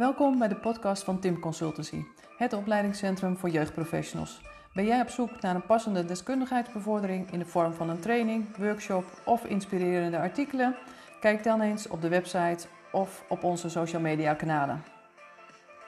Welkom 0.00 0.38
bij 0.38 0.48
de 0.48 0.56
podcast 0.56 1.04
van 1.04 1.20
Tim 1.20 1.40
Consultancy, 1.40 2.02
het 2.36 2.52
opleidingscentrum 2.52 3.36
voor 3.36 3.48
jeugdprofessionals. 3.48 4.40
Ben 4.74 4.84
jij 4.84 5.00
op 5.00 5.08
zoek 5.08 5.40
naar 5.40 5.54
een 5.54 5.66
passende 5.66 6.04
deskundigheidsbevordering 6.04 7.32
in 7.32 7.38
de 7.38 7.44
vorm 7.44 7.72
van 7.72 7.90
een 7.90 8.00
training, 8.00 8.56
workshop 8.56 9.04
of 9.24 9.44
inspirerende 9.44 10.18
artikelen? 10.18 10.76
Kijk 11.20 11.44
dan 11.44 11.60
eens 11.60 11.88
op 11.88 12.00
de 12.02 12.08
website 12.08 12.66
of 12.92 13.24
op 13.28 13.44
onze 13.44 13.68
social 13.68 14.00
media 14.00 14.34
kanalen. 14.34 14.84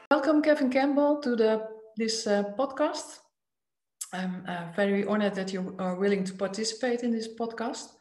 Welcome 0.09 0.41
Kevin 0.41 0.71
Campbell 0.71 1.17
to 1.21 1.35
the, 1.35 1.61
this 1.95 2.27
uh, 2.27 2.41
podcast. 2.57 3.23
I'm 4.15 4.43
uh, 4.47 4.73
very 4.73 5.07
honored 5.07 5.35
that 5.35 5.51
you 5.51 5.73
are 5.77 5.99
willing 5.99 6.27
to 6.27 6.35
participate 6.35 7.05
in 7.05 7.11
this 7.11 7.35
podcast. 7.35 7.97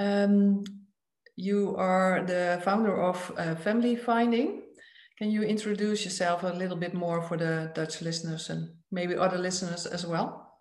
Um, 0.00 0.62
you 1.34 1.76
are 1.78 2.24
the 2.24 2.58
founder 2.60 3.08
of 3.08 3.32
uh, 3.38 3.56
Family 3.56 3.96
Finding. 3.96 4.64
Can 5.18 5.30
you 5.30 5.42
introduce 5.42 6.04
yourself 6.04 6.42
a 6.42 6.48
little 6.48 6.76
bit 6.76 6.92
more 6.92 7.22
for 7.22 7.36
the 7.36 7.72
Dutch 7.74 8.02
listeners 8.02 8.50
and 8.50 8.68
maybe 8.90 9.16
other 9.16 9.38
listeners 9.38 9.86
as 9.86 10.06
well? 10.06 10.60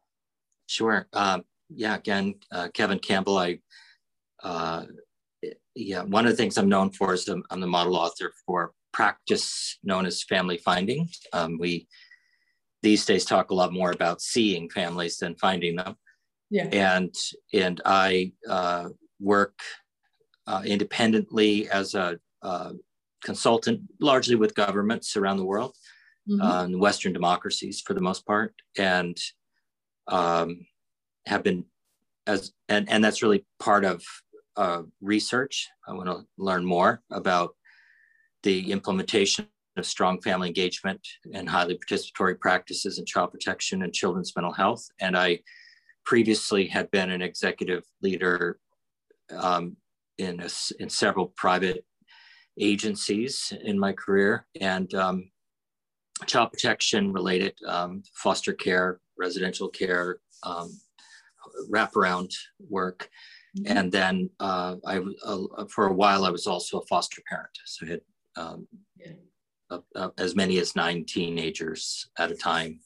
Sure. 0.68 1.08
Um, 1.12 1.44
yeah, 1.70 1.96
again, 1.96 2.36
uh, 2.52 2.70
Kevin 2.74 3.00
Campbell. 3.00 3.38
I, 3.38 3.60
uh, 4.44 4.86
yeah, 5.76 6.04
one 6.04 6.26
of 6.26 6.32
the 6.32 6.38
things 6.38 6.58
I'm 6.58 6.70
known 6.70 6.90
for 6.92 7.14
is 7.14 7.28
I'm, 7.28 7.44
I'm 7.50 7.60
the 7.60 7.68
model 7.68 7.98
author 7.98 8.32
for 8.46 8.72
practice 8.94 9.78
known 9.84 10.06
as 10.06 10.24
family 10.24 10.58
finding. 10.58 11.10
Um, 11.34 11.58
we 11.60 11.88
these 12.82 13.06
days 13.06 13.26
talk 13.26 13.50
a 13.50 13.54
lot 13.54 13.74
more 13.74 13.92
about 13.92 14.22
seeing 14.22 14.70
families 14.70 15.18
than 15.18 15.36
finding 15.36 15.76
them. 15.76 15.98
Yeah. 16.50 16.68
And 16.72 17.14
and 17.54 17.82
I 17.84 18.32
uh, 18.50 18.90
work 19.20 19.60
uh, 20.48 20.62
independently 20.66 21.70
as 21.70 21.94
a 21.94 22.20
uh, 22.42 22.72
consultant, 23.26 23.82
largely 24.00 24.36
with 24.36 24.56
governments 24.56 25.18
around 25.18 25.38
the 25.38 25.46
world, 25.46 25.76
mm-hmm. 26.30 26.42
uh, 26.42 26.78
Western 26.78 27.12
democracies 27.12 27.82
for 27.82 27.94
the 27.94 28.02
most 28.02 28.26
part, 28.26 28.54
and 28.78 29.18
um, 30.08 30.66
have 31.26 31.44
been 31.44 31.66
as 32.28 32.54
and 32.70 32.90
and 32.90 33.04
that's 33.04 33.24
really 33.24 33.46
part 33.60 33.84
of 33.84 34.02
uh, 34.56 34.84
research. 35.02 35.68
I 35.88 35.94
want 35.94 36.08
to 36.08 36.26
learn 36.38 36.64
more 36.66 37.02
about 37.12 37.56
the 38.44 38.72
implementation 38.72 39.48
of 39.76 39.86
strong 39.86 40.22
family 40.22 40.48
engagement 40.48 41.02
and 41.34 41.50
highly 41.50 41.78
participatory 41.78 42.40
practices 42.40 43.00
in 43.00 43.06
child 43.06 43.32
protection 43.32 43.82
and 43.82 43.94
children's 43.94 44.34
mental 44.36 44.54
health. 44.54 44.88
And 45.02 45.18
I 45.18 45.40
previously 46.06 46.68
had 46.68 46.90
been 46.92 47.10
an 47.10 47.22
executive 47.22 47.84
leader 48.02 48.60
um, 49.32 49.76
in 50.18 50.40
a, 50.40 50.50
in 50.80 50.90
several 50.90 51.34
private 51.36 51.84
agencies 52.60 53.54
in 53.64 53.78
my 53.78 53.94
career 53.94 54.46
and 54.60 54.94
um, 54.94 55.32
child 56.26 56.52
protection 56.52 57.12
related 57.12 57.54
um, 57.68 58.04
foster 58.14 58.54
care, 58.54 59.00
residential 59.18 59.68
care, 59.70 60.20
um, 60.44 60.72
wraparound 61.72 62.32
work. 62.70 63.10
Mm-hmm. 63.58 63.78
And 63.78 63.92
then 63.92 64.30
uh, 64.40 64.76
I, 64.86 65.00
uh, 65.26 65.66
for 65.70 65.88
a 65.88 65.94
while, 65.94 66.26
I 66.26 66.30
was 66.30 66.48
also 66.48 66.80
a 66.80 66.86
foster 66.86 67.22
parent. 67.30 67.58
So 67.66 67.86
I 67.86 67.90
had 67.90 68.02
um, 68.38 68.68
yeah. 68.98 69.14
uh, 69.70 69.80
uh, 69.96 70.10
as 70.18 70.36
many 70.36 70.58
as 70.60 70.76
nine 70.76 71.06
teenagers 71.06 72.10
at 72.18 72.32
a 72.32 72.36
time. 72.36 72.80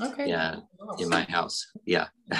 Okay. 0.00 0.28
Yeah, 0.28 0.56
awesome. 0.80 1.04
in 1.04 1.10
my 1.10 1.22
house. 1.24 1.66
Yeah. 1.84 2.08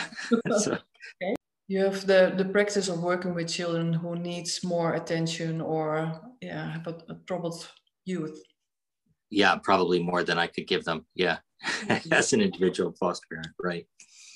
so, 0.59 0.73
okay 1.23 1.35
you 1.73 1.81
have 1.85 2.07
the 2.07 2.35
the 2.37 2.45
practice 2.45 2.89
of 2.89 3.03
working 3.03 3.33
with 3.35 3.49
children 3.49 3.95
who 3.95 4.15
needs 4.15 4.63
more 4.63 4.93
attention 5.01 5.61
or 5.61 6.21
yeah 6.43 6.65
have 6.73 6.87
a, 6.87 6.97
a 7.13 7.15
troubled 7.27 7.67
youth. 8.05 8.39
Yeah 9.31 9.57
probably 9.69 10.01
more 10.03 10.23
than 10.23 10.39
i 10.39 10.47
could 10.47 10.67
give 10.67 10.85
them. 10.85 11.07
Yeah. 11.15 11.39
As 12.11 12.33
an 12.33 12.41
individual 12.41 12.93
foster 13.01 13.27
parent 13.31 13.55
right. 13.69 13.87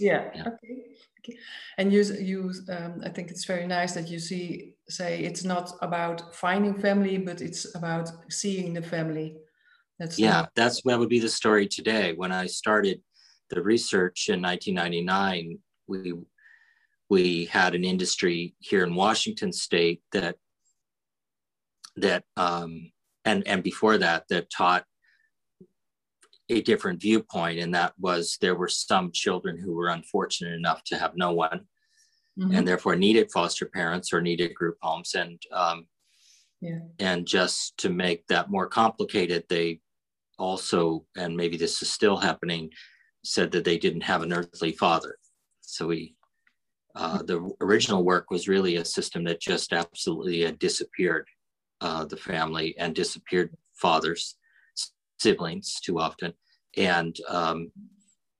Yeah, 0.00 0.22
yeah. 0.34 0.48
okay 0.50 0.74
okay. 1.18 1.36
And 1.78 1.92
you 1.92 2.02
you 2.30 2.38
um, 2.74 2.92
i 3.06 3.10
think 3.14 3.30
it's 3.30 3.46
very 3.52 3.66
nice 3.66 3.92
that 3.96 4.08
you 4.12 4.18
see 4.18 4.74
say 4.88 5.10
it's 5.28 5.44
not 5.44 5.66
about 5.88 6.34
finding 6.34 6.74
family 6.86 7.18
but 7.18 7.38
it's 7.46 7.62
about 7.74 8.06
seeing 8.30 8.72
the 8.72 8.82
family. 8.94 9.28
That's 9.98 10.18
yeah 10.18 10.46
that's 10.54 10.78
what 10.84 10.98
would 10.98 11.14
be 11.16 11.24
the 11.26 11.36
story 11.40 11.66
today. 11.68 12.06
When 12.20 12.32
i 12.42 12.46
started 12.46 12.98
the 13.50 13.62
research 13.62 14.18
in 14.28 14.40
1999 14.42 15.58
we 15.88 16.12
we 17.08 17.46
had 17.46 17.74
an 17.74 17.84
industry 17.84 18.54
here 18.58 18.84
in 18.84 18.94
Washington 18.94 19.52
State 19.52 20.02
that 20.12 20.36
that 21.96 22.24
um, 22.36 22.90
and 23.24 23.46
and 23.46 23.62
before 23.62 23.98
that 23.98 24.24
that 24.28 24.50
taught 24.50 24.84
a 26.48 26.62
different 26.62 27.00
viewpoint, 27.00 27.58
and 27.58 27.74
that 27.74 27.92
was 27.98 28.38
there 28.40 28.54
were 28.54 28.68
some 28.68 29.10
children 29.12 29.58
who 29.58 29.74
were 29.74 29.88
unfortunate 29.88 30.54
enough 30.54 30.82
to 30.84 30.96
have 30.96 31.16
no 31.16 31.32
one, 31.32 31.66
mm-hmm. 32.38 32.54
and 32.54 32.66
therefore 32.66 32.96
needed 32.96 33.30
foster 33.32 33.66
parents 33.66 34.12
or 34.12 34.20
needed 34.20 34.54
group 34.54 34.76
homes, 34.82 35.14
and 35.14 35.40
um, 35.52 35.86
yeah. 36.60 36.80
and 36.98 37.26
just 37.26 37.76
to 37.78 37.88
make 37.88 38.26
that 38.26 38.50
more 38.50 38.66
complicated, 38.66 39.44
they 39.48 39.80
also 40.38 41.04
and 41.16 41.36
maybe 41.36 41.56
this 41.56 41.82
is 41.82 41.90
still 41.90 42.16
happening 42.16 42.70
said 43.24 43.50
that 43.50 43.64
they 43.64 43.78
didn't 43.78 44.02
have 44.02 44.22
an 44.22 44.32
earthly 44.32 44.72
father, 44.72 45.16
so 45.60 45.86
we 45.86 46.15
uh, 46.96 47.22
the 47.22 47.50
original 47.60 48.04
work 48.04 48.30
was 48.30 48.48
really 48.48 48.76
a 48.76 48.84
system 48.84 49.22
that 49.24 49.40
just 49.40 49.72
absolutely 49.72 50.40
had 50.40 50.58
disappeared 50.58 51.28
uh, 51.82 52.06
the 52.06 52.16
family 52.16 52.74
and 52.78 52.94
disappeared 52.94 53.54
fathers, 53.74 54.36
siblings 55.20 55.78
too 55.84 55.98
often. 55.98 56.32
And 56.76 57.14
um, 57.28 57.70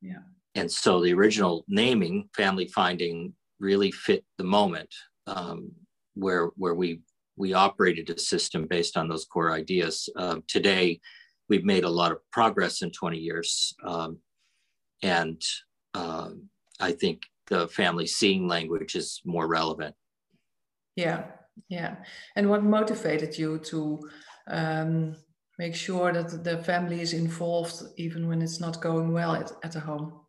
yeah. 0.01 0.23
And 0.55 0.71
so 0.71 1.03
the 1.03 1.13
original 1.13 1.65
naming, 1.69 2.31
family 2.35 2.67
finding, 2.69 3.35
really 3.61 3.91
fit 3.91 4.25
the 4.39 4.45
moment 4.45 4.89
um, 5.27 5.71
where 6.15 6.47
where 6.57 6.75
we 6.75 7.01
we 7.37 7.53
operated 7.53 8.09
a 8.09 8.19
system 8.19 8.67
based 8.67 8.97
on 8.97 9.09
those 9.09 9.27
core 9.27 9.53
ideas. 9.53 10.09
Uh, 10.17 10.37
today, 10.49 10.99
we've 11.51 11.65
made 11.65 11.85
a 11.85 11.91
lot 11.91 12.13
of 12.13 12.19
progress 12.33 12.81
in 12.81 12.91
20 12.91 13.19
years, 13.19 13.75
um, 13.85 14.19
and 15.03 15.43
uh, 15.93 16.31
I 16.81 16.93
think 16.93 17.23
the 17.47 17.69
family 17.69 18.07
seeing 18.07 18.49
language 18.49 18.95
is 18.95 19.21
more 19.25 19.47
relevant. 19.47 19.95
Yeah, 20.97 21.25
yeah. 21.69 21.97
And 22.35 22.49
what 22.49 22.65
motivated 22.65 23.39
you 23.39 23.59
to 23.59 24.01
um, 24.49 25.17
make 25.59 25.75
sure 25.75 26.13
that 26.13 26.45
the 26.45 26.59
family 26.65 27.01
is 27.01 27.13
involved 27.13 27.83
even 27.97 28.29
when 28.29 28.43
it's 28.43 28.61
not 28.61 28.81
going 28.81 29.13
well 29.13 29.35
at, 29.35 29.53
at 29.63 29.73
the 29.73 29.81
home? 29.81 30.21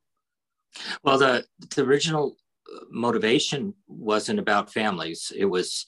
Well, 1.03 1.17
the, 1.17 1.45
the 1.75 1.83
original 1.83 2.37
uh, 2.71 2.85
motivation 2.91 3.73
wasn't 3.87 4.39
about 4.39 4.71
families. 4.71 5.31
It 5.35 5.45
was 5.45 5.87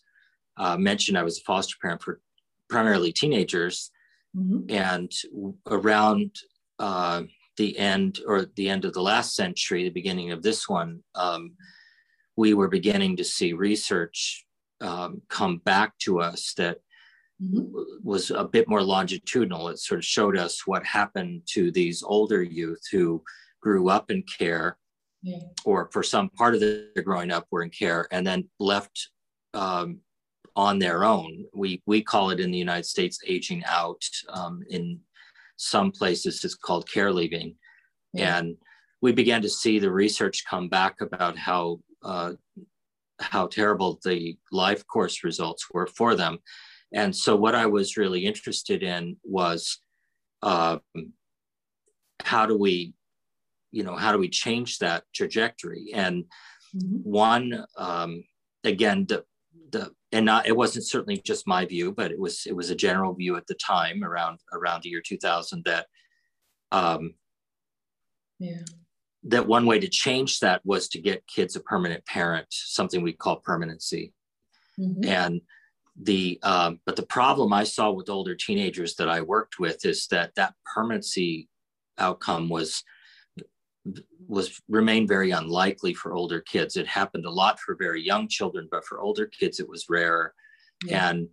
uh, 0.57 0.78
mentioned 0.78 1.18
I 1.18 1.23
was 1.23 1.39
a 1.39 1.44
foster 1.44 1.75
parent 1.81 2.01
for 2.01 2.22
primarily 2.69 3.12
teenagers. 3.12 3.91
Mm-hmm. 4.35 4.75
And 4.75 5.12
around 5.68 6.35
uh, 6.78 7.23
the 7.59 7.78
end 7.78 8.22
or 8.25 8.46
the 8.56 8.70
end 8.70 8.86
of 8.86 8.94
the 8.94 9.02
last 9.02 9.36
century, 9.36 9.84
the 9.84 9.90
beginning 9.90 10.31
of 10.31 10.42
this 10.42 10.68
one, 10.68 11.03
um, 11.14 11.52
we 12.38 12.53
were 12.53 12.70
beginning 12.70 13.18
to 13.18 13.24
see 13.24 13.52
research 13.52 14.46
um, 14.80 15.22
come 15.28 15.58
back 15.58 15.92
to 16.00 16.22
us 16.22 16.53
that 16.56 16.78
mm-hmm. 17.44 17.66
was 18.02 18.31
a 18.31 18.46
bit 18.46 18.69
more 18.69 18.81
longitudinal. 18.81 19.68
It 19.68 19.80
sort 19.80 20.00
of 20.00 20.06
showed 20.06 20.38
us 20.38 20.66
what 20.66 20.86
happened 20.86 21.42
to 21.53 21.69
these 21.69 22.02
older 22.02 22.42
youth 22.42 22.81
who 22.92 23.22
grew 23.62 23.90
up 23.90 24.09
in 24.09 24.24
care, 24.24 24.78
yeah. 25.22 25.40
or 25.66 25.90
for 25.92 26.02
some 26.02 26.30
part 26.30 26.56
of 26.56 26.62
their 26.62 27.03
growing 27.03 27.30
up 27.30 27.46
were 27.52 27.64
in 27.64 27.72
care, 27.72 28.08
and 28.09 28.25
then 28.25 28.50
left 28.58 29.09
um, 29.53 30.00
on 30.56 30.80
their 30.80 31.03
own. 31.03 31.44
We 31.53 31.83
we 31.86 32.01
call 32.01 32.30
it 32.30 32.39
in 32.39 32.51
the 32.51 32.57
United 32.57 32.86
States 32.86 33.19
aging 33.28 33.63
out. 33.66 34.01
Um, 34.30 34.63
in 34.69 35.01
some 35.60 35.92
places 35.92 36.44
it's 36.44 36.56
called 36.56 36.89
care 36.89 37.12
leaving. 37.12 37.56
Yeah. 38.13 38.38
And 38.38 38.57
we 39.01 39.11
began 39.11 39.41
to 39.41 39.50
see 39.50 39.79
the 39.79 39.91
research 39.91 40.45
come 40.50 40.69
back 40.69 41.01
about 41.01 41.38
how 41.38 41.79
uh, 42.03 42.33
how 43.19 43.47
terrible 43.47 44.00
the 44.03 44.38
life 44.51 44.85
course 44.88 45.23
results 45.23 45.67
were 45.73 45.88
for 45.88 46.15
them. 46.15 46.39
And 46.94 47.15
so 47.15 47.35
what 47.35 47.56
I 47.56 47.65
was 47.65 47.97
really 47.97 48.25
interested 48.25 48.81
in 48.81 49.17
was 49.23 49.79
um, 50.41 50.81
how 52.21 52.45
do 52.45 52.57
we, 52.57 52.94
you 53.71 53.83
know, 53.83 53.95
how 53.95 54.11
do 54.11 54.17
we 54.17 54.29
change 54.29 54.79
that 54.79 55.03
trajectory? 55.13 55.91
And 55.94 56.25
mm-hmm. 56.75 56.97
one, 57.03 57.65
um, 57.77 58.23
again, 58.63 59.06
the, 59.07 59.23
the 59.71 59.91
and 60.11 60.25
not 60.25 60.47
it 60.47 60.56
wasn't 60.56 60.88
certainly 60.88 61.21
just 61.23 61.47
my 61.47 61.65
view, 61.65 61.91
but 61.91 62.11
it 62.11 62.19
was 62.19 62.45
it 62.47 62.56
was 62.56 62.71
a 62.71 62.75
general 62.75 63.13
view 63.13 63.35
at 63.35 63.45
the 63.45 63.56
time 63.56 64.03
around 64.03 64.39
around 64.53 64.81
the 64.81 64.89
year 64.89 65.01
2000 65.06 65.63
that 65.65 65.85
um, 66.71 67.13
yeah. 68.39 68.62
that 69.24 69.47
one 69.47 69.65
way 69.65 69.80
to 69.80 69.88
change 69.88 70.39
that 70.39 70.62
was 70.65 70.88
to 70.89 71.01
get 71.01 71.27
kids 71.27 71.56
a 71.56 71.59
permanent 71.59 72.06
parent, 72.06 72.47
something 72.50 73.01
we 73.01 73.13
call 73.13 73.38
permanency. 73.38 74.13
Mm-hmm. 74.80 75.06
And 75.06 75.41
the 76.01 76.39
um, 76.44 76.80
but 76.86 76.95
the 76.95 77.06
problem 77.06 77.51
I 77.51 77.65
saw 77.65 77.91
with 77.91 78.09
older 78.09 78.36
teenagers 78.36 78.95
that 78.95 79.09
I 79.09 79.21
worked 79.21 79.59
with 79.59 79.86
is 79.86 80.07
that 80.07 80.33
that 80.36 80.53
permanency 80.74 81.50
outcome 81.97 82.47
was 82.47 82.83
was 84.27 84.62
remained 84.69 85.07
very 85.07 85.31
unlikely 85.31 85.94
for 85.94 86.13
older 86.13 86.39
kids. 86.39 86.77
It 86.77 86.88
happened 86.88 87.25
a 87.25 87.31
lot 87.31 87.59
for 87.59 87.75
very 87.75 88.01
young 88.01 88.27
children, 88.27 88.68
but 88.71 88.85
for 88.85 89.00
older 89.01 89.25
kids, 89.25 89.59
it 89.59 89.68
was 89.68 89.89
rare. 89.89 90.33
Yeah. 90.85 91.09
And 91.09 91.27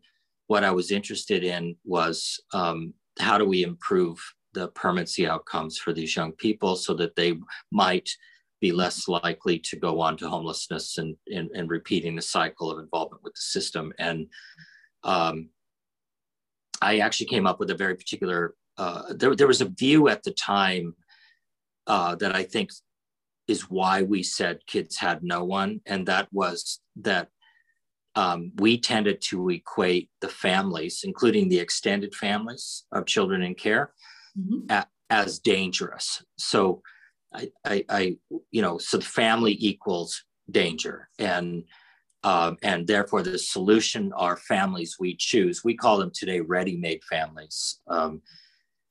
what 0.47 0.65
I 0.65 0.71
was 0.71 0.91
interested 0.91 1.45
in 1.45 1.77
was 1.85 2.41
um, 2.53 2.95
how 3.19 3.39
do 3.39 3.45
we 3.45 3.63
improve 3.63 4.19
the 4.57 4.69
permanency 4.69 5.29
outcomes 5.29 5.77
for 5.77 5.93
these 5.93 6.17
young 6.17 6.33
people 6.33 6.77
so 6.77 6.95
that 6.95 7.15
they 7.15 7.39
might 7.71 8.09
be 8.59 8.73
less 8.73 9.07
likely 9.07 9.59
to 9.59 9.77
go 9.77 10.01
on 10.01 10.17
to 10.17 10.29
homelessness 10.29 10.97
and, 10.97 11.15
and, 11.27 11.51
and 11.55 11.69
repeating 11.69 12.17
the 12.17 12.23
cycle 12.23 12.71
of 12.71 12.79
involvement 12.79 13.23
with 13.23 13.35
the 13.35 13.47
system. 13.57 13.93
And 13.99 14.29
um, 15.05 15.51
I 16.81 16.99
actually 17.01 17.27
came 17.27 17.47
up 17.47 17.61
with 17.61 17.71
a 17.71 17.75
very 17.75 17.95
particular, 17.95 18.55
uh, 18.79 19.13
there, 19.15 19.37
there 19.37 19.47
was 19.47 19.61
a 19.61 19.69
view 19.69 20.09
at 20.09 20.23
the 20.23 20.33
time 20.33 20.95
uh, 21.87 22.15
that 22.17 22.35
I 22.35 22.43
think 22.43 22.71
is 23.47 23.71
why 23.71 24.03
we 24.03 24.23
said 24.23 24.67
kids 24.67 24.97
had 24.97 25.23
no 25.23 25.45
one. 25.45 25.81
And 25.85 26.07
that 26.07 26.29
was 26.33 26.81
that 27.03 27.29
um, 28.15 28.53
we 28.57 28.81
tended 28.81 29.21
to 29.29 29.51
equate 29.51 30.09
the 30.23 30.29
families, 30.29 31.03
including 31.05 31.51
the 31.51 31.59
extended 31.59 32.15
families 32.15 32.85
of 32.91 33.05
children 33.05 33.43
in 33.43 33.55
care, 33.55 33.93
mm-hmm. 34.39 34.81
as 35.11 35.39
dangerous. 35.39 36.23
So 36.39 36.83
I, 37.35 37.51
I, 37.65 37.85
I, 37.89 38.17
you 38.51 38.63
know, 38.63 38.79
so 38.79 38.99
the 38.99 39.05
family 39.05 39.57
equals 39.59 40.25
danger. 40.51 41.09
And 41.19 41.65
um, 42.25 42.57
and 42.63 42.87
therefore 42.87 43.23
the 43.23 43.39
solution 43.39 44.13
are 44.17 44.37
families 44.37 44.97
we 44.99 45.15
choose. 45.17 45.63
We 45.63 45.77
call 45.77 45.99
them 45.99 46.11
today 46.13 46.41
ready-made 46.41 47.03
families. 47.05 47.81
Um, 47.87 48.21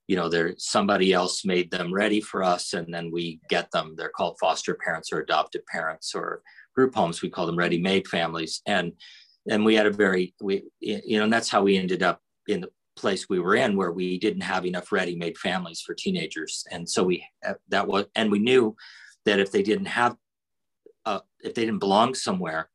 you 0.08 0.16
know, 0.16 0.30
they're 0.30 0.54
somebody 0.58 1.12
else 1.12 1.44
made 1.44 1.70
them 1.70 1.94
ready 1.94 2.22
for 2.22 2.44
us, 2.44 2.74
and 2.74 2.94
then 2.94 3.12
we 3.12 3.42
get 3.50 3.72
them. 3.72 3.96
They're 3.98 4.10
called 4.16 4.38
foster 4.40 4.76
parents 4.76 5.12
or 5.12 5.20
adoptive 5.20 5.66
parents 5.66 6.14
or 6.16 6.44
group 6.76 6.96
homes. 6.96 7.22
We 7.22 7.30
call 7.30 7.46
them 7.46 7.58
ready-made 7.58 8.08
families, 8.08 8.62
and 8.66 8.94
and 9.50 9.66
we 9.66 9.76
had 9.76 9.88
a 9.88 9.92
very 9.92 10.34
we 10.40 10.64
you 10.80 11.18
know, 11.18 11.24
and 11.24 11.34
that's 11.34 11.50
how 11.50 11.64
we 11.64 11.78
ended 11.78 12.04
up 12.04 12.22
in 12.48 12.62
the 12.62 12.70
place 12.96 13.28
we 13.30 13.40
were 13.40 13.56
in 13.56 13.76
where 13.76 13.92
we 13.92 14.18
didn't 14.20 14.42
have 14.42 14.66
enough 14.66 14.92
ready-made 14.92 15.38
families 15.38 15.82
for 15.82 15.94
teenagers, 15.94 16.64
and 16.72 16.90
so 16.90 17.04
we 17.04 17.26
that 17.70 17.88
was 17.88 18.06
and 18.16 18.32
we 18.32 18.40
knew 18.40 18.76
that 19.26 19.40
if 19.40 19.52
they 19.52 19.64
didn't 19.64 19.88
have 19.88 20.16
uh, 21.06 21.20
if 21.42 21.54
they 21.54 21.66
didn't 21.66 21.80
belong 21.80 22.14
somewhere 22.14 22.70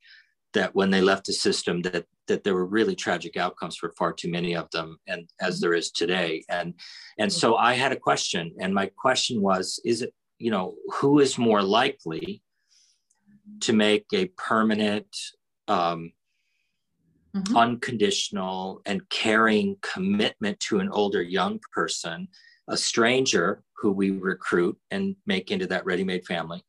that 0.52 0.74
when 0.74 0.90
they 0.90 1.00
left 1.00 1.26
the 1.26 1.32
system 1.32 1.82
that 1.82 2.06
that 2.26 2.44
there 2.44 2.54
were 2.54 2.66
really 2.66 2.94
tragic 2.94 3.36
outcomes 3.36 3.76
for 3.76 3.92
far 3.98 4.12
too 4.12 4.30
many 4.30 4.54
of 4.54 4.70
them 4.70 4.98
and 5.06 5.28
as 5.40 5.56
mm-hmm. 5.56 5.62
there 5.62 5.74
is 5.74 5.90
today. 5.90 6.44
And 6.48 6.74
and 7.18 7.32
so 7.32 7.56
i 7.56 7.74
had 7.74 7.92
a 7.92 7.96
question 7.96 8.54
and 8.60 8.74
my 8.74 8.90
question 8.96 9.40
was 9.42 9.80
is 9.84 10.02
it 10.02 10.14
you 10.38 10.50
know 10.50 10.74
who 10.94 11.18
is 11.18 11.38
more 11.38 11.62
likely 11.62 12.42
to 13.60 13.72
make 13.72 14.06
a 14.12 14.26
permanent 14.36 15.08
um, 15.68 16.12
mm-hmm. 17.34 17.56
unconditional 17.56 18.82
and 18.86 19.08
caring 19.08 19.76
commitment 19.82 20.58
to 20.60 20.80
an 20.80 20.88
older 20.90 21.22
young 21.22 21.60
person 21.72 22.28
a 22.70 22.76
stranger 22.76 23.62
who 23.76 23.90
we 23.90 24.12
recruit 24.12 24.78
and 24.90 25.16
make 25.26 25.50
into 25.50 25.66
that 25.66 25.84
ready-made 25.84 26.24
family 26.24 26.62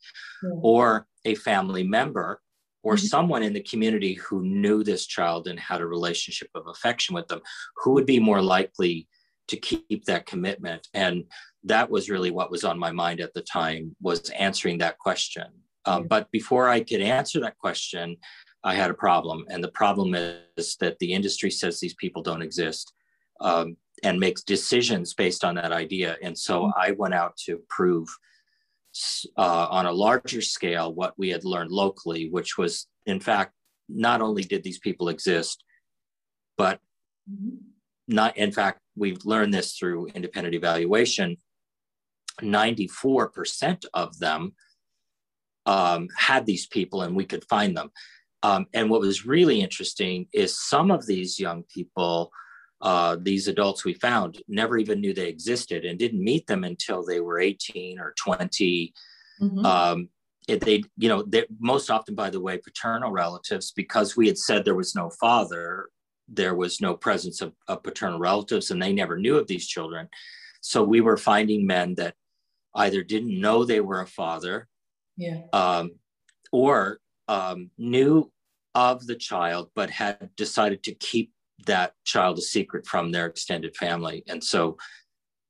mm-hmm. 0.44 0.60
or 0.62 1.08
a 1.26 1.36
family 1.36 1.84
member 1.84 2.42
or 2.84 2.96
mm-hmm. 2.96 3.06
someone 3.06 3.44
in 3.44 3.54
the 3.54 3.62
community 3.62 4.16
who 4.16 4.44
knew 4.44 4.84
this 4.84 5.06
child 5.06 5.48
and 5.48 5.60
had 5.60 5.82
a 5.82 5.86
relationship 5.86 6.50
of 6.56 6.68
affection 6.68 7.14
with 7.14 7.28
them, 7.28 7.42
who 7.78 7.92
would 7.92 8.06
be 8.06 8.20
more 8.20 8.42
likely 8.42 9.08
to 9.48 9.58
keep 9.58 10.06
that 10.06 10.26
commitment? 10.26 10.88
And 10.94 11.26
that 11.64 11.92
was 11.92 12.10
really 12.10 12.32
what 12.32 12.50
was 12.50 12.64
on 12.64 12.80
my 12.80 12.92
mind 12.92 13.22
at 13.22 13.34
the 13.34 13.42
time 13.42 13.96
was 14.02 14.30
answering 14.32 14.80
that 14.80 14.98
question. 14.98 15.46
Um, 15.86 16.08
but 16.08 16.32
before 16.32 16.70
I 16.70 16.82
could 16.82 17.02
answer 17.02 17.40
that 17.42 17.58
question, 17.58 18.18
I 18.64 18.76
had 18.76 18.92
a 18.92 18.96
problem. 18.96 19.46
And 19.50 19.64
the 19.64 19.72
problem 19.72 20.16
is 20.16 20.76
that 20.80 21.00
the 21.00 21.14
industry 21.14 21.50
says 21.50 21.80
these 21.80 21.96
people 21.96 22.22
don't 22.22 22.42
exist 22.42 22.94
um, 23.40 23.76
and 24.04 24.20
makes 24.20 24.44
decisions 24.44 25.14
based 25.14 25.44
on 25.44 25.56
that 25.56 25.72
idea. 25.72 26.18
And 26.22 26.38
so 26.38 26.64
mm-hmm. 26.64 26.80
I 26.80 26.92
went 26.92 27.14
out 27.14 27.38
to 27.46 27.60
prove 27.70 28.08
uh, 29.38 29.68
on 29.70 29.86
a 29.86 29.92
larger 29.92 30.42
scale 30.42 30.94
what 30.94 31.14
we 31.18 31.30
had 31.30 31.46
learned 31.46 31.72
locally, 31.72 32.30
which 32.30 32.58
was, 32.58 32.88
in 33.06 33.20
fact, 33.20 33.54
not 33.90 34.22
only 34.22 34.44
did 34.44 34.64
these 34.64 34.80
people 34.80 35.10
exist, 35.10 35.64
but 36.58 36.80
mm-hmm. 37.30 37.56
not, 38.08 38.38
in 38.38 38.52
fact, 38.52 38.80
we've 38.96 39.26
learned 39.26 39.54
this 39.54 39.74
through 39.74 40.08
independent 40.08 40.54
evaluation. 40.56 41.38
94% 42.42 43.86
of 43.94 44.18
them 44.20 44.54
um, 45.66 46.08
had 46.18 46.46
these 46.46 46.68
people 46.68 47.02
and 47.02 47.16
we 47.16 47.26
could 47.26 47.46
find 47.46 47.76
them. 47.76 47.92
Um, 48.44 48.66
and 48.74 48.90
what 48.90 49.02
was 49.02 49.26
really 49.26 49.62
interesting 49.62 50.28
is 50.34 50.60
some 50.60 50.90
of 50.90 51.06
these 51.06 51.40
young 51.40 51.64
people 51.64 52.32
uh, 52.82 53.16
these 53.22 53.48
adults 53.48 53.86
we 53.86 53.94
found 53.94 54.42
never 54.48 54.78
even 54.78 55.00
knew 55.00 55.14
they 55.14 55.28
existed 55.28 55.86
and 55.86 56.00
didn't 56.00 56.24
meet 56.24 56.48
them 56.48 56.64
until 56.64 57.06
they 57.06 57.20
were 57.20 57.40
18 57.40 58.00
or 58.00 58.14
20. 58.18 58.94
Mm-hmm. 59.40 59.66
Um, 59.66 60.10
they, 60.48 60.84
you 60.98 61.08
know, 61.08 61.24
they 61.24 61.46
most 61.60 61.92
often, 61.92 62.16
by 62.16 62.32
the 62.32 62.40
way, 62.40 62.58
paternal 62.58 63.12
relatives, 63.12 63.72
because 63.72 64.18
we 64.18 64.28
had 64.28 64.38
said 64.38 64.66
there 64.66 64.76
was 64.76 64.96
no 64.96 65.12
father, 65.12 65.90
there 66.28 66.56
was 66.56 66.82
no 66.82 66.96
presence 66.96 67.42
of, 67.42 67.54
of 67.68 67.84
paternal 67.84 68.20
relatives, 68.20 68.72
and 68.72 68.82
they 68.82 68.92
never 68.92 69.18
knew 69.18 69.38
of 69.38 69.48
these 69.48 69.68
children. 69.68 70.10
So 70.62 70.84
we 70.84 71.02
were 71.02 71.18
finding 71.18 71.68
men 71.68 71.96
that 71.96 72.16
either 72.76 73.04
didn't 73.04 73.40
know 73.40 73.64
they 73.64 73.82
were 73.82 74.02
a 74.02 74.08
father, 74.08 74.68
yeah, 75.18 75.42
um, 75.54 75.92
or 76.52 77.00
um, 77.32 77.70
knew 77.78 78.30
of 78.76 79.08
the 79.08 79.16
child 79.16 79.70
but 79.74 79.90
had 79.90 80.30
decided 80.36 80.84
to 80.84 80.94
keep 80.96 81.32
that 81.66 81.94
child 82.04 82.38
a 82.38 82.42
secret 82.42 82.86
from 82.86 83.12
their 83.12 83.26
extended 83.26 83.76
family. 83.76 84.24
And 84.28 84.44
so 84.44 84.78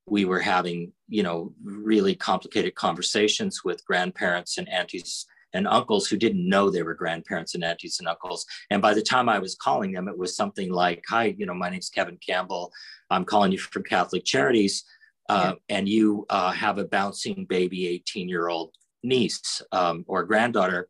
we 0.06 0.25
were 0.25 0.39
having, 0.39 0.92
you 1.07 1.24
know, 1.24 1.54
really 1.63 2.13
complicated 2.16 2.75
conversations 2.75 3.63
with 3.63 3.86
grandparents 3.86 4.57
and 4.57 4.69
aunties 4.69 5.25
and 5.54 5.68
uncles 5.68 6.07
who 6.07 6.18
didn't 6.18 6.48
know 6.48 6.69
they 6.69 6.83
were 6.83 6.94
grandparents 6.94 7.56
and 7.56 7.63
aunties 7.63 7.98
and 8.00 8.07
uncles. 8.07 8.45
And 8.69 8.81
by 8.81 8.94
the 8.94 9.01
time 9.01 9.27
I 9.27 9.39
was 9.39 9.56
calling 9.56 9.92
them, 9.92 10.07
it 10.07 10.18
was 10.18 10.36
something 10.36 10.72
like, 10.72 11.04
Hi, 11.10 11.36
you 11.38 11.45
know, 11.45 11.54
my 11.54 11.69
name's 11.69 11.89
Kevin 11.89 12.18
Campbell. 12.25 12.72
I'm 13.10 13.25
calling 13.25 13.51
you 13.51 13.58
from 13.58 13.84
Catholic 13.84 14.24
Charities. 14.24 14.84
Uh, 15.29 15.53
yeah. 15.70 15.77
And 15.77 15.89
you 15.89 16.25
uh, 16.29 16.51
have 16.51 16.77
a 16.77 16.86
bouncing 16.86 17.46
baby 17.46 17.88
18 17.88 18.29
year 18.29 18.50
old 18.50 18.75
niece 19.03 19.62
um, 19.72 20.05
or 20.08 20.24
granddaughter. 20.24 20.88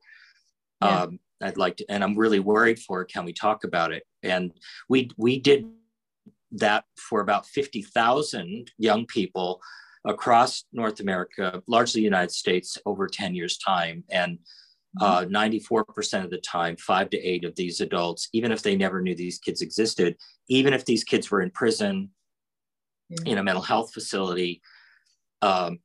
Yeah. 0.82 1.02
Um, 1.02 1.20
I'd 1.42 1.58
like 1.58 1.78
to, 1.78 1.86
and 1.90 2.04
I'm 2.04 2.18
really 2.18 2.40
worried 2.40 2.80
for. 2.80 3.04
Can 3.04 3.26
we 3.26 3.34
talk 3.34 3.64
about 3.64 3.92
it? 3.92 4.04
And 4.24 4.52
we 4.90 5.10
we 5.18 5.40
did 5.40 5.66
that 6.52 6.84
for 6.98 7.22
about 7.22 7.48
50,000 7.48 8.72
young 8.78 9.06
people 9.06 9.62
across 10.06 10.66
North 10.74 11.00
America, 11.00 11.62
largely 11.68 12.02
the 12.02 12.06
United 12.06 12.32
States, 12.32 12.78
over 12.86 13.08
10 13.08 13.36
years' 13.36 13.58
time. 13.58 14.04
And 14.10 14.40
uh, 15.00 15.24
94% 15.26 16.26
of 16.26 16.30
the 16.30 16.40
time, 16.40 16.76
five 16.76 17.10
to 17.12 17.20
eight 17.20 17.46
of 17.46 17.56
these 17.56 17.80
adults, 17.80 18.28
even 18.34 18.52
if 18.52 18.62
they 18.62 18.76
never 18.76 19.02
knew 19.02 19.16
these 19.16 19.40
kids 19.40 19.62
existed, 19.62 20.18
even 20.50 20.74
if 20.74 20.84
these 20.84 21.04
kids 21.04 21.32
were 21.32 21.42
in 21.42 21.52
prison, 21.52 22.10
yeah. 23.10 23.32
in 23.32 23.38
a 23.38 23.44
mental 23.44 23.64
health 23.64 23.94
facility, 23.94 24.62
um, 25.42 25.80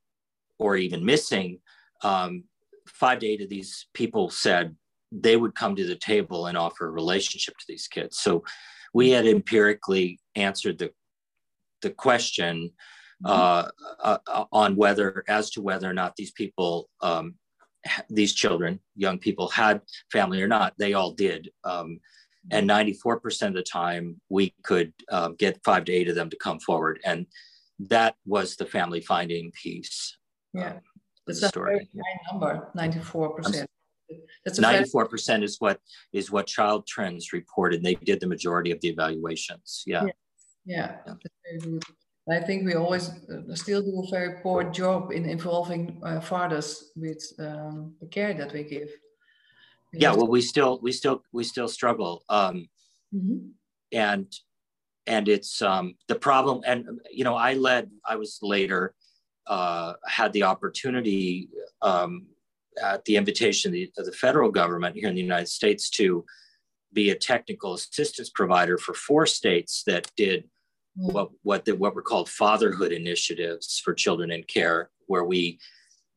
or 0.58 0.76
even 0.76 1.04
missing, 1.04 1.60
um, 2.02 2.44
five 2.88 3.20
to 3.20 3.26
eight 3.26 3.42
of 3.42 3.48
these 3.48 3.86
people 3.94 4.28
said, 4.28 4.74
they 5.12 5.36
would 5.36 5.54
come 5.54 5.76
to 5.76 5.86
the 5.86 5.96
table 5.96 6.46
and 6.46 6.58
offer 6.58 6.86
a 6.86 6.90
relationship 6.90 7.56
to 7.58 7.64
these 7.68 7.88
kids. 7.88 8.18
So 8.18 8.44
we 8.92 9.10
had 9.10 9.26
empirically 9.26 10.20
answered 10.34 10.78
the 10.78 10.90
the 11.82 11.90
question 11.90 12.70
mm-hmm. 13.24 13.68
uh, 14.02 14.18
uh, 14.26 14.44
on 14.52 14.76
whether, 14.76 15.24
as 15.28 15.50
to 15.50 15.62
whether 15.62 15.88
or 15.88 15.92
not 15.92 16.16
these 16.16 16.32
people, 16.32 16.88
um, 17.00 17.34
these 18.10 18.34
children, 18.34 18.80
young 18.96 19.18
people, 19.18 19.48
had 19.48 19.80
family 20.10 20.42
or 20.42 20.48
not. 20.48 20.74
They 20.78 20.94
all 20.94 21.12
did. 21.12 21.50
Um, 21.64 22.00
and 22.50 22.68
94% 22.68 23.48
of 23.48 23.54
the 23.54 23.62
time, 23.62 24.20
we 24.28 24.54
could 24.62 24.92
uh, 25.10 25.30
get 25.36 25.60
five 25.64 25.84
to 25.86 25.92
eight 25.92 26.08
of 26.08 26.14
them 26.14 26.30
to 26.30 26.36
come 26.36 26.60
forward. 26.60 27.00
And 27.04 27.26
that 27.80 28.14
was 28.24 28.56
the 28.56 28.66
family 28.66 29.00
finding 29.00 29.52
piece. 29.52 30.16
Yeah. 30.54 30.70
Um, 30.70 30.80
it's 31.26 31.42
a 31.42 31.48
story. 31.48 31.88
very 31.92 32.04
high 32.04 32.32
number, 32.32 32.70
94%. 32.76 33.66
That's 34.44 34.60
94% 34.60 35.42
is 35.42 35.56
what 35.58 35.80
is 36.12 36.30
what 36.30 36.46
Child 36.46 36.86
Trends 36.86 37.32
reported. 37.32 37.82
They 37.82 37.94
did 37.94 38.20
the 38.20 38.26
majority 38.26 38.70
of 38.70 38.80
the 38.80 38.88
evaluations. 38.88 39.82
Yeah. 39.86 40.04
Yeah. 40.64 40.96
yeah. 41.06 41.78
I 42.28 42.40
think 42.40 42.66
we 42.66 42.74
always 42.74 43.08
uh, 43.08 43.54
still 43.54 43.82
do 43.82 44.02
a 44.04 44.10
very 44.10 44.40
poor 44.42 44.64
job 44.64 45.12
in 45.12 45.26
involving 45.26 46.00
uh, 46.02 46.20
fathers 46.20 46.90
with 46.96 47.22
um, 47.38 47.94
the 48.00 48.06
care 48.08 48.34
that 48.34 48.52
we 48.52 48.64
give. 48.64 48.90
We 49.92 50.00
yeah, 50.00 50.12
well, 50.12 50.26
we 50.26 50.40
still 50.40 50.80
we 50.82 50.90
still 50.90 51.22
we 51.32 51.44
still 51.44 51.68
struggle. 51.68 52.24
Um, 52.28 52.68
mm-hmm. 53.14 53.50
and 53.92 54.26
and 55.06 55.28
it's 55.28 55.62
um, 55.62 55.94
the 56.08 56.16
problem. 56.16 56.62
And 56.66 57.00
you 57.12 57.22
know, 57.22 57.36
I 57.36 57.54
led. 57.54 57.90
I 58.04 58.16
was 58.16 58.40
later 58.42 58.94
uh, 59.46 59.94
had 60.06 60.32
the 60.32 60.42
opportunity 60.42 61.48
um, 61.82 62.26
at 62.82 63.04
the 63.04 63.16
invitation 63.16 63.70
of 63.70 63.72
the, 63.72 63.92
of 63.98 64.06
the, 64.06 64.12
federal 64.12 64.50
government 64.50 64.96
here 64.96 65.08
in 65.08 65.14
the 65.14 65.20
United 65.22 65.48
States 65.48 65.90
to 65.90 66.24
be 66.92 67.10
a 67.10 67.14
technical 67.14 67.74
assistance 67.74 68.30
provider 68.30 68.78
for 68.78 68.94
four 68.94 69.26
states 69.26 69.82
that 69.86 70.10
did 70.16 70.44
what 70.94 71.30
what 71.42 71.64
the, 71.64 71.76
what 71.76 71.94
were 71.94 72.02
called 72.02 72.28
fatherhood 72.28 72.92
initiatives 72.92 73.80
for 73.84 73.92
children 73.92 74.30
in 74.30 74.42
care, 74.44 74.90
where 75.06 75.24
we 75.24 75.58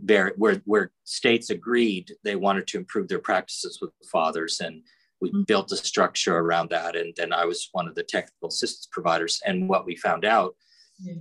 where 0.06 0.62
where 0.66 0.92
states 1.04 1.50
agreed 1.50 2.14
they 2.24 2.38
wanted 2.38 2.66
to 2.68 2.78
improve 2.78 3.10
their 3.10 3.20
practices 3.20 3.80
with 3.82 3.92
fathers 4.10 4.62
and 4.62 4.82
we 5.20 5.30
mm-hmm. 5.30 5.42
built 5.42 5.74
a 5.74 5.76
structure 5.76 6.38
around 6.38 6.70
that 6.70 6.96
and 6.96 7.14
then 7.18 7.34
i 7.34 7.44
was 7.44 7.68
one 7.74 7.86
of 7.86 7.96
the 7.96 8.04
technical 8.04 8.48
assistance 8.48 8.88
providers. 8.90 9.42
And 9.46 9.68
what 9.68 9.86
we 9.86 9.98
found 9.98 10.24
out 10.24 10.56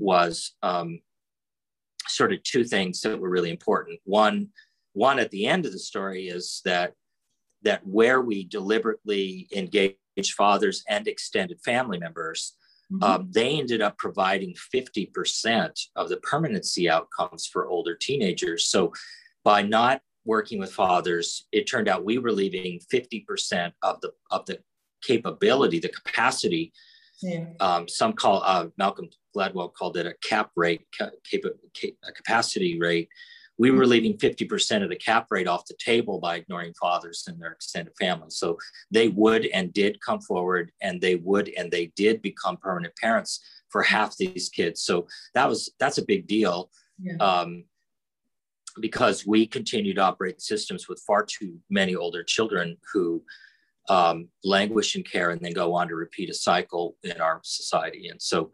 was 0.00 0.54
um, 0.62 1.00
sort 2.08 2.32
of 2.32 2.42
two 2.42 2.64
things 2.64 3.00
that 3.02 3.18
were 3.18 3.30
really 3.30 3.50
important. 3.50 4.00
One 4.04 4.48
one 4.98 5.18
at 5.18 5.30
the 5.30 5.46
end 5.46 5.66
of 5.66 5.72
the 5.72 5.78
story 5.78 6.28
is 6.28 6.60
that 6.64 6.94
that 7.62 7.86
where 7.86 8.20
we 8.20 8.44
deliberately 8.44 9.48
engage 9.54 9.96
fathers 10.36 10.84
and 10.88 11.08
extended 11.08 11.58
family 11.64 11.98
members 11.98 12.54
mm-hmm. 12.92 13.02
um, 13.02 13.28
they 13.30 13.58
ended 13.58 13.80
up 13.80 13.96
providing 13.98 14.54
50% 14.74 15.72
of 15.96 16.08
the 16.08 16.18
permanency 16.18 16.88
outcomes 16.90 17.46
for 17.46 17.68
older 17.68 17.94
teenagers 17.94 18.66
so 18.66 18.92
by 19.44 19.62
not 19.62 20.02
working 20.28 20.58
with 20.58 20.72
fathers, 20.72 21.46
it 21.52 21.64
turned 21.64 21.88
out 21.88 22.04
we 22.04 22.18
were 22.18 22.30
leaving 22.30 22.78
50% 22.92 23.72
of 23.82 24.00
the 24.02 24.12
of 24.30 24.44
the 24.46 24.58
capability, 25.02 25.80
the 25.80 25.88
capacity. 25.88 26.72
Yeah. 27.22 27.46
Um, 27.58 27.88
some 27.88 28.12
call 28.12 28.42
uh, 28.44 28.66
Malcolm 28.76 29.08
Gladwell 29.34 29.72
called 29.72 29.96
it 29.96 30.06
a 30.06 30.14
cap 30.22 30.50
rate, 30.54 30.82
cap, 30.96 31.12
a 31.34 32.12
capacity 32.12 32.78
rate. 32.78 33.08
We 33.58 33.70
were 33.70 33.86
leaving 33.86 34.16
50% 34.16 34.82
of 34.82 34.88
the 34.88 34.96
cap 34.96 35.26
rate 35.30 35.48
off 35.48 35.66
the 35.66 35.74
table 35.78 36.20
by 36.20 36.36
ignoring 36.36 36.74
fathers 36.74 37.24
and 37.26 37.40
their 37.40 37.52
extended 37.52 37.92
families. 37.98 38.36
So 38.36 38.58
they 38.90 39.08
would 39.08 39.46
and 39.46 39.72
did 39.72 40.00
come 40.00 40.20
forward, 40.20 40.70
and 40.80 41.00
they 41.00 41.16
would 41.16 41.50
and 41.56 41.70
they 41.70 41.86
did 41.96 42.22
become 42.22 42.56
permanent 42.56 42.94
parents 42.96 43.40
for 43.70 43.82
half 43.82 44.16
these 44.16 44.48
kids. 44.48 44.82
So 44.82 45.06
that 45.34 45.48
was 45.48 45.70
that's 45.78 45.98
a 45.98 46.04
big 46.04 46.26
deal. 46.26 46.70
Yeah. 47.00 47.16
Um, 47.16 47.64
because 48.80 49.26
we 49.26 49.44
continue 49.44 49.92
to 49.92 50.00
operate 50.00 50.40
systems 50.40 50.88
with 50.88 51.02
far 51.04 51.24
too 51.24 51.58
many 51.68 51.96
older 51.96 52.22
children 52.22 52.76
who 52.92 53.22
um, 53.88 54.28
languish 54.44 54.94
in 54.96 55.02
care 55.02 55.30
and 55.30 55.40
then 55.40 55.52
go 55.52 55.74
on 55.74 55.88
to 55.88 55.94
repeat 55.94 56.30
a 56.30 56.34
cycle 56.34 56.96
in 57.02 57.20
our 57.20 57.40
society. 57.42 58.08
And 58.08 58.20
so 58.20 58.50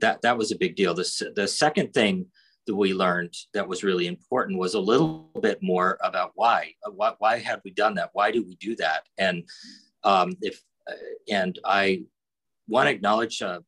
that 0.00 0.22
that 0.22 0.36
was 0.36 0.50
a 0.50 0.58
big 0.58 0.76
deal. 0.76 0.94
The, 0.94 1.32
the 1.34 1.46
second 1.46 1.92
thing 1.94 2.26
that 2.66 2.74
we 2.74 2.92
learned 2.92 3.34
that 3.54 3.66
was 3.66 3.84
really 3.84 4.06
important 4.06 4.58
was 4.58 4.74
a 4.74 4.80
little 4.80 5.30
bit 5.40 5.62
more 5.62 5.98
about 6.02 6.32
why. 6.34 6.72
Uh, 6.84 6.90
why, 6.90 7.12
why 7.18 7.38
have 7.38 7.60
we 7.64 7.70
done 7.70 7.94
that? 7.94 8.10
Why 8.12 8.30
do 8.30 8.42
we 8.42 8.56
do 8.56 8.76
that? 8.76 9.04
And 9.18 9.44
um, 10.04 10.36
if 10.40 10.62
uh, 10.90 10.94
and 11.30 11.58
I 11.64 12.02
want 12.68 12.86
to 12.86 12.92
acknowledge 12.92 13.42
uh, 13.42 13.60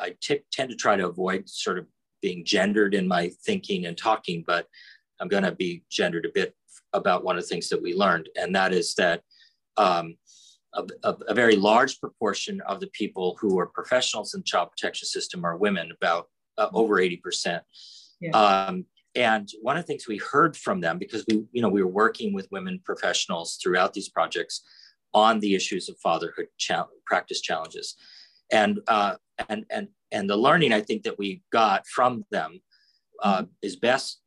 I 0.00 0.14
t- 0.20 0.40
tend 0.52 0.70
to 0.70 0.76
try 0.76 0.96
to 0.96 1.08
avoid 1.08 1.48
sort 1.48 1.78
of 1.78 1.86
being 2.22 2.44
gendered 2.44 2.94
in 2.94 3.06
my 3.06 3.30
thinking 3.44 3.86
and 3.86 3.96
talking, 3.96 4.44
but 4.46 4.66
I'm 5.20 5.28
going 5.28 5.44
to 5.44 5.52
be 5.52 5.84
gendered 5.90 6.26
a 6.26 6.30
bit 6.34 6.54
about 6.92 7.24
one 7.24 7.36
of 7.36 7.42
the 7.42 7.48
things 7.48 7.68
that 7.68 7.82
we 7.82 7.94
learned, 7.94 8.28
and 8.36 8.54
that 8.54 8.72
is 8.72 8.94
that 8.94 9.22
um, 9.76 10.16
a, 10.74 10.84
a, 11.04 11.16
a, 11.28 11.34
very 11.34 11.56
large 11.56 12.00
proportion 12.00 12.60
of 12.62 12.80
the 12.80 12.88
people 12.88 13.36
who 13.40 13.58
are 13.58 13.66
professionals 13.66 14.34
in 14.34 14.40
the 14.40 14.44
child 14.44 14.70
protection 14.70 15.06
system 15.06 15.44
are 15.44 15.56
women, 15.56 15.92
about 15.92 16.28
uh, 16.58 16.68
over 16.72 16.96
80%. 16.96 17.60
Yeah. 18.20 18.30
Um, 18.30 18.86
and 19.14 19.48
one 19.62 19.76
of 19.76 19.84
the 19.84 19.86
things 19.86 20.06
we 20.06 20.18
heard 20.18 20.56
from 20.56 20.80
them, 20.80 20.98
because 20.98 21.24
we, 21.28 21.44
you 21.52 21.62
know, 21.62 21.68
we 21.68 21.82
were 21.82 21.90
working 21.90 22.34
with 22.34 22.48
women 22.50 22.80
professionals 22.84 23.58
throughout 23.62 23.92
these 23.92 24.08
projects 24.08 24.62
on 25.14 25.40
the 25.40 25.54
issues 25.54 25.88
of 25.88 25.98
fatherhood 25.98 26.48
practice 27.06 27.40
challenges, 27.40 27.96
and 28.52 28.80
uh, 28.86 29.16
and 29.48 29.64
and 29.70 29.88
and 30.12 30.28
the 30.28 30.36
learning 30.36 30.72
I 30.72 30.82
think 30.82 31.02
that 31.04 31.18
we 31.18 31.42
got 31.50 31.86
from 31.86 32.24
them 32.30 32.60
uh, 33.22 33.42
mm-hmm. 33.42 33.50
is 33.62 33.76
best 33.76 34.20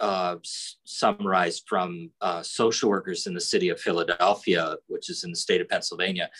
uh, 0.00 0.36
summarized 0.84 1.64
from 1.68 2.10
uh, 2.20 2.42
social 2.42 2.88
workers 2.88 3.26
in 3.26 3.34
the 3.34 3.40
city 3.40 3.68
of 3.68 3.80
Philadelphia, 3.80 4.76
which 4.86 5.10
is 5.10 5.24
in 5.24 5.30
the 5.30 5.36
state 5.36 5.60
of 5.60 5.68
Pennsylvania. 5.68 6.30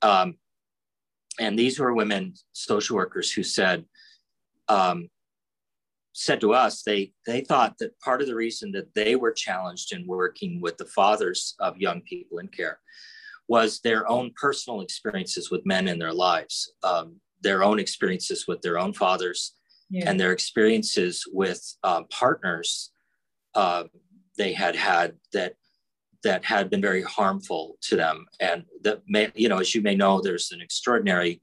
Um, 0.00 0.36
and 1.38 1.58
these 1.58 1.78
were 1.78 1.94
women 1.94 2.34
social 2.52 2.96
workers 2.96 3.30
who 3.30 3.42
said, 3.42 3.84
um, 4.68 5.10
said 6.14 6.40
to 6.40 6.54
us 6.54 6.82
they 6.82 7.12
they 7.26 7.40
thought 7.40 7.76
that 7.78 7.98
part 8.00 8.22
of 8.22 8.28
the 8.28 8.34
reason 8.34 8.70
that 8.72 8.94
they 8.94 9.16
were 9.16 9.32
challenged 9.32 9.92
in 9.92 10.06
working 10.06 10.60
with 10.60 10.76
the 10.78 10.86
fathers 10.86 11.54
of 11.58 11.76
young 11.76 12.00
people 12.02 12.38
in 12.38 12.48
care 12.48 12.78
was 13.48 13.80
their 13.80 14.08
own 14.08 14.32
personal 14.40 14.80
experiences 14.80 15.50
with 15.50 15.66
men 15.66 15.86
in 15.86 15.98
their 15.98 16.14
lives, 16.14 16.72
um, 16.82 17.16
their 17.42 17.62
own 17.62 17.78
experiences 17.78 18.46
with 18.48 18.62
their 18.62 18.78
own 18.78 18.94
fathers, 18.94 19.54
yeah. 19.90 20.08
and 20.08 20.18
their 20.18 20.32
experiences 20.32 21.24
with 21.30 21.62
uh, 21.82 22.04
partners 22.04 22.90
uh, 23.54 23.84
they 24.36 24.52
had 24.52 24.76
had 24.76 25.14
that 25.32 25.54
that 26.22 26.44
had 26.44 26.70
been 26.70 26.80
very 26.80 27.02
harmful 27.02 27.76
to 27.82 27.96
them, 27.96 28.26
and 28.40 28.64
that 28.82 29.02
may 29.06 29.30
you 29.34 29.48
know 29.48 29.58
as 29.58 29.74
you 29.74 29.82
may 29.82 29.94
know, 29.94 30.20
there's 30.20 30.52
an 30.52 30.60
extraordinary 30.60 31.40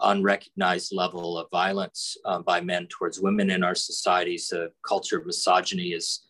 unrecognized 0.00 0.92
level 0.92 1.38
of 1.38 1.48
violence 1.50 2.16
uh, 2.24 2.40
by 2.40 2.60
men 2.60 2.86
towards 2.88 3.20
women 3.20 3.50
in 3.50 3.62
our 3.62 3.74
societies. 3.74 4.48
The 4.48 4.72
culture 4.86 5.18
of 5.18 5.26
misogyny 5.26 5.92
is 5.92 6.26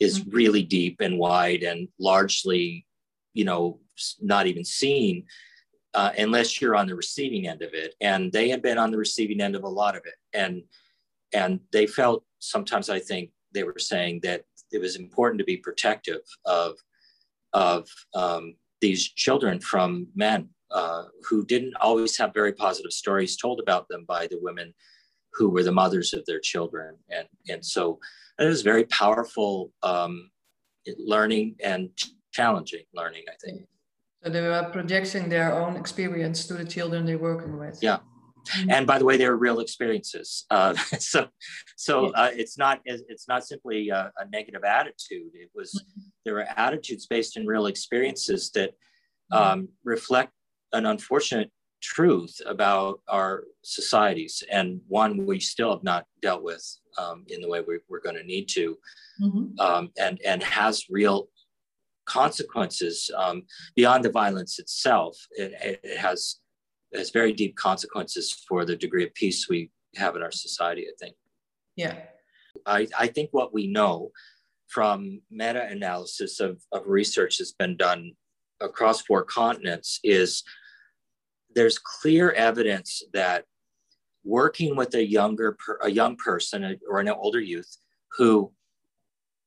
is 0.00 0.20
mm-hmm. 0.20 0.30
really 0.30 0.62
deep 0.62 1.00
and 1.00 1.18
wide 1.18 1.62
and 1.62 1.88
largely, 1.98 2.86
you 3.34 3.44
know, 3.44 3.78
not 4.20 4.46
even 4.46 4.64
seen 4.64 5.24
uh, 5.94 6.10
unless 6.18 6.60
you're 6.60 6.76
on 6.76 6.86
the 6.86 6.94
receiving 6.94 7.46
end 7.46 7.62
of 7.62 7.74
it. 7.74 7.94
And 8.00 8.32
they 8.32 8.48
had 8.48 8.62
been 8.62 8.78
on 8.78 8.90
the 8.90 8.98
receiving 8.98 9.40
end 9.40 9.54
of 9.54 9.64
a 9.64 9.68
lot 9.68 9.96
of 9.96 10.02
it, 10.06 10.14
and 10.32 10.62
and 11.32 11.60
they 11.72 11.86
felt 11.86 12.24
sometimes 12.38 12.90
I 12.90 12.98
think 12.98 13.30
they 13.52 13.64
were 13.64 13.78
saying 13.78 14.20
that 14.22 14.44
it 14.70 14.80
was 14.80 14.96
important 14.96 15.38
to 15.38 15.44
be 15.44 15.56
protective 15.56 16.22
of 16.44 16.76
of 17.52 17.88
um, 18.14 18.54
these 18.80 19.06
children 19.08 19.60
from 19.60 20.08
men 20.14 20.48
uh, 20.72 21.04
who 21.28 21.44
didn't 21.44 21.74
always 21.76 22.16
have 22.18 22.34
very 22.34 22.52
positive 22.52 22.92
stories 22.92 23.36
told 23.36 23.60
about 23.60 23.88
them 23.88 24.04
by 24.06 24.26
the 24.26 24.38
women 24.40 24.74
who 25.34 25.48
were 25.48 25.62
the 25.62 25.72
mothers 25.72 26.12
of 26.12 26.24
their 26.26 26.40
children, 26.40 26.96
and 27.10 27.26
and 27.48 27.64
so 27.64 27.98
it 28.38 28.44
was 28.44 28.62
very 28.62 28.84
powerful 28.84 29.72
um, 29.82 30.30
learning 30.98 31.56
and 31.62 31.90
challenging 32.32 32.84
learning. 32.94 33.24
I 33.28 33.36
think. 33.44 33.62
So 34.22 34.30
they 34.30 34.40
were 34.40 34.68
projecting 34.72 35.28
their 35.28 35.52
own 35.52 35.76
experience 35.76 36.46
to 36.46 36.54
the 36.54 36.64
children 36.64 37.04
they're 37.04 37.18
working 37.18 37.58
with. 37.58 37.82
Yeah, 37.82 37.98
Mm-hmm. 38.48 38.70
And 38.70 38.86
by 38.86 38.98
the 38.98 39.04
way, 39.04 39.16
they're 39.16 39.36
real 39.36 39.60
experiences. 39.60 40.46
Uh, 40.50 40.74
so, 40.98 41.28
so 41.76 42.06
uh, 42.08 42.30
it's 42.32 42.58
not 42.58 42.80
it's 42.84 43.28
not 43.28 43.44
simply 43.44 43.90
a, 43.90 44.12
a, 44.18 44.28
negative 44.30 44.64
attitude. 44.64 45.30
It 45.34 45.50
was 45.54 45.72
mm-hmm. 45.72 46.00
there 46.24 46.34
were 46.34 46.46
attitudes 46.56 47.06
based 47.06 47.36
in 47.36 47.46
real 47.46 47.66
experiences 47.66 48.50
that 48.54 48.70
mm-hmm. 49.32 49.36
um, 49.36 49.68
reflect 49.84 50.32
an 50.72 50.86
unfortunate 50.86 51.50
truth 51.80 52.40
about 52.46 53.00
our 53.08 53.44
societies, 53.62 54.42
and 54.50 54.80
one 54.88 55.26
we 55.26 55.40
still 55.40 55.72
have 55.72 55.82
not 55.82 56.06
dealt 56.20 56.42
with 56.42 56.64
um, 56.98 57.24
in 57.28 57.40
the 57.40 57.48
way 57.48 57.60
we, 57.60 57.74
are 57.74 58.00
going 58.00 58.16
to 58.16 58.24
need 58.24 58.48
to, 58.48 58.78
mm-hmm. 59.20 59.58
um, 59.58 59.90
and 59.98 60.20
and 60.24 60.42
has 60.42 60.86
real 60.88 61.28
consequences 62.04 63.10
um, 63.16 63.42
beyond 63.74 64.04
the 64.04 64.10
violence 64.10 64.58
itself. 64.58 65.16
It, 65.32 65.80
it 65.82 65.98
has 65.98 66.36
has 66.94 67.10
very 67.10 67.32
deep 67.32 67.56
consequences 67.56 68.32
for 68.48 68.64
the 68.64 68.76
degree 68.76 69.04
of 69.04 69.14
peace 69.14 69.48
we 69.48 69.70
have 69.96 70.16
in 70.16 70.22
our 70.22 70.32
society, 70.32 70.86
I 70.88 70.92
think. 71.00 71.16
Yeah. 71.76 71.96
I, 72.66 72.86
I 72.98 73.06
think 73.06 73.30
what 73.32 73.52
we 73.52 73.66
know 73.66 74.10
from 74.68 75.20
meta 75.30 75.66
analysis 75.68 76.40
of, 76.40 76.62
of 76.72 76.82
research 76.86 77.38
that's 77.38 77.52
been 77.52 77.76
done 77.76 78.12
across 78.60 79.02
four 79.02 79.24
continents 79.24 80.00
is 80.04 80.42
there's 81.54 81.78
clear 81.78 82.32
evidence 82.32 83.02
that 83.12 83.44
working 84.24 84.76
with 84.76 84.94
a 84.94 85.04
younger 85.04 85.52
per, 85.52 85.78
a 85.82 85.90
young 85.90 86.16
person 86.16 86.78
or 86.88 87.00
an 87.00 87.08
older 87.08 87.40
youth 87.40 87.76
who 88.16 88.52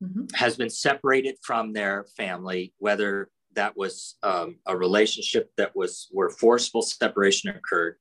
mm-hmm. 0.04 0.26
has 0.34 0.58
been 0.58 0.70
separated 0.70 1.36
from 1.42 1.74
their 1.74 2.06
family 2.18 2.74
whether 2.80 3.30
that 3.56 3.76
was 3.76 4.16
um, 4.22 4.58
a 4.68 4.78
relationship 4.78 5.52
that 5.58 5.76
was 5.76 6.08
where 6.12 6.30
forceful 6.30 6.82
separation 6.82 7.50
occurred, 7.50 7.96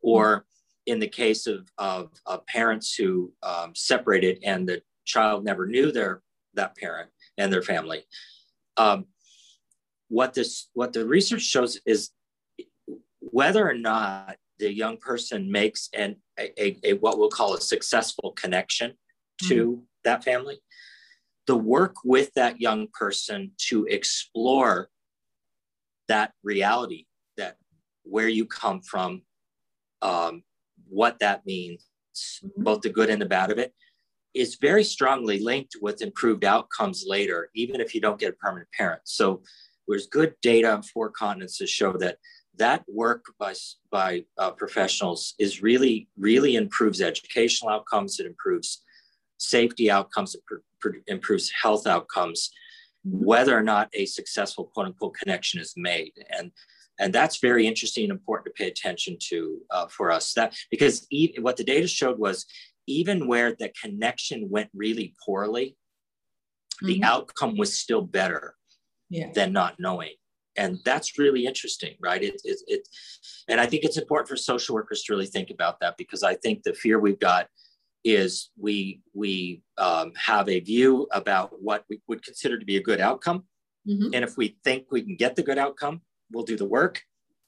or 0.00 0.46
in 0.86 0.98
the 0.98 1.08
case 1.08 1.46
of, 1.46 1.68
of, 1.78 2.10
of 2.26 2.46
parents 2.46 2.94
who 2.94 3.32
um, 3.42 3.72
separated 3.74 4.38
and 4.44 4.68
the 4.68 4.82
child 5.04 5.44
never 5.44 5.66
knew 5.66 5.92
their 5.92 6.22
that 6.54 6.76
parent 6.76 7.10
and 7.38 7.52
their 7.52 7.62
family. 7.62 8.04
Um, 8.76 9.06
what 10.08 10.34
this 10.34 10.68
what 10.74 10.92
the 10.92 11.06
research 11.06 11.42
shows 11.42 11.80
is 11.86 12.10
whether 13.32 13.68
or 13.68 13.74
not 13.74 14.36
the 14.58 14.72
young 14.72 14.96
person 14.98 15.50
makes 15.50 15.88
an 15.94 16.16
a, 16.38 16.62
a, 16.62 16.78
a 16.84 16.92
what 16.94 17.18
we'll 17.18 17.28
call 17.28 17.54
a 17.54 17.60
successful 17.60 18.30
connection 18.32 18.92
to 19.48 19.72
mm-hmm. 19.72 19.80
that 20.04 20.22
family 20.22 20.60
the 21.48 21.56
work 21.56 21.96
with 22.04 22.32
that 22.34 22.60
young 22.60 22.86
person 22.92 23.50
to 23.58 23.84
explore 23.86 24.88
that 26.06 26.32
reality 26.44 27.06
that 27.36 27.56
where 28.04 28.28
you 28.28 28.46
come 28.46 28.80
from 28.80 29.22
um, 30.02 30.44
what 30.88 31.18
that 31.18 31.44
means 31.44 31.88
mm-hmm. 32.44 32.62
both 32.62 32.82
the 32.82 32.90
good 32.90 33.10
and 33.10 33.20
the 33.20 33.26
bad 33.26 33.50
of 33.50 33.58
it 33.58 33.72
is 34.34 34.56
very 34.60 34.84
strongly 34.84 35.38
linked 35.38 35.76
with 35.80 36.02
improved 36.02 36.44
outcomes 36.44 37.04
later 37.06 37.48
even 37.54 37.80
if 37.80 37.94
you 37.94 38.00
don't 38.00 38.20
get 38.20 38.30
a 38.34 38.36
permanent 38.36 38.68
parent 38.76 39.00
so 39.04 39.42
there's 39.88 40.06
good 40.06 40.34
data 40.42 40.70
on 40.72 40.82
four 40.82 41.10
continents 41.10 41.58
to 41.58 41.66
show 41.66 41.92
that 41.98 42.18
that 42.62 42.84
work 42.86 43.24
by, 43.40 43.52
by 43.90 44.24
uh, 44.38 44.52
professionals 44.52 45.34
is 45.40 45.62
really, 45.62 46.08
really 46.16 46.54
improves 46.54 47.00
educational 47.00 47.72
outcomes. 47.72 48.20
It 48.20 48.26
improves 48.26 48.82
safety 49.38 49.90
outcomes. 49.90 50.36
It 50.36 50.42
pr- 50.46 50.62
pr- 50.80 51.02
improves 51.08 51.50
health 51.50 51.88
outcomes, 51.88 52.50
whether 53.04 53.58
or 53.58 53.64
not 53.64 53.88
a 53.94 54.06
successful 54.06 54.70
quote 54.72 54.86
unquote 54.86 55.14
connection 55.14 55.60
is 55.60 55.74
made. 55.76 56.12
And 56.38 56.52
and 57.00 57.12
that's 57.12 57.38
very 57.38 57.66
interesting 57.66 58.04
and 58.04 58.12
important 58.12 58.46
to 58.46 58.62
pay 58.62 58.68
attention 58.68 59.16
to 59.30 59.58
uh, 59.70 59.86
for 59.88 60.12
us. 60.12 60.32
That 60.34 60.54
because 60.70 61.04
e- 61.10 61.34
what 61.40 61.56
the 61.56 61.64
data 61.64 61.88
showed 61.88 62.18
was 62.18 62.46
even 62.86 63.26
where 63.26 63.56
the 63.58 63.72
connection 63.82 64.48
went 64.50 64.70
really 64.72 65.14
poorly, 65.24 65.68
mm-hmm. 66.76 66.86
the 66.86 67.02
outcome 67.02 67.56
was 67.56 67.76
still 67.76 68.02
better 68.02 68.54
yeah. 69.10 69.30
than 69.34 69.52
not 69.52 69.74
knowing 69.80 70.14
and 70.56 70.78
that's 70.84 71.18
really 71.18 71.46
interesting 71.46 71.94
right 72.00 72.22
it, 72.22 72.40
it, 72.44 72.58
it 72.66 72.88
and 73.48 73.60
i 73.60 73.66
think 73.66 73.84
it's 73.84 73.98
important 73.98 74.28
for 74.28 74.36
social 74.36 74.74
workers 74.74 75.02
to 75.02 75.12
really 75.12 75.26
think 75.26 75.50
about 75.50 75.78
that 75.80 75.96
because 75.96 76.22
i 76.22 76.34
think 76.34 76.62
the 76.62 76.72
fear 76.72 76.98
we've 76.98 77.20
got 77.20 77.48
is 78.04 78.50
we 78.58 79.00
we 79.14 79.62
um, 79.78 80.12
have 80.16 80.48
a 80.48 80.60
view 80.60 81.06
about 81.12 81.52
what 81.60 81.84
we 81.88 82.00
would 82.08 82.22
consider 82.22 82.58
to 82.58 82.64
be 82.64 82.76
a 82.76 82.82
good 82.82 83.00
outcome 83.00 83.44
mm-hmm. 83.88 84.12
and 84.12 84.24
if 84.24 84.36
we 84.36 84.56
think 84.64 84.86
we 84.90 85.02
can 85.02 85.16
get 85.16 85.36
the 85.36 85.42
good 85.42 85.58
outcome 85.58 86.00
we'll 86.32 86.44
do 86.44 86.56
the 86.56 86.64
work 86.64 87.02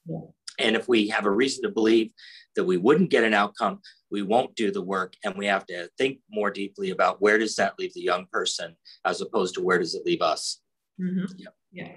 yeah. 0.05 0.19
and 0.59 0.75
if 0.75 0.87
we 0.87 1.09
have 1.09 1.25
a 1.25 1.31
reason 1.31 1.63
to 1.63 1.69
believe 1.69 2.11
that 2.55 2.63
we 2.63 2.77
wouldn't 2.77 3.09
get 3.09 3.23
an 3.23 3.33
outcome 3.33 3.79
we 4.11 4.21
won't 4.21 4.55
do 4.55 4.71
the 4.71 4.81
work 4.81 5.13
and 5.25 5.35
we 5.35 5.45
have 5.45 5.65
to 5.65 5.89
think 5.97 6.19
more 6.29 6.49
deeply 6.49 6.91
about 6.91 7.21
where 7.21 7.37
does 7.37 7.55
that 7.55 7.77
leave 7.77 7.93
the 7.93 8.01
young 8.01 8.25
person 8.31 8.75
as 9.03 9.19
opposed 9.19 9.55
to 9.55 9.61
where 9.61 9.79
does 9.79 9.93
it 9.93 10.05
leave 10.05 10.21
us 10.21 10.61
mm-hmm. 10.99 11.25
yeah. 11.37 11.49
yeah 11.71 11.91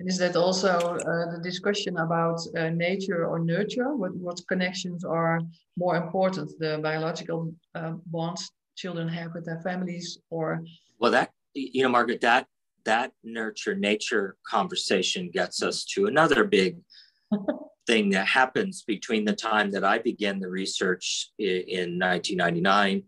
and 0.00 0.08
is 0.08 0.16
that 0.16 0.34
also 0.34 0.70
uh, 0.70 1.30
the 1.30 1.40
discussion 1.42 1.98
about 1.98 2.40
uh, 2.56 2.70
nature 2.70 3.26
or 3.26 3.38
nurture? 3.38 3.94
What, 3.94 4.16
what 4.16 4.40
connections 4.48 5.04
are 5.04 5.40
more 5.76 5.96
important, 5.96 6.50
the 6.58 6.80
biological 6.82 7.52
uh, 7.74 7.92
bonds 8.06 8.50
children 8.76 9.08
have 9.08 9.34
with 9.34 9.44
their 9.44 9.60
families 9.60 10.18
or? 10.30 10.64
Well, 10.98 11.10
that, 11.10 11.32
you 11.52 11.82
know, 11.82 11.90
Margaret, 11.90 12.22
that, 12.22 12.46
that 12.86 13.12
nurture 13.22 13.74
nature 13.74 14.38
conversation 14.48 15.30
gets 15.30 15.62
us 15.62 15.84
to 15.84 16.06
another 16.06 16.44
big 16.44 16.78
thing 17.86 18.08
that 18.10 18.26
happens 18.26 18.82
between 18.86 19.26
the 19.26 19.36
time 19.36 19.70
that 19.72 19.84
I 19.84 19.98
began 19.98 20.40
the 20.40 20.48
research 20.48 21.30
in, 21.38 21.62
in 21.68 21.98
1999 21.98 23.02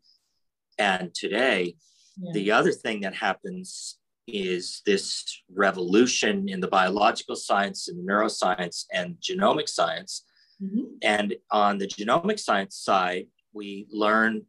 and 0.77 1.15
today. 1.15 1.77
Yeah. 2.21 2.33
The 2.35 2.51
other 2.51 2.73
thing 2.73 3.01
that 3.01 3.15
happens 3.15 3.97
is 4.33 4.83
this 4.87 5.43
revolution 5.55 6.49
in 6.49 6.61
the 6.61 6.69
biological 6.69 7.37
science 7.37 7.89
and 7.89 8.09
neuroscience 8.09 8.87
and 8.93 9.17
genomic 9.21 9.69
science. 9.69 10.25
Mm-hmm. 10.63 10.85
And 11.03 11.35
on 11.51 11.79
the 11.79 11.87
genomic 11.87 12.39
science 12.39 12.77
side, 12.77 13.27
we 13.53 13.87
learn 13.91 14.43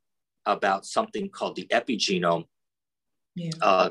about 0.46 0.86
something 0.86 1.30
called 1.30 1.56
the 1.56 1.68
epigenome. 1.68 2.46
Yeah. 3.36 3.52
Uh, 3.62 3.90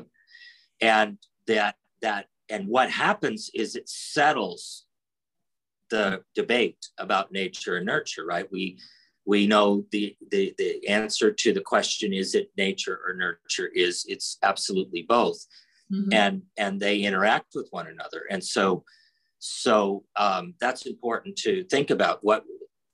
and 0.81 1.17
that 1.47 1.75
that 2.01 2.27
and 2.49 2.67
what 2.67 2.89
happens 2.89 3.49
is 3.53 3.75
it 3.75 3.87
settles 3.87 4.85
the 5.89 6.23
debate 6.33 6.89
about 6.97 7.31
nature 7.31 7.77
and 7.77 7.85
nurture, 7.85 8.25
right? 8.25 8.51
We 8.51 8.79
we 9.25 9.47
know 9.47 9.85
the, 9.91 10.15
the 10.31 10.53
the 10.57 10.87
answer 10.87 11.31
to 11.31 11.53
the 11.53 11.61
question 11.61 12.13
is 12.13 12.35
it 12.35 12.51
nature 12.57 12.99
or 13.05 13.13
nurture 13.13 13.67
is 13.73 14.05
it's 14.07 14.37
absolutely 14.43 15.03
both 15.03 15.45
mm-hmm. 15.91 16.11
and 16.13 16.41
and 16.57 16.79
they 16.79 16.99
interact 16.99 17.47
with 17.55 17.67
one 17.71 17.87
another 17.87 18.23
and 18.29 18.43
so 18.43 18.83
so 19.45 20.05
um, 20.15 20.53
that's 20.61 20.85
important 20.85 21.35
to 21.35 21.65
think 21.65 21.89
about 21.89 22.19
what 22.21 22.43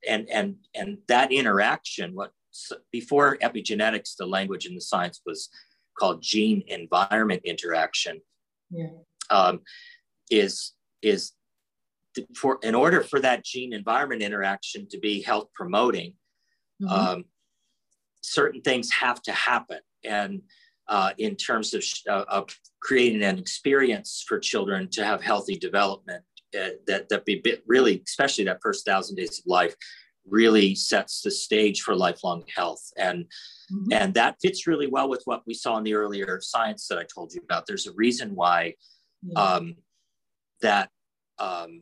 and 0.08 0.28
and 0.30 0.56
and 0.74 0.98
that 1.08 1.32
interaction 1.32 2.16
what 2.16 2.32
before 2.92 3.38
epigenetics 3.38 4.16
the 4.18 4.26
language 4.26 4.66
in 4.66 4.74
the 4.74 4.82
science 4.82 5.22
was 5.26 5.50
called 5.98 6.22
gene 6.22 6.64
environment 6.68 7.42
interaction 7.46 8.20
yeah. 8.72 8.88
um, 9.30 9.62
is 10.32 10.74
is 11.02 11.34
for 12.36 12.58
in 12.64 12.74
order 12.74 13.02
for 13.02 13.20
that 13.20 13.46
gene 13.46 13.74
environment 13.74 14.22
interaction 14.22 14.88
to 14.90 14.98
be 14.98 15.22
health 15.22 15.50
promoting 15.54 16.14
mm-hmm. 16.82 16.92
um, 16.92 17.26
certain 18.22 18.62
things 18.62 18.90
have 18.92 19.22
to 19.22 19.32
happen 19.32 19.80
and 20.04 20.42
uh, 20.90 21.12
in 21.18 21.36
terms 21.36 21.74
of, 21.74 21.84
uh, 22.10 22.26
of, 22.28 22.50
creating 22.82 23.22
an 23.24 23.38
experience 23.38 24.24
for 24.26 24.40
children 24.40 24.90
to 24.90 25.04
have 25.04 25.22
healthy 25.22 25.56
development 25.56 26.24
uh, 26.58 26.70
that 26.88 27.10
that 27.10 27.26
be 27.26 27.44
really 27.68 28.02
especially 28.08 28.46
that 28.46 28.62
first 28.64 28.86
thousand 28.86 29.18
days 29.18 29.38
of 29.40 29.46
life 29.46 29.76
really 30.26 30.76
sets 30.76 31.22
the 31.22 31.32
stage 31.32 31.82
for 31.82 31.96
lifelong 31.96 32.44
health. 32.56 32.92
And 32.98 33.26
mm-hmm. 33.72 33.92
and 33.92 34.14
that 34.14 34.38
fits 34.42 34.66
really 34.66 34.88
well 34.88 35.10
with 35.10 35.22
what 35.26 35.44
we 35.46 35.54
saw 35.54 35.78
in 35.78 35.84
the 35.84 35.94
earlier 35.94 36.40
science 36.42 36.88
that 36.88 36.98
i 36.98 37.04
told 37.04 37.34
you 37.34 37.42
about. 37.44 37.66
There's 37.68 37.88
a 37.88 37.94
reason 37.94 38.36
why 38.36 38.76
um, 39.36 39.76
that 40.62 40.90
um, 41.38 41.82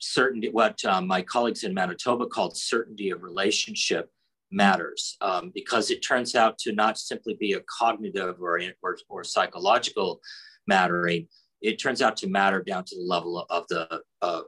certainty 0.00 0.48
what 0.48 0.84
um, 0.84 1.06
my 1.06 1.22
colleagues 1.22 1.64
in 1.64 1.72
manitoba 1.74 2.26
called 2.26 2.56
certainty 2.56 3.10
of 3.10 3.22
relationship 3.22 4.10
matters 4.50 5.16
um, 5.20 5.50
because 5.54 5.90
it 5.90 6.00
turns 6.00 6.34
out 6.34 6.58
to 6.58 6.72
not 6.72 6.98
simply 6.98 7.34
be 7.34 7.52
a 7.52 7.60
cognitive 7.78 8.36
or, 8.40 8.60
or, 8.82 8.98
or, 9.08 9.24
psychological 9.24 10.20
mattering. 10.66 11.28
It 11.62 11.80
turns 11.80 12.02
out 12.02 12.16
to 12.18 12.28
matter 12.28 12.62
down 12.62 12.84
to 12.84 12.96
the 12.96 13.02
level 13.02 13.46
of 13.48 13.64
the 13.68 14.02
uh, 14.22 14.42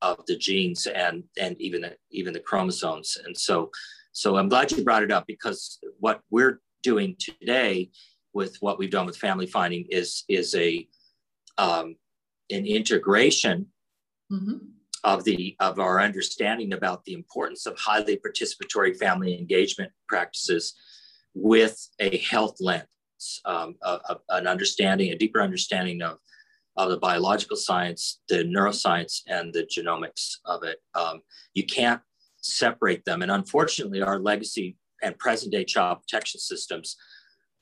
of 0.00 0.24
the 0.26 0.36
genes 0.36 0.86
and 0.86 1.22
and 1.38 1.60
even 1.60 1.82
the, 1.82 1.96
even 2.10 2.32
the 2.32 2.40
chromosomes. 2.40 3.16
And 3.24 3.36
so 3.36 3.70
so 4.12 4.36
I'm 4.36 4.48
glad 4.48 4.72
you 4.72 4.84
brought 4.84 5.04
it 5.04 5.12
up 5.12 5.26
because 5.26 5.78
what 5.98 6.20
we're 6.30 6.60
doing 6.82 7.16
today 7.18 7.90
with 8.34 8.56
what 8.60 8.78
we've 8.78 8.90
done 8.90 9.06
with 9.06 9.16
family 9.16 9.46
finding 9.46 9.86
is 9.90 10.24
is 10.28 10.54
a 10.54 10.86
um, 11.58 11.96
an 12.50 12.66
integration 12.66 13.66
mm-hmm 14.30 14.56
of 15.04 15.24
the 15.24 15.56
of 15.60 15.78
our 15.78 16.00
understanding 16.00 16.72
about 16.72 17.04
the 17.04 17.12
importance 17.12 17.66
of 17.66 17.76
highly 17.78 18.18
participatory 18.18 18.96
family 18.96 19.38
engagement 19.38 19.90
practices 20.08 20.74
with 21.34 21.88
a 21.98 22.18
health 22.18 22.56
lens, 22.60 22.86
um, 23.44 23.74
a, 23.82 23.98
a, 24.08 24.16
an 24.30 24.46
understanding, 24.46 25.10
a 25.10 25.16
deeper 25.16 25.40
understanding 25.40 26.02
of 26.02 26.18
of 26.76 26.88
the 26.88 26.96
biological 26.96 27.56
science, 27.56 28.20
the 28.28 28.44
neuroscience, 28.44 29.20
and 29.26 29.52
the 29.52 29.64
genomics 29.64 30.36
of 30.46 30.62
it. 30.62 30.78
Um, 30.94 31.20
you 31.52 31.66
can't 31.66 32.00
separate 32.40 33.04
them, 33.04 33.22
and 33.22 33.30
unfortunately, 33.30 34.02
our 34.02 34.18
legacy 34.18 34.76
and 35.02 35.18
present 35.18 35.52
day 35.52 35.64
child 35.64 35.98
protection 36.00 36.40
systems 36.40 36.96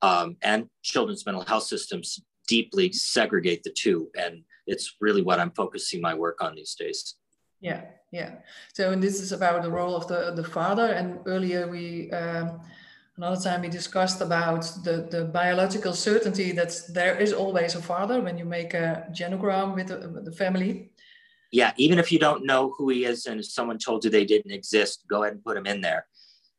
um, 0.02 0.36
and 0.42 0.66
children's 0.82 1.24
mental 1.24 1.44
health 1.44 1.64
systems 1.64 2.20
deeply 2.46 2.92
segregate 2.92 3.62
the 3.62 3.70
two, 3.70 4.10
and 4.18 4.42
it's 4.66 4.96
really 5.00 5.22
what 5.22 5.40
I'm 5.40 5.52
focusing 5.52 6.00
my 6.00 6.14
work 6.14 6.42
on 6.42 6.54
these 6.54 6.74
days. 6.74 7.16
Yeah, 7.60 7.84
yeah. 8.10 8.36
So 8.72 8.92
and 8.92 9.02
this 9.02 9.20
is 9.20 9.32
about 9.32 9.62
the 9.62 9.70
role 9.70 9.94
of 9.94 10.06
the 10.08 10.32
the 10.34 10.44
father. 10.44 10.86
And 10.86 11.20
earlier 11.26 11.68
we 11.68 12.10
um, 12.10 12.60
another 13.16 13.40
time 13.40 13.62
we 13.62 13.68
discussed 13.68 14.20
about 14.20 14.62
the 14.84 15.08
the 15.10 15.24
biological 15.24 15.92
certainty 15.92 16.52
that 16.52 16.72
there 16.88 17.16
is 17.16 17.32
always 17.32 17.74
a 17.74 17.82
father 17.82 18.20
when 18.20 18.38
you 18.38 18.44
make 18.44 18.74
a 18.74 19.06
genogram 19.12 19.74
with 19.74 19.88
the, 19.88 20.08
with 20.08 20.24
the 20.24 20.32
family. 20.32 20.90
Yeah, 21.52 21.72
even 21.76 21.98
if 21.98 22.12
you 22.12 22.18
don't 22.18 22.46
know 22.46 22.72
who 22.78 22.90
he 22.90 23.04
is, 23.04 23.26
and 23.26 23.44
someone 23.44 23.78
told 23.78 24.04
you 24.04 24.10
they 24.10 24.24
didn't 24.24 24.52
exist, 24.52 25.04
go 25.08 25.22
ahead 25.22 25.34
and 25.34 25.44
put 25.44 25.56
him 25.56 25.66
in 25.66 25.80
there. 25.80 26.06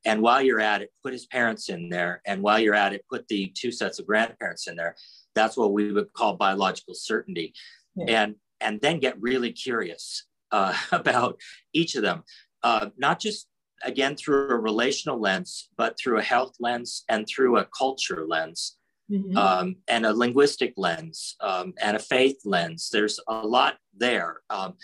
And 0.03 0.21
while 0.21 0.41
you're 0.41 0.59
at 0.59 0.81
it, 0.81 0.91
put 1.03 1.13
his 1.13 1.27
parents 1.27 1.69
in 1.69 1.89
there. 1.89 2.21
And 2.25 2.41
while 2.41 2.59
you're 2.59 2.75
at 2.75 2.93
it, 2.93 3.05
put 3.09 3.27
the 3.27 3.53
two 3.55 3.71
sets 3.71 3.99
of 3.99 4.07
grandparents 4.07 4.67
in 4.67 4.75
there. 4.75 4.95
That's 5.35 5.55
what 5.55 5.73
we 5.73 5.91
would 5.93 6.11
call 6.13 6.35
biological 6.35 6.93
certainty. 6.93 7.53
Yeah. 7.95 8.23
And 8.23 8.35
and 8.59 8.81
then 8.81 8.99
get 8.99 9.21
really 9.21 9.51
curious 9.51 10.25
uh, 10.51 10.73
about 10.91 11.39
each 11.73 11.95
of 11.95 12.01
them, 12.01 12.23
uh, 12.63 12.89
not 12.97 13.19
just 13.19 13.47
again 13.83 14.15
through 14.15 14.49
a 14.49 14.59
relational 14.59 15.19
lens, 15.19 15.69
but 15.77 15.97
through 15.97 16.19
a 16.19 16.23
health 16.23 16.55
lens 16.59 17.03
and 17.09 17.27
through 17.27 17.57
a 17.57 17.65
culture 17.65 18.25
lens. 18.27 18.77
Mm-hmm. 19.11 19.37
Um, 19.37 19.75
and 19.89 20.05
a 20.05 20.13
linguistic 20.13 20.73
lens 20.77 21.35
um, 21.41 21.73
and 21.81 21.97
a 21.97 21.99
faith 21.99 22.37
lens. 22.45 22.89
There's 22.93 23.19
a 23.27 23.45
lot 23.45 23.75
there. 23.97 24.39
Um, 24.49 24.75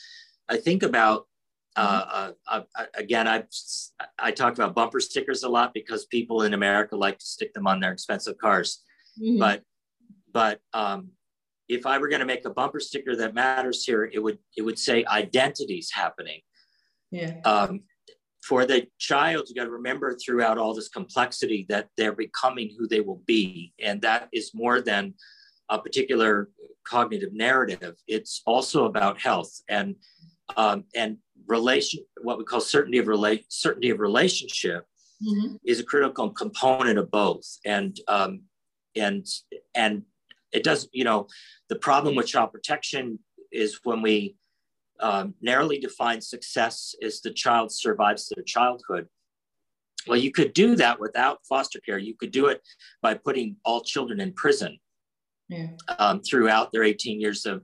I 0.50 0.58
think 0.58 0.84
about 0.84 1.28
uh, 1.78 2.32
uh, 2.48 2.62
uh, 2.76 2.86
again, 2.96 3.28
I 3.28 3.44
I 4.18 4.32
talk 4.32 4.54
about 4.54 4.74
bumper 4.74 5.00
stickers 5.00 5.44
a 5.44 5.50
lot 5.50 5.74
because 5.74 6.08
people 6.08 6.42
in 6.42 6.56
America 6.56 6.96
like 6.96 7.20
to 7.20 7.26
stick 7.26 7.54
them 7.54 7.68
on 7.68 7.80
their 7.80 7.92
expensive 7.92 8.38
cars. 8.40 8.84
Mm-hmm. 9.22 9.40
But 9.40 9.62
but 10.34 10.60
um, 10.74 11.12
if 11.70 11.86
I 11.86 11.98
were 11.98 12.08
going 12.08 12.22
to 12.22 12.26
make 12.26 12.46
a 12.46 12.50
bumper 12.50 12.80
sticker 12.80 13.16
that 13.16 13.34
matters 13.34 13.84
here, 13.84 14.10
it 14.12 14.20
would 14.20 14.40
it 14.56 14.62
would 14.62 14.80
say 14.80 15.06
identities 15.06 15.92
happening. 15.92 16.42
Yeah. 17.12 17.40
Um, 17.46 17.82
for 18.42 18.66
the 18.66 18.88
child, 18.98 19.48
you 19.50 19.56
got 19.56 19.66
to 19.66 19.72
remember 19.72 20.16
throughout 20.16 20.58
all 20.58 20.74
this 20.74 20.88
complexity 20.88 21.66
that 21.68 21.90
they're 21.98 22.14
becoming 22.14 22.74
who 22.78 22.88
they 22.88 23.02
will 23.02 23.22
be, 23.26 23.74
and 23.80 24.02
that 24.02 24.30
is 24.32 24.52
more 24.54 24.82
than 24.82 25.14
a 25.70 25.78
particular 25.80 26.50
cognitive 26.86 27.34
narrative. 27.34 27.96
It's 28.08 28.42
also 28.46 28.86
about 28.86 29.20
health 29.20 29.62
and 29.68 29.96
um, 30.56 30.86
and 30.96 31.18
relation. 31.48 32.06
What 32.22 32.38
we 32.38 32.46
call 32.46 32.62
certainty 32.62 33.00
of 33.00 33.08
relate 33.08 33.46
certainty 33.50 33.90
of 33.90 34.00
relationship 34.00 34.86
mm-hmm. 35.22 35.56
is 35.66 35.80
a 35.80 35.84
critical 35.84 36.30
component 36.30 36.98
of 36.98 37.12
both. 37.12 37.46
And 37.66 38.00
um, 38.08 38.44
and 38.96 39.26
and 39.76 40.04
it 40.52 40.64
does. 40.64 40.88
You 40.92 41.04
know, 41.04 41.28
the 41.70 41.76
problem 41.76 42.16
with 42.16 42.28
child 42.28 42.52
protection 42.52 43.20
is 43.52 43.80
when 43.84 44.02
we 44.02 44.36
um, 45.00 45.36
narrowly 45.42 45.80
define 45.80 46.22
success 46.22 46.96
is 47.02 47.22
the 47.22 47.32
child 47.32 47.72
survives 47.72 48.30
their 48.30 48.44
childhood. 48.44 49.08
Well, 50.08 50.18
you 50.18 50.32
could 50.32 50.54
do 50.54 50.76
that 50.78 51.00
without 51.00 51.40
foster 51.48 51.80
care. 51.80 51.98
You 51.98 52.16
could 52.16 52.32
do 52.32 52.48
it 52.48 52.62
by 53.02 53.16
putting 53.16 53.58
all 53.66 53.82
children 53.82 54.20
in 54.22 54.34
prison 54.34 54.78
yeah. 55.50 55.68
um, 56.00 56.22
throughout 56.22 56.72
their 56.72 56.84
18 56.84 57.20
years 57.20 57.46
of, 57.46 57.64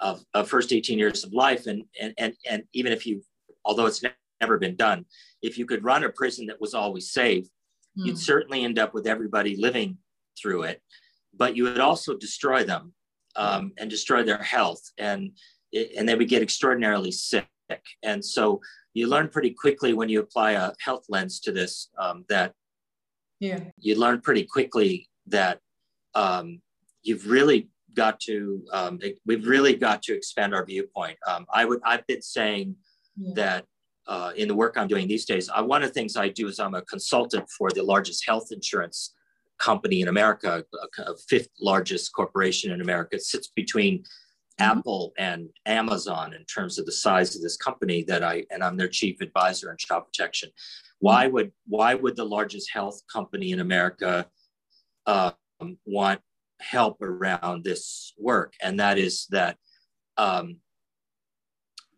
of, 0.00 0.24
of, 0.32 0.48
first 0.48 0.72
18 0.72 0.98
years 0.98 1.24
of 1.24 1.32
life. 1.32 1.66
And, 1.66 1.84
and, 2.00 2.14
and, 2.16 2.34
and 2.48 2.62
even 2.72 2.92
if 2.92 3.06
you, 3.06 3.22
although 3.64 3.86
it's 3.86 4.02
never 4.40 4.58
been 4.58 4.76
done, 4.76 5.04
if 5.42 5.58
you 5.58 5.66
could 5.66 5.84
run 5.84 6.04
a 6.04 6.08
prison 6.08 6.46
that 6.46 6.60
was 6.60 6.74
always 6.74 7.12
safe, 7.12 7.44
mm. 7.98 8.06
you'd 8.06 8.18
certainly 8.18 8.64
end 8.64 8.78
up 8.78 8.94
with 8.94 9.06
everybody 9.06 9.56
living 9.56 9.98
through 10.40 10.64
it, 10.64 10.82
but 11.36 11.56
you 11.56 11.64
would 11.64 11.80
also 11.80 12.16
destroy 12.16 12.64
them 12.64 12.92
um, 13.36 13.72
and 13.78 13.90
destroy 13.90 14.22
their 14.22 14.42
health. 14.42 14.82
And, 14.98 15.32
and 15.96 16.08
they 16.08 16.14
would 16.14 16.28
get 16.28 16.42
extraordinarily 16.42 17.10
sick. 17.10 17.46
And 18.02 18.24
so 18.24 18.60
you 18.94 19.08
learn 19.08 19.28
pretty 19.28 19.50
quickly 19.50 19.92
when 19.92 20.08
you 20.08 20.20
apply 20.20 20.52
a 20.52 20.72
health 20.80 21.04
lens 21.08 21.40
to 21.40 21.52
this 21.52 21.90
um, 21.98 22.24
that 22.28 22.52
yeah. 23.40 23.60
you 23.78 23.98
learn 23.98 24.20
pretty 24.20 24.44
quickly 24.44 25.08
that 25.26 25.58
um, 26.14 26.60
you've 27.02 27.28
really 27.28 27.68
got 27.94 28.20
to 28.20 28.64
um, 28.72 28.98
we've 29.26 29.46
really 29.46 29.74
got 29.74 30.02
to 30.02 30.14
expand 30.14 30.54
our 30.54 30.64
viewpoint. 30.64 31.16
Um, 31.26 31.46
I 31.52 31.64
would 31.64 31.80
I've 31.84 32.06
been 32.06 32.22
saying 32.22 32.76
yeah. 33.16 33.32
that 33.34 33.64
uh, 34.06 34.32
in 34.36 34.48
the 34.48 34.54
work 34.54 34.76
I'm 34.76 34.88
doing 34.88 35.08
these 35.08 35.24
days, 35.24 35.48
I, 35.48 35.60
one 35.60 35.82
of 35.82 35.88
the 35.88 35.94
things 35.94 36.16
I 36.16 36.28
do 36.28 36.48
is 36.48 36.60
I'm 36.60 36.74
a 36.74 36.82
consultant 36.82 37.48
for 37.56 37.70
the 37.70 37.82
largest 37.82 38.24
health 38.26 38.48
insurance 38.52 39.14
company 39.58 40.00
in 40.00 40.08
America, 40.08 40.64
a, 40.98 41.16
fifth 41.28 41.50
largest 41.60 42.12
corporation 42.12 42.72
in 42.72 42.80
America. 42.80 43.16
It 43.16 43.22
sits 43.22 43.48
between 43.48 43.98
mm-hmm. 43.98 44.62
Apple 44.78 45.12
and 45.18 45.48
Amazon 45.66 46.32
in 46.32 46.44
terms 46.44 46.78
of 46.78 46.86
the 46.86 46.92
size 46.92 47.34
of 47.34 47.42
this 47.42 47.56
company 47.56 48.04
that 48.04 48.22
I 48.22 48.44
and 48.50 48.62
I'm 48.62 48.76
their 48.76 48.88
chief 48.88 49.20
advisor 49.20 49.70
in 49.70 49.76
child 49.76 50.04
protection. 50.06 50.50
Why 51.00 51.24
mm-hmm. 51.24 51.34
would 51.34 51.52
why 51.66 51.94
would 51.94 52.16
the 52.16 52.24
largest 52.24 52.70
health 52.72 53.02
company 53.12 53.52
in 53.52 53.60
America 53.60 54.26
uh, 55.06 55.32
want 55.84 56.20
help 56.60 57.02
around 57.02 57.64
this 57.64 58.12
work, 58.18 58.54
and 58.62 58.78
that 58.80 58.98
is 58.98 59.26
that 59.30 59.56
um, 60.16 60.58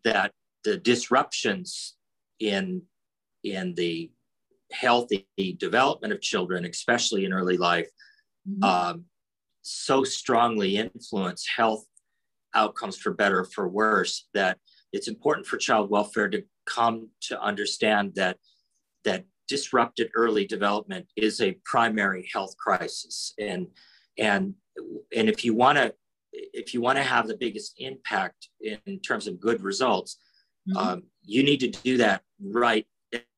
that 0.03 0.31
the 0.63 0.77
disruptions 0.77 1.95
in 2.39 2.81
in 3.43 3.73
the 3.75 4.11
healthy 4.71 5.27
development 5.59 6.13
of 6.13 6.21
children, 6.21 6.65
especially 6.65 7.25
in 7.25 7.33
early 7.33 7.57
life, 7.57 7.89
mm-hmm. 8.47 8.63
um, 8.63 9.05
so 9.61 10.03
strongly 10.03 10.77
influence 10.77 11.45
health 11.55 11.85
outcomes 12.53 12.97
for 12.97 13.13
better 13.13 13.43
for 13.43 13.67
worse 13.67 14.27
that 14.33 14.57
it's 14.93 15.07
important 15.07 15.45
for 15.45 15.57
child 15.57 15.89
welfare 15.89 16.29
to 16.29 16.43
come 16.65 17.09
to 17.21 17.39
understand 17.41 18.13
that 18.15 18.37
that 19.03 19.25
disrupted 19.47 20.09
early 20.15 20.45
development 20.45 21.05
is 21.15 21.41
a 21.41 21.57
primary 21.65 22.29
health 22.33 22.55
crisis 22.57 23.33
and 23.39 23.67
and 24.17 24.53
and 25.15 25.29
if 25.29 25.43
you 25.43 25.53
want 25.53 25.77
to 25.77 25.93
if 26.31 26.73
you 26.73 26.81
want 26.81 26.97
to 26.97 27.03
have 27.03 27.27
the 27.27 27.37
biggest 27.37 27.73
impact 27.77 28.49
in 28.61 28.99
terms 28.99 29.27
of 29.27 29.39
good 29.39 29.61
results 29.61 30.17
mm-hmm. 30.69 30.77
um, 30.77 31.03
you 31.23 31.43
need 31.43 31.59
to 31.59 31.69
do 31.69 31.97
that 31.97 32.21
right 32.41 32.85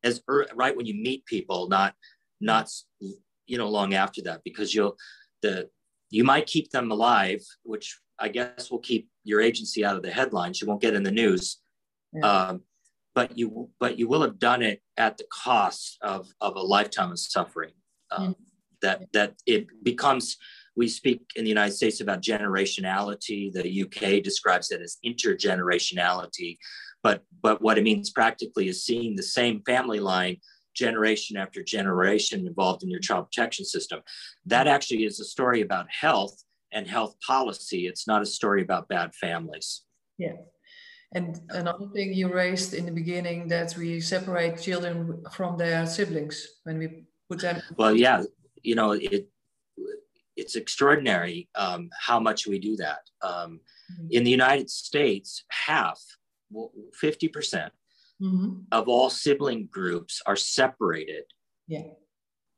as 0.04 0.22
right 0.56 0.76
when 0.76 0.86
you 0.86 0.94
meet 0.94 1.26
people 1.26 1.68
not 1.68 1.94
not 2.42 2.70
you 3.00 3.58
know 3.58 3.70
long 3.70 3.94
after 3.94 4.22
that 4.22 4.42
because 4.44 4.74
you'll 4.74 4.96
the 5.42 5.70
you 6.10 6.24
might 6.24 6.46
keep 6.46 6.70
them 6.72 6.92
alive 6.92 7.42
which 7.64 8.00
i 8.20 8.28
guess 8.28 8.72
will 8.72 8.80
keep 8.80 9.10
your 9.24 9.42
agency 9.42 9.84
out 9.86 9.96
of 9.96 10.04
the 10.04 10.12
headlines 10.12 10.62
you 10.62 10.68
won't 10.68 10.82
get 10.82 10.94
in 10.94 11.04
the 11.04 11.12
news 11.12 11.58
yeah. 12.14 12.48
um, 12.48 12.62
but 13.14 13.38
you 13.38 13.70
but 13.80 14.00
you 14.00 14.08
will 14.08 14.22
have 14.22 14.40
done 14.40 14.62
it 14.62 14.82
at 14.98 15.18
the 15.18 15.26
cost 15.32 15.98
of 16.02 16.28
of 16.42 16.56
a 16.56 16.62
lifetime 16.62 17.12
of 17.12 17.20
suffering 17.20 17.74
um, 18.12 18.24
mm-hmm. 18.24 18.32
that 18.82 19.02
that 19.14 19.34
it 19.46 19.68
becomes 19.84 20.38
we 20.80 20.88
speak 20.88 21.22
in 21.36 21.44
the 21.44 21.50
United 21.50 21.74
States 21.74 22.00
about 22.00 22.22
generationality. 22.22 23.52
The 23.52 23.84
UK 23.84 24.24
describes 24.24 24.72
it 24.72 24.82
as 24.82 24.98
intergenerationality. 25.06 26.58
But, 27.04 27.24
but 27.42 27.62
what 27.62 27.78
it 27.78 27.84
means 27.84 28.10
practically 28.10 28.68
is 28.68 28.84
seeing 28.84 29.16
the 29.16 29.24
same 29.24 29.62
family 29.66 30.00
line 30.00 30.38
generation 30.76 31.38
after 31.38 31.64
generation 31.64 32.48
involved 32.48 32.84
in 32.84 32.90
your 32.90 33.00
child 33.00 33.26
protection 33.26 33.66
system. 33.66 34.02
That 34.46 34.68
actually 34.68 35.04
is 35.06 35.20
a 35.20 35.26
story 35.26 35.62
about 35.62 35.88
health 35.90 36.44
and 36.72 36.88
health 36.88 37.16
policy. 37.26 37.88
It's 37.88 38.08
not 38.08 38.22
a 38.22 38.26
story 38.26 38.62
about 38.62 38.88
bad 38.88 39.14
families. 39.16 39.82
Yeah. 40.18 40.38
And 41.16 41.40
another 41.50 41.88
thing 41.94 42.14
you 42.14 42.32
raised 42.32 42.74
in 42.74 42.86
the 42.86 42.92
beginning 42.92 43.48
that 43.48 43.76
we 43.76 44.00
separate 44.00 44.62
children 44.62 45.24
from 45.32 45.58
their 45.58 45.86
siblings 45.88 46.48
when 46.64 46.78
we 46.78 47.06
put 47.30 47.40
them. 47.42 47.62
Well, 47.78 47.96
yeah, 47.96 48.24
you 48.62 48.76
know, 48.76 48.92
it 48.92 49.28
it's 50.36 50.56
extraordinary 50.56 51.50
um, 51.56 51.90
how 52.00 52.20
much 52.20 52.48
we 52.48 52.60
do 52.60 52.78
that. 52.78 53.02
Um, 53.22 53.60
mm-hmm. 53.92 54.08
In 54.12 54.24
the 54.24 54.32
United 54.32 54.70
States, 54.70 55.44
half, 55.50 56.00
50% 56.54 57.70
mm 58.22 58.32
hmm 58.32 58.50
of 58.74 58.90
all 58.90 59.10
sibling 59.10 59.70
groups 59.72 60.22
are 60.26 60.36
separated. 60.36 61.24
Yeah. 61.68 61.94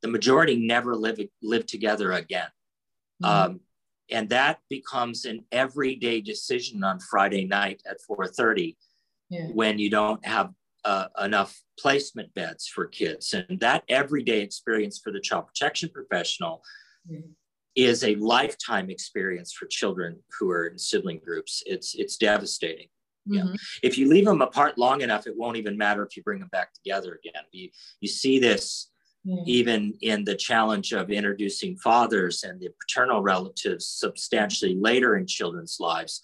The 0.01 0.07
majority 0.07 0.55
never 0.55 0.95
live, 0.95 1.19
live 1.43 1.67
together 1.67 2.13
again. 2.13 2.49
Mm-hmm. 3.23 3.51
Um, 3.51 3.59
and 4.09 4.27
that 4.29 4.59
becomes 4.69 5.25
an 5.25 5.45
everyday 5.51 6.19
decision 6.19 6.83
on 6.83 6.99
Friday 6.99 7.45
night 7.45 7.81
at 7.89 7.97
4.30 8.09 8.75
yeah. 9.29 9.47
when 9.53 9.77
you 9.77 9.89
don't 9.89 10.25
have 10.25 10.49
uh, 10.83 11.07
enough 11.23 11.61
placement 11.79 12.33
beds 12.33 12.67
for 12.67 12.87
kids. 12.87 13.33
And 13.33 13.59
that 13.59 13.83
everyday 13.87 14.41
experience 14.41 14.99
for 15.01 15.11
the 15.11 15.21
child 15.21 15.47
protection 15.47 15.89
professional 15.93 16.61
is 17.75 18.03
a 18.03 18.15
lifetime 18.15 18.89
experience 18.89 19.53
for 19.53 19.65
children 19.67 20.19
who 20.39 20.49
are 20.51 20.67
in 20.67 20.77
sibling 20.77 21.21
groups. 21.23 21.63
It's 21.65 21.95
it's 21.95 22.17
devastating. 22.17 22.87
Mm-hmm. 23.29 23.49
Yeah. 23.49 23.53
If 23.83 23.97
you 23.97 24.07
leave 24.07 24.25
them 24.25 24.41
apart 24.41 24.77
long 24.77 25.01
enough, 25.01 25.27
it 25.27 25.37
won't 25.37 25.57
even 25.57 25.77
matter 25.77 26.03
if 26.03 26.17
you 26.17 26.23
bring 26.23 26.39
them 26.39 26.49
back 26.51 26.73
together 26.73 27.19
again. 27.23 27.43
You 27.51 27.69
you 27.99 28.07
see 28.07 28.39
this 28.39 28.91
even 29.45 29.93
in 30.01 30.23
the 30.23 30.35
challenge 30.35 30.93
of 30.93 31.11
introducing 31.11 31.77
fathers 31.77 32.43
and 32.43 32.59
the 32.59 32.69
paternal 32.79 33.21
relatives 33.21 33.87
substantially 33.87 34.75
later 34.75 35.15
in 35.15 35.27
children's 35.27 35.77
lives. 35.79 36.21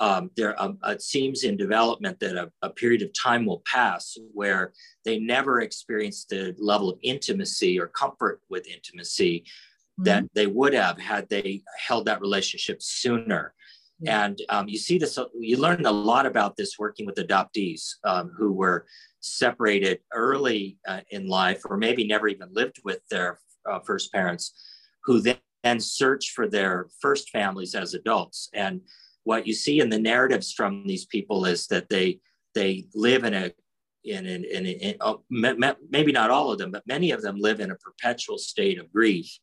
Um, 0.00 0.30
there 0.36 0.60
um, 0.62 0.78
it 0.84 1.02
seems 1.02 1.42
in 1.42 1.56
development 1.56 2.20
that 2.20 2.36
a, 2.36 2.52
a, 2.62 2.70
period 2.70 3.02
of 3.02 3.10
time 3.20 3.44
will 3.44 3.64
pass 3.66 4.16
where 4.32 4.72
they 5.04 5.18
never 5.18 5.60
experience 5.60 6.24
the 6.24 6.54
level 6.56 6.88
of 6.88 7.00
intimacy 7.02 7.80
or 7.80 7.88
comfort 7.88 8.40
with 8.48 8.68
intimacy 8.68 9.44
that 9.98 10.22
mm-hmm. 10.22 10.26
they 10.34 10.46
would 10.46 10.72
have 10.72 11.00
had 11.00 11.28
they 11.28 11.62
held 11.84 12.06
that 12.06 12.20
relationship 12.20 12.80
sooner. 12.80 13.54
And 14.06 14.40
um, 14.48 14.68
you 14.68 14.78
see 14.78 14.98
this, 14.98 15.18
you 15.38 15.56
learn 15.56 15.84
a 15.84 15.90
lot 15.90 16.26
about 16.26 16.56
this 16.56 16.78
working 16.78 17.06
with 17.06 17.16
adoptees 17.16 17.94
um, 18.04 18.30
who 18.36 18.52
were 18.52 18.86
separated 19.20 20.00
early 20.12 20.78
uh, 20.86 21.00
in 21.10 21.26
life 21.26 21.62
or 21.64 21.76
maybe 21.76 22.06
never 22.06 22.28
even 22.28 22.48
lived 22.52 22.76
with 22.84 23.00
their 23.10 23.40
uh, 23.68 23.80
first 23.80 24.12
parents, 24.12 24.54
who 25.04 25.20
then, 25.20 25.36
then 25.64 25.80
search 25.80 26.30
for 26.30 26.46
their 26.46 26.86
first 27.00 27.30
families 27.30 27.74
as 27.74 27.94
adults. 27.94 28.48
And 28.54 28.82
what 29.24 29.46
you 29.46 29.52
see 29.52 29.80
in 29.80 29.90
the 29.90 29.98
narratives 29.98 30.52
from 30.52 30.86
these 30.86 31.06
people 31.06 31.44
is 31.44 31.66
that 31.66 31.88
they 31.88 32.20
they 32.54 32.86
live 32.94 33.24
in 33.24 33.34
a 33.34 33.52
in, 34.04 34.26
in, 34.26 34.44
in, 34.44 34.66
in 34.66 34.96
oh, 35.00 35.22
maybe 35.28 36.12
not 36.12 36.30
all 36.30 36.50
of 36.50 36.58
them, 36.58 36.70
but 36.70 36.86
many 36.86 37.10
of 37.10 37.20
them 37.20 37.36
live 37.38 37.60
in 37.60 37.70
a 37.70 37.76
perpetual 37.76 38.38
state 38.38 38.78
of 38.78 38.90
grief 38.92 39.38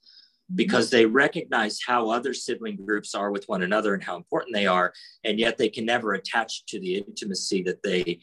because 0.53 0.89
they 0.89 1.05
recognize 1.05 1.79
how 1.85 2.09
other 2.09 2.33
sibling 2.33 2.75
groups 2.75 3.15
are 3.15 3.31
with 3.31 3.45
one 3.47 3.63
another 3.63 3.95
and 3.95 4.03
how 4.03 4.15
important 4.15 4.53
they 4.53 4.67
are 4.67 4.93
and 5.23 5.39
yet 5.39 5.57
they 5.57 5.69
can 5.69 5.85
never 5.85 6.13
attach 6.13 6.65
to 6.67 6.79
the 6.79 6.97
intimacy 6.97 7.63
that 7.63 7.81
they 7.81 8.19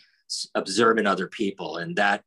observe 0.55 0.99
in 0.99 1.07
other 1.07 1.27
people. 1.27 1.79
And 1.79 1.97
that 1.97 2.23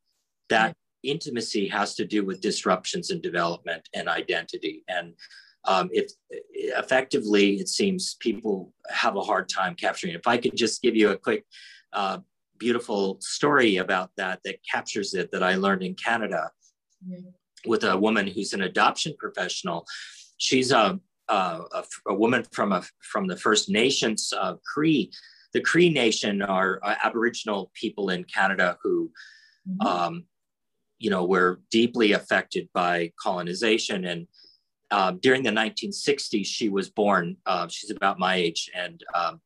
that 0.50 0.76
intimacy 1.04 1.68
has 1.68 1.96
to 1.96 2.06
do 2.06 2.26
with 2.26 2.42
disruptions 2.42 3.10
in 3.10 3.22
development 3.22 3.88
and 3.94 4.08
identity. 4.08 4.84
And 4.88 5.14
um, 5.66 5.90
effectively 6.52 7.56
it 7.56 7.70
seems 7.70 8.16
people 8.20 8.74
have 8.90 9.16
a 9.16 9.22
hard 9.22 9.50
time 9.50 9.76
capturing 9.76 10.14
it. 10.14 10.18
if 10.18 10.28
i 10.28 10.38
could 10.38 10.56
just 10.56 10.82
give 10.84 10.96
you 10.96 11.10
a 11.10 11.18
quick 11.18 11.44
uh, 11.94 12.20
beautiful 12.60 13.18
story 13.20 13.78
about 13.78 14.12
that 14.16 14.40
that 14.46 14.60
captures 14.72 15.16
it 15.16 15.32
that 15.32 15.42
i 15.42 15.56
learned 15.56 15.82
in 15.82 15.96
canada 15.96 16.52
with 17.68 17.84
a 17.84 17.98
woman 17.98 18.28
who's 18.28 18.54
an 18.54 18.62
adoption 18.62 19.16
professional. 19.18 19.86
She's 20.38 20.72
a, 20.72 21.00
a, 21.28 21.34
a, 21.34 21.84
a 22.08 22.14
woman 22.14 22.46
from 22.52 22.72
a, 22.72 22.84
from 23.02 23.28
the 23.28 23.38
First 23.38 23.70
Nations 23.70 24.34
uh, 24.38 24.56
Cree. 24.74 25.12
The 25.54 25.62
Cree 25.62 25.90
Nation 25.90 26.42
are 26.42 26.80
uh, 26.84 26.96
Aboriginal 27.04 27.72
people 27.74 28.10
in 28.10 28.24
Canada 28.26 28.78
who, 28.84 29.12
mm-hmm. 29.68 29.88
um, 29.88 30.24
you 31.00 31.10
know, 31.10 31.26
were 31.26 31.62
deeply 31.72 32.12
affected 32.12 32.70
by 32.74 33.12
colonization. 33.22 34.06
And 34.06 34.28
um, 34.92 35.20
during 35.20 35.44
the 35.44 35.52
1960s, 35.52 36.46
she 36.46 36.70
was 36.70 36.90
born. 36.90 37.38
Uh, 37.46 37.68
she's 37.68 37.92
about 37.92 38.20
my 38.20 38.36
age, 38.36 38.70
and 38.76 39.04
um, 39.14 39.42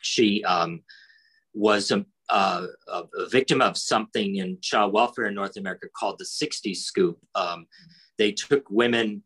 she 0.00 0.42
um, 0.44 0.82
was 1.52 1.90
a, 1.90 2.04
uh, 2.30 2.66
a, 2.88 3.02
a, 3.18 3.28
victim 3.28 3.60
of 3.60 3.76
something 3.76 4.36
in 4.36 4.58
child 4.60 4.92
welfare 4.92 5.26
in 5.26 5.34
North 5.34 5.56
America 5.56 5.88
called 5.96 6.18
the 6.18 6.24
60s 6.24 6.76
scoop. 6.76 7.18
Um, 7.34 7.66
they 8.18 8.32
took 8.32 8.70
women, 8.70 9.22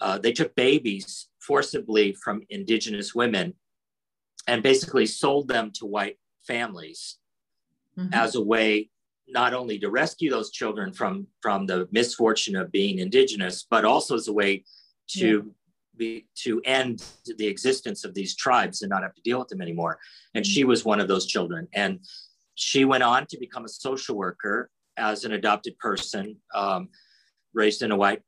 uh, 0.00 0.18
they 0.18 0.32
took 0.32 0.54
babies 0.54 1.28
forcibly 1.40 2.12
from 2.12 2.42
indigenous 2.50 3.14
women 3.14 3.54
and 4.46 4.62
basically 4.62 5.06
sold 5.06 5.48
them 5.48 5.70
to 5.72 5.86
white 5.86 6.18
families 6.46 7.18
mm-hmm. 7.98 8.12
as 8.12 8.34
a 8.34 8.42
way 8.42 8.90
not 9.28 9.54
only 9.54 9.78
to 9.78 9.88
rescue 9.90 10.30
those 10.30 10.50
children 10.50 10.92
from, 10.92 11.26
from 11.40 11.66
the 11.66 11.88
misfortune 11.90 12.56
of 12.56 12.70
being 12.70 12.98
indigenous, 12.98 13.66
but 13.70 13.84
also 13.84 14.14
as 14.14 14.28
a 14.28 14.32
way 14.32 14.64
to 15.08 15.26
yeah. 15.26 15.40
be, 15.96 16.26
to 16.34 16.60
end 16.64 17.04
the 17.38 17.46
existence 17.46 18.04
of 18.04 18.12
these 18.14 18.36
tribes 18.36 18.82
and 18.82 18.90
not 18.90 19.02
have 19.02 19.14
to 19.14 19.22
deal 19.22 19.38
with 19.38 19.48
them 19.48 19.62
anymore. 19.62 19.98
And 20.34 20.44
mm-hmm. 20.44 20.50
she 20.50 20.64
was 20.64 20.84
one 20.84 21.00
of 21.00 21.08
those 21.08 21.26
children. 21.26 21.66
And 21.72 22.00
she 22.54 22.84
went 22.84 23.02
on 23.02 23.26
to 23.26 23.38
become 23.38 23.64
a 23.64 23.68
social 23.68 24.16
worker 24.16 24.70
as 24.96 25.24
an 25.24 25.32
adopted 25.32 25.78
person, 25.78 26.36
um, 26.54 26.88
raised 27.54 27.82
in 27.82 27.92
a 27.92 27.96
white 27.96 28.22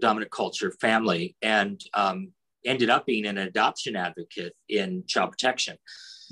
dominant 0.00 0.30
culture 0.30 0.72
family, 0.80 1.36
and 1.42 1.80
um, 1.94 2.32
ended 2.64 2.90
up 2.90 3.06
being 3.06 3.26
an 3.26 3.38
adoption 3.38 3.96
advocate 3.96 4.54
in 4.68 5.04
child 5.06 5.30
protection. 5.32 5.76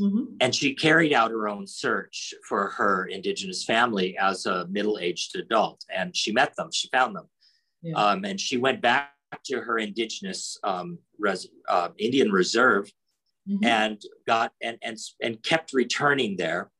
Mm-hmm. 0.00 0.24
And 0.40 0.54
she 0.54 0.74
carried 0.74 1.12
out 1.12 1.30
her 1.30 1.48
own 1.48 1.66
search 1.66 2.34
for 2.48 2.70
her 2.70 3.06
Indigenous 3.06 3.64
family 3.64 4.16
as 4.18 4.46
a 4.46 4.66
middle 4.68 4.98
aged 4.98 5.36
adult. 5.36 5.84
And 5.94 6.16
she 6.16 6.32
met 6.32 6.56
them, 6.56 6.70
she 6.72 6.88
found 6.88 7.14
them. 7.14 7.28
Yeah. 7.82 7.94
Um, 7.94 8.24
and 8.24 8.40
she 8.40 8.56
went 8.56 8.80
back 8.80 9.12
to 9.44 9.60
her 9.60 9.78
Indigenous 9.78 10.58
um, 10.64 10.98
res- 11.18 11.48
uh, 11.68 11.88
Indian 11.98 12.32
reserve 12.32 12.90
mm-hmm. 13.48 13.64
and 13.64 14.00
got 14.26 14.52
and, 14.62 14.78
and, 14.82 14.96
and 15.20 15.42
kept 15.42 15.72
returning 15.72 16.36
there 16.36 16.70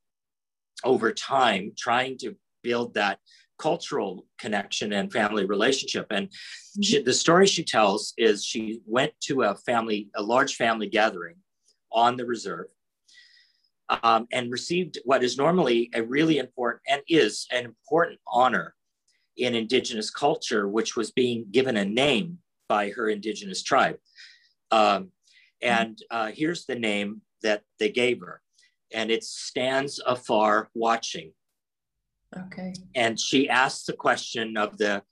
over 0.84 1.12
time 1.12 1.72
trying 1.76 2.18
to 2.18 2.36
build 2.62 2.94
that 2.94 3.18
cultural 3.58 4.26
connection 4.38 4.92
and 4.92 5.12
family 5.12 5.44
relationship. 5.44 6.06
And 6.10 6.28
mm-hmm. 6.28 6.82
she, 6.82 7.02
the 7.02 7.12
story 7.12 7.46
she 7.46 7.64
tells 7.64 8.12
is 8.18 8.44
she 8.44 8.80
went 8.86 9.12
to 9.22 9.42
a 9.42 9.54
family, 9.54 10.08
a 10.16 10.22
large 10.22 10.56
family 10.56 10.88
gathering 10.88 11.36
on 11.92 12.16
the 12.16 12.26
reserve 12.26 12.66
um, 14.02 14.26
and 14.32 14.50
received 14.50 14.98
what 15.04 15.22
is 15.22 15.36
normally 15.36 15.90
a 15.94 16.02
really 16.02 16.38
important 16.38 16.82
and 16.88 17.02
is 17.08 17.46
an 17.52 17.64
important 17.64 18.18
honor 18.26 18.74
in 19.36 19.54
Indigenous 19.54 20.10
culture, 20.10 20.68
which 20.68 20.96
was 20.96 21.10
being 21.10 21.46
given 21.50 21.76
a 21.76 21.84
name 21.84 22.38
by 22.68 22.90
her 22.90 23.08
Indigenous 23.08 23.62
tribe. 23.62 23.96
Um, 24.70 25.10
and 25.62 25.98
uh, 26.10 26.30
here's 26.34 26.66
the 26.66 26.74
name 26.74 27.22
that 27.42 27.62
they 27.78 27.90
gave 27.90 28.20
her 28.20 28.40
and 28.94 29.10
it 29.10 29.24
stands 29.24 30.00
afar 30.06 30.68
watching. 30.74 31.32
Okay. 32.36 32.74
And 32.94 33.18
she 33.18 33.48
asked 33.48 33.86
the 33.86 33.92
question 33.92 34.56
of 34.56 34.78
the 34.78 35.02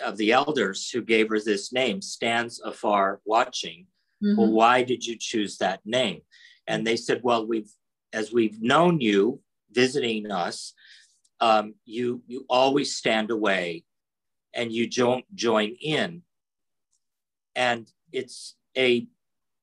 of 0.00 0.16
the 0.16 0.32
elders 0.32 0.90
who 0.90 1.02
gave 1.02 1.28
her 1.28 1.40
this 1.40 1.72
name, 1.72 2.00
stands 2.00 2.60
afar 2.60 3.20
watching. 3.24 3.86
Mm-hmm. 4.24 4.36
Well, 4.38 4.50
why 4.50 4.82
did 4.82 5.04
you 5.04 5.16
choose 5.18 5.58
that 5.58 5.80
name? 5.84 6.22
And 6.66 6.86
they 6.86 6.96
said, 6.96 7.20
well, 7.22 7.46
we've 7.46 7.70
as 8.12 8.32
we've 8.32 8.62
known 8.62 9.00
you 9.00 9.40
visiting 9.70 10.30
us, 10.30 10.72
um, 11.40 11.74
you 11.84 12.22
you 12.26 12.46
always 12.48 12.96
stand 12.96 13.30
away, 13.30 13.84
and 14.54 14.72
you 14.72 14.88
don't 14.88 15.24
join 15.34 15.76
in. 15.80 16.22
And 17.54 17.90
it's 18.12 18.54
a 18.76 19.06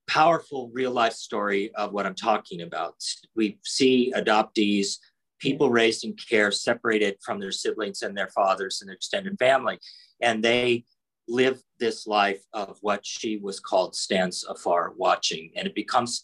powerful 0.08 0.70
real 0.74 0.92
life 0.92 1.14
story 1.14 1.74
of 1.76 1.94
what 1.94 2.06
I'm 2.06 2.16
talking 2.16 2.62
about. 2.62 2.96
We 3.36 3.60
see 3.64 4.14
adoptees, 4.16 4.98
people 5.40 5.70
raised 5.70 6.04
in 6.04 6.14
care, 6.14 6.52
separated 6.52 7.18
from 7.24 7.40
their 7.40 7.52
siblings 7.52 8.02
and 8.02 8.16
their 8.16 8.30
fathers 8.30 8.82
and 8.82 8.90
their 8.90 8.96
extended 8.96 9.38
family, 9.38 9.80
and 10.22 10.44
they 10.44 10.86
live 11.28 11.62
this 11.80 12.06
life 12.06 12.44
of 12.54 12.78
what 12.82 13.06
she 13.06 13.38
was 13.38 13.60
called 13.60 13.96
stands 13.96 14.44
afar 14.44 14.94
watching, 14.98 15.52
and 15.56 15.68
it 15.68 15.76
becomes 15.76 16.22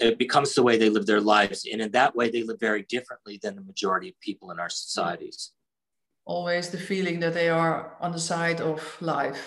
it 0.00 0.18
becomes 0.18 0.54
the 0.54 0.62
way 0.62 0.76
they 0.76 0.90
live 0.90 1.06
their 1.06 1.20
lives, 1.20 1.66
and 1.70 1.80
in 1.80 1.90
that 1.92 2.16
way 2.16 2.28
they 2.28 2.42
live 2.42 2.58
very 2.58 2.82
differently 2.82 3.38
than 3.40 3.54
the 3.54 3.62
majority 3.62 4.08
of 4.08 4.18
people 4.20 4.50
in 4.50 4.58
our 4.58 4.68
societies. 4.68 5.52
Always 6.24 6.70
the 6.70 6.78
feeling 6.78 7.20
that 7.20 7.34
they 7.34 7.48
are 7.48 7.96
on 8.00 8.10
the 8.10 8.18
side 8.18 8.60
of 8.60 8.96
life 9.00 9.46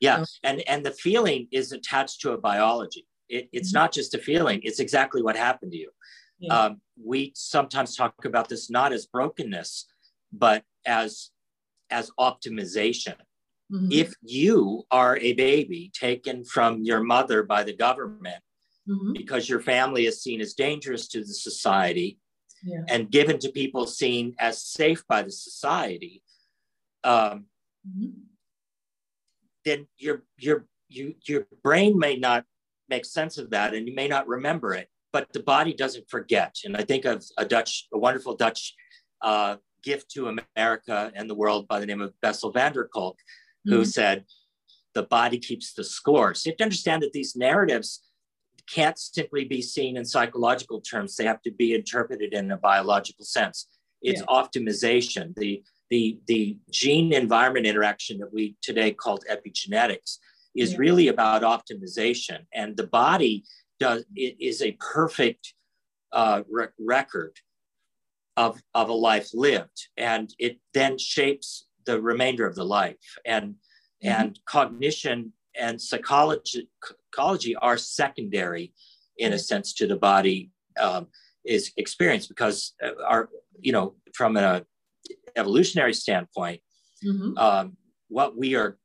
yeah, 0.00 0.24
and 0.42 0.62
and 0.62 0.84
the 0.84 0.90
feeling 0.90 1.46
is 1.52 1.72
attached 1.72 2.22
to 2.22 2.32
a 2.32 2.38
biology. 2.38 3.06
It, 3.28 3.48
it's 3.52 3.68
mm-hmm. 3.68 3.80
not 3.80 3.92
just 3.92 4.14
a 4.14 4.18
feeling; 4.18 4.60
it's 4.64 4.80
exactly 4.80 5.22
what 5.22 5.36
happened 5.36 5.72
to 5.72 5.78
you. 5.78 5.90
Yeah. 6.38 6.54
Um, 6.54 6.80
we 7.02 7.32
sometimes 7.36 7.94
talk 7.94 8.24
about 8.24 8.48
this 8.48 8.70
not 8.70 8.92
as 8.92 9.06
brokenness, 9.06 9.86
but 10.32 10.64
as 10.86 11.30
as 11.90 12.10
optimization. 12.18 13.14
Mm-hmm. 13.70 13.88
If 13.92 14.14
you 14.22 14.84
are 14.90 15.18
a 15.18 15.34
baby 15.34 15.92
taken 15.94 16.44
from 16.44 16.82
your 16.82 17.02
mother 17.02 17.42
by 17.42 17.62
the 17.62 17.76
government 17.76 18.42
mm-hmm. 18.88 19.12
because 19.12 19.48
your 19.48 19.60
family 19.60 20.06
is 20.06 20.22
seen 20.22 20.40
as 20.40 20.54
dangerous 20.54 21.06
to 21.08 21.20
the 21.20 21.34
society 21.34 22.18
yeah. 22.64 22.82
and 22.88 23.10
given 23.10 23.38
to 23.40 23.50
people 23.50 23.86
seen 23.86 24.34
as 24.40 24.60
safe 24.60 25.04
by 25.06 25.22
the 25.22 25.30
society, 25.30 26.22
um, 27.04 27.44
mm-hmm 27.86 28.08
then 29.64 29.86
your 29.98 30.22
your 30.38 30.66
you 30.88 31.14
your 31.26 31.46
brain 31.62 31.98
may 31.98 32.16
not 32.16 32.44
make 32.88 33.04
sense 33.04 33.38
of 33.38 33.50
that 33.50 33.74
and 33.74 33.86
you 33.86 33.94
may 33.94 34.08
not 34.08 34.26
remember 34.26 34.74
it 34.74 34.88
but 35.12 35.32
the 35.32 35.42
body 35.42 35.74
doesn't 35.74 36.08
forget. 36.08 36.56
And 36.64 36.76
i 36.76 36.82
think 36.82 37.04
of 37.04 37.24
a 37.38 37.44
dutch 37.44 37.88
a 37.92 37.98
wonderful 37.98 38.36
dutch 38.36 38.74
uh, 39.22 39.56
gift 39.82 40.10
to 40.10 40.28
america 40.28 41.12
and 41.14 41.28
the 41.28 41.34
world 41.34 41.66
by 41.68 41.80
the 41.80 41.86
name 41.86 42.00
of 42.00 42.12
bessel 42.20 42.50
van 42.52 42.72
der 42.72 42.88
kolk 42.88 43.16
mm-hmm. 43.16 43.76
who 43.76 43.84
said 43.84 44.24
the 44.94 45.02
body 45.04 45.38
keeps 45.38 45.72
the 45.72 45.84
score. 45.84 46.34
So 46.34 46.48
you 46.48 46.52
have 46.52 46.58
to 46.58 46.64
understand 46.64 47.02
that 47.02 47.12
these 47.12 47.36
narratives 47.36 48.02
can't 48.68 48.98
simply 48.98 49.44
be 49.44 49.62
seen 49.62 49.96
in 49.96 50.04
psychological 50.04 50.80
terms. 50.80 51.16
They 51.16 51.24
have 51.24 51.42
to 51.42 51.50
be 51.50 51.74
interpreted 51.74 52.32
in 52.32 52.50
a 52.50 52.56
biological 52.56 53.24
sense. 53.24 53.66
It's 54.02 54.20
yeah. 54.20 54.26
optimization. 54.26 55.34
The 55.36 55.62
the, 55.90 56.18
the 56.26 56.56
gene 56.70 57.12
environment 57.12 57.66
interaction 57.66 58.18
that 58.18 58.32
we 58.32 58.56
today 58.62 58.92
called 58.92 59.24
epigenetics 59.30 60.18
is 60.54 60.72
yeah. 60.72 60.78
really 60.78 61.08
about 61.08 61.42
optimization. 61.42 62.46
And 62.54 62.76
the 62.76 62.86
body 62.86 63.44
does 63.78 64.04
it 64.14 64.36
is 64.40 64.62
a 64.62 64.76
perfect 64.80 65.54
uh, 66.12 66.42
record 66.78 67.36
of, 68.36 68.60
of 68.74 68.88
a 68.88 68.94
life 68.94 69.28
lived. 69.34 69.88
And 69.96 70.32
it 70.38 70.58
then 70.74 70.98
shapes 70.98 71.66
the 71.86 72.00
remainder 72.00 72.46
of 72.46 72.54
the 72.54 72.64
life. 72.64 72.96
And, 73.24 73.54
mm-hmm. 74.04 74.08
and 74.08 74.40
cognition 74.46 75.32
and 75.58 75.80
psychology, 75.80 76.68
psychology 77.12 77.56
are 77.56 77.76
secondary 77.76 78.72
in 79.18 79.32
a 79.32 79.38
sense 79.38 79.72
to 79.74 79.86
the 79.86 79.96
body 79.96 80.50
um, 80.80 81.08
is 81.44 81.72
experience 81.76 82.26
because 82.26 82.74
uh, 82.82 82.90
our, 83.06 83.28
you 83.60 83.72
know, 83.72 83.94
from 84.14 84.36
a 84.36 84.64
evolutionary 85.36 85.94
standpoint, 85.94 86.60
mm-hmm. 87.04 87.36
um, 87.38 87.76
what 88.08 88.36
we 88.36 88.54
are 88.54 88.78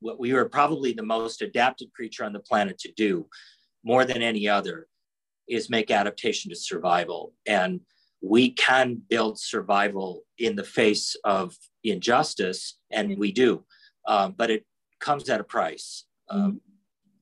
what 0.00 0.20
we 0.20 0.32
are 0.32 0.44
probably 0.44 0.92
the 0.92 1.02
most 1.02 1.40
adapted 1.40 1.92
creature 1.94 2.24
on 2.24 2.32
the 2.32 2.40
planet 2.40 2.78
to 2.78 2.92
do 2.92 3.26
more 3.82 4.04
than 4.04 4.20
any 4.20 4.46
other 4.46 4.88
is 5.48 5.70
make 5.70 5.90
adaptation 5.90 6.50
to 6.50 6.56
survival 6.56 7.32
and 7.46 7.80
we 8.20 8.50
can 8.50 9.00
build 9.08 9.38
survival 9.38 10.22
in 10.38 10.54
the 10.54 10.64
face 10.64 11.16
of 11.24 11.56
injustice 11.82 12.78
and 12.92 13.16
we 13.16 13.32
do 13.32 13.64
um, 14.06 14.34
but 14.36 14.50
it 14.50 14.64
comes 15.00 15.28
at 15.28 15.40
a 15.40 15.44
price. 15.44 16.04
Um, 16.30 16.40
mm-hmm. 16.40 16.56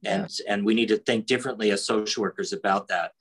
yeah. 0.02 0.14
and, 0.14 0.30
and 0.48 0.66
we 0.66 0.74
need 0.74 0.88
to 0.88 0.98
think 0.98 1.26
differently 1.26 1.70
as 1.70 1.84
social 1.84 2.22
workers 2.22 2.52
about 2.52 2.88
that. 2.88 3.12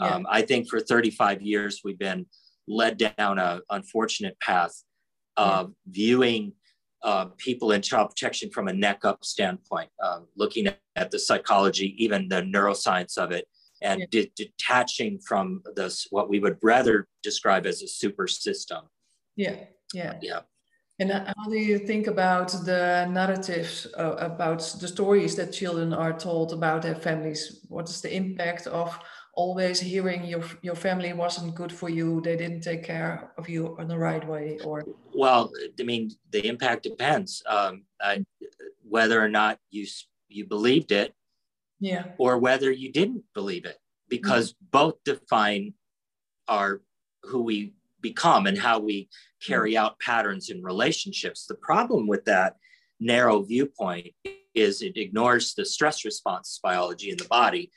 Yeah. 0.00 0.08
Um, 0.08 0.26
I 0.28 0.42
think 0.42 0.68
for 0.68 0.80
35 0.80 1.42
years, 1.42 1.80
we've 1.82 1.98
been 1.98 2.26
led 2.68 2.96
down 2.98 3.38
a 3.38 3.60
unfortunate 3.70 4.38
path 4.40 4.82
of 5.36 5.72
viewing 5.88 6.52
uh, 7.02 7.26
people 7.36 7.72
in 7.72 7.82
child 7.82 8.10
protection 8.10 8.50
from 8.50 8.68
a 8.68 8.72
neck 8.72 9.04
up 9.04 9.24
standpoint, 9.24 9.88
um, 10.02 10.26
looking 10.36 10.66
at, 10.66 10.80
at, 10.96 11.10
the 11.10 11.18
psychology, 11.18 11.94
even 12.02 12.28
the 12.28 12.42
neuroscience 12.42 13.16
of 13.18 13.30
it, 13.30 13.46
and 13.82 14.00
yeah. 14.00 14.06
de- 14.10 14.32
detaching 14.36 15.18
from 15.18 15.62
this 15.76 16.06
what 16.10 16.28
we 16.28 16.40
would 16.40 16.56
rather 16.62 17.06
describe 17.22 17.66
as 17.66 17.82
a 17.82 17.88
super 17.88 18.26
system. 18.26 18.84
Yeah, 19.36 19.56
yeah, 19.92 20.14
yeah. 20.22 20.40
And 20.98 21.12
how 21.12 21.50
do 21.50 21.58
you 21.58 21.78
think 21.78 22.06
about 22.06 22.48
the 22.64 23.06
narratives 23.10 23.86
uh, 23.98 24.16
about 24.18 24.60
the 24.80 24.88
stories 24.88 25.36
that 25.36 25.52
children 25.52 25.92
are 25.92 26.18
told 26.18 26.54
about 26.54 26.82
their 26.82 26.94
families? 26.94 27.60
What 27.68 27.88
is 27.90 28.00
the 28.00 28.14
impact 28.14 28.66
of 28.66 28.98
always 29.36 29.78
hearing 29.78 30.24
your 30.24 30.42
your 30.62 30.74
family 30.74 31.12
wasn't 31.12 31.54
good 31.54 31.70
for 31.70 31.90
you 31.90 32.20
they 32.22 32.36
didn't 32.36 32.62
take 32.62 32.82
care 32.82 33.30
of 33.36 33.48
you 33.48 33.76
in 33.78 33.86
the 33.86 33.96
right 33.96 34.26
way 34.26 34.58
or 34.64 34.82
well 35.14 35.52
i 35.78 35.82
mean 35.82 36.10
the 36.30 36.44
impact 36.46 36.82
depends 36.82 37.42
um, 37.46 37.84
I, 38.00 38.24
whether 38.88 39.22
or 39.22 39.28
not 39.28 39.58
you 39.70 39.86
you 40.28 40.46
believed 40.46 40.90
it 40.90 41.14
yeah 41.80 42.04
or 42.18 42.38
whether 42.38 42.70
you 42.70 42.90
didn't 42.90 43.24
believe 43.34 43.66
it 43.66 43.78
because 44.08 44.52
mm-hmm. 44.52 44.66
both 44.70 44.94
define 45.04 45.74
our 46.48 46.80
who 47.22 47.42
we 47.42 47.74
become 48.00 48.46
and 48.46 48.56
how 48.56 48.78
we 48.78 49.08
carry 49.46 49.72
mm-hmm. 49.72 49.84
out 49.84 50.00
patterns 50.00 50.48
in 50.48 50.62
relationships 50.62 51.44
the 51.46 51.56
problem 51.56 52.08
with 52.08 52.24
that 52.24 52.56
narrow 53.00 53.42
viewpoint 53.42 54.14
is 54.54 54.80
it 54.80 54.96
ignores 54.96 55.52
the 55.52 55.64
stress 55.64 56.06
response 56.06 56.58
biology 56.62 57.10
in 57.10 57.18
the 57.18 57.24
body 57.26 57.70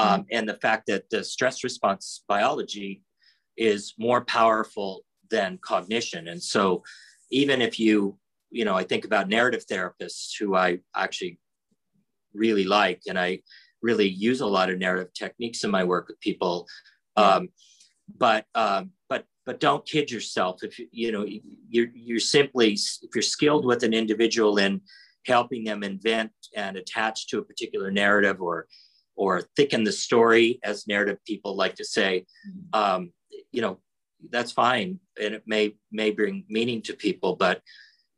um, 0.00 0.26
and 0.30 0.48
the 0.48 0.54
fact 0.54 0.86
that 0.86 1.10
the 1.10 1.22
stress 1.22 1.62
response 1.62 2.24
biology 2.28 3.02
is 3.56 3.94
more 3.98 4.24
powerful 4.24 5.04
than 5.30 5.58
cognition. 5.62 6.28
And 6.28 6.42
so, 6.42 6.82
even 7.30 7.60
if 7.62 7.78
you, 7.78 8.18
you 8.50 8.64
know, 8.64 8.74
I 8.74 8.84
think 8.84 9.04
about 9.04 9.28
narrative 9.28 9.64
therapists 9.70 10.32
who 10.38 10.56
I 10.56 10.80
actually 10.96 11.38
really 12.32 12.64
like, 12.64 13.02
and 13.08 13.18
I 13.18 13.42
really 13.82 14.08
use 14.08 14.40
a 14.40 14.46
lot 14.46 14.70
of 14.70 14.78
narrative 14.78 15.12
techniques 15.14 15.64
in 15.64 15.70
my 15.70 15.84
work 15.84 16.08
with 16.08 16.20
people. 16.20 16.66
Um, 17.16 17.48
but 18.18 18.46
um, 18.54 18.90
but 19.08 19.24
but 19.46 19.60
don't 19.60 19.86
kid 19.86 20.10
yourself. 20.10 20.62
If 20.62 20.78
you 20.78 20.88
you 20.90 21.12
know 21.12 21.26
you're 21.68 21.88
you're 21.94 22.20
simply 22.20 22.72
if 22.72 23.14
you're 23.14 23.22
skilled 23.22 23.64
with 23.64 23.82
an 23.82 23.94
individual 23.94 24.58
in 24.58 24.80
helping 25.26 25.64
them 25.64 25.82
invent 25.82 26.32
and 26.56 26.76
attach 26.76 27.28
to 27.28 27.38
a 27.38 27.44
particular 27.44 27.90
narrative 27.90 28.40
or 28.40 28.66
or 29.16 29.42
thicken 29.56 29.84
the 29.84 29.92
story, 29.92 30.58
as 30.64 30.86
narrative 30.86 31.18
people 31.26 31.56
like 31.56 31.74
to 31.76 31.84
say, 31.84 32.24
mm-hmm. 32.48 32.80
um, 32.80 33.12
you 33.52 33.60
know, 33.60 33.78
that's 34.30 34.52
fine, 34.52 35.00
and 35.20 35.34
it 35.34 35.42
may 35.46 35.74
may 35.90 36.10
bring 36.10 36.44
meaning 36.48 36.82
to 36.82 36.94
people, 36.94 37.36
but 37.36 37.62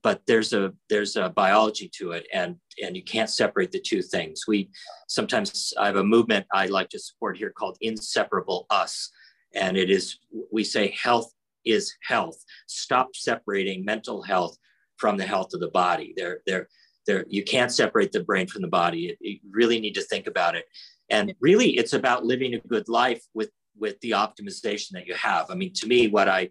but 0.02 0.20
there's 0.26 0.52
a 0.52 0.72
there's 0.88 1.16
a 1.16 1.28
biology 1.28 1.90
to 1.98 2.12
it, 2.12 2.26
and 2.33 2.57
and 2.83 2.96
you 2.96 3.05
can't 3.05 3.31
separate 3.31 3.70
the 3.70 3.81
two 3.81 4.02
things. 4.02 4.42
We 4.48 4.70
sometimes 5.09 5.72
I 5.78 5.87
have 5.87 5.96
a 5.96 6.05
movement 6.05 6.46
I 6.52 6.66
like 6.66 6.88
to 6.90 6.98
support 6.98 7.37
here 7.37 7.50
called 7.50 7.78
Inseparable 7.81 8.66
Us, 8.70 9.11
and 9.55 9.76
it 9.76 9.90
is 9.90 10.18
we 10.50 10.64
say 10.64 10.94
health 11.00 11.33
is 11.64 11.94
health. 12.02 12.42
Stop 12.66 13.14
separating 13.14 13.85
mental 13.85 14.22
health 14.22 14.57
from 14.96 15.16
the 15.16 15.26
health 15.26 15.55
of 15.55 15.61
the 15.61 15.70
body. 15.70 16.14
They're 16.16 16.40
they're 16.46 16.68
there 17.06 17.24
you 17.28 17.44
can't 17.44 17.72
separate 17.72 18.12
the 18.12 18.22
brain 18.22 18.46
from 18.46 18.62
the 18.62 18.68
body. 18.68 19.16
You 19.20 19.38
really 19.50 19.80
need 19.80 19.94
to 19.94 20.02
think 20.02 20.26
about 20.26 20.54
it. 20.54 20.64
And 21.10 21.34
really 21.40 21.76
it's 21.76 21.92
about 21.92 22.24
living 22.24 22.54
a 22.54 22.58
good 22.60 22.88
life 22.88 23.22
with 23.34 23.50
with 23.76 23.98
the 24.00 24.12
optimization 24.12 24.90
that 24.92 25.06
you 25.06 25.14
have. 25.14 25.50
I 25.50 25.54
mean 25.54 25.72
to 25.74 25.86
me 25.86 26.08
what 26.08 26.28
i 26.28 26.50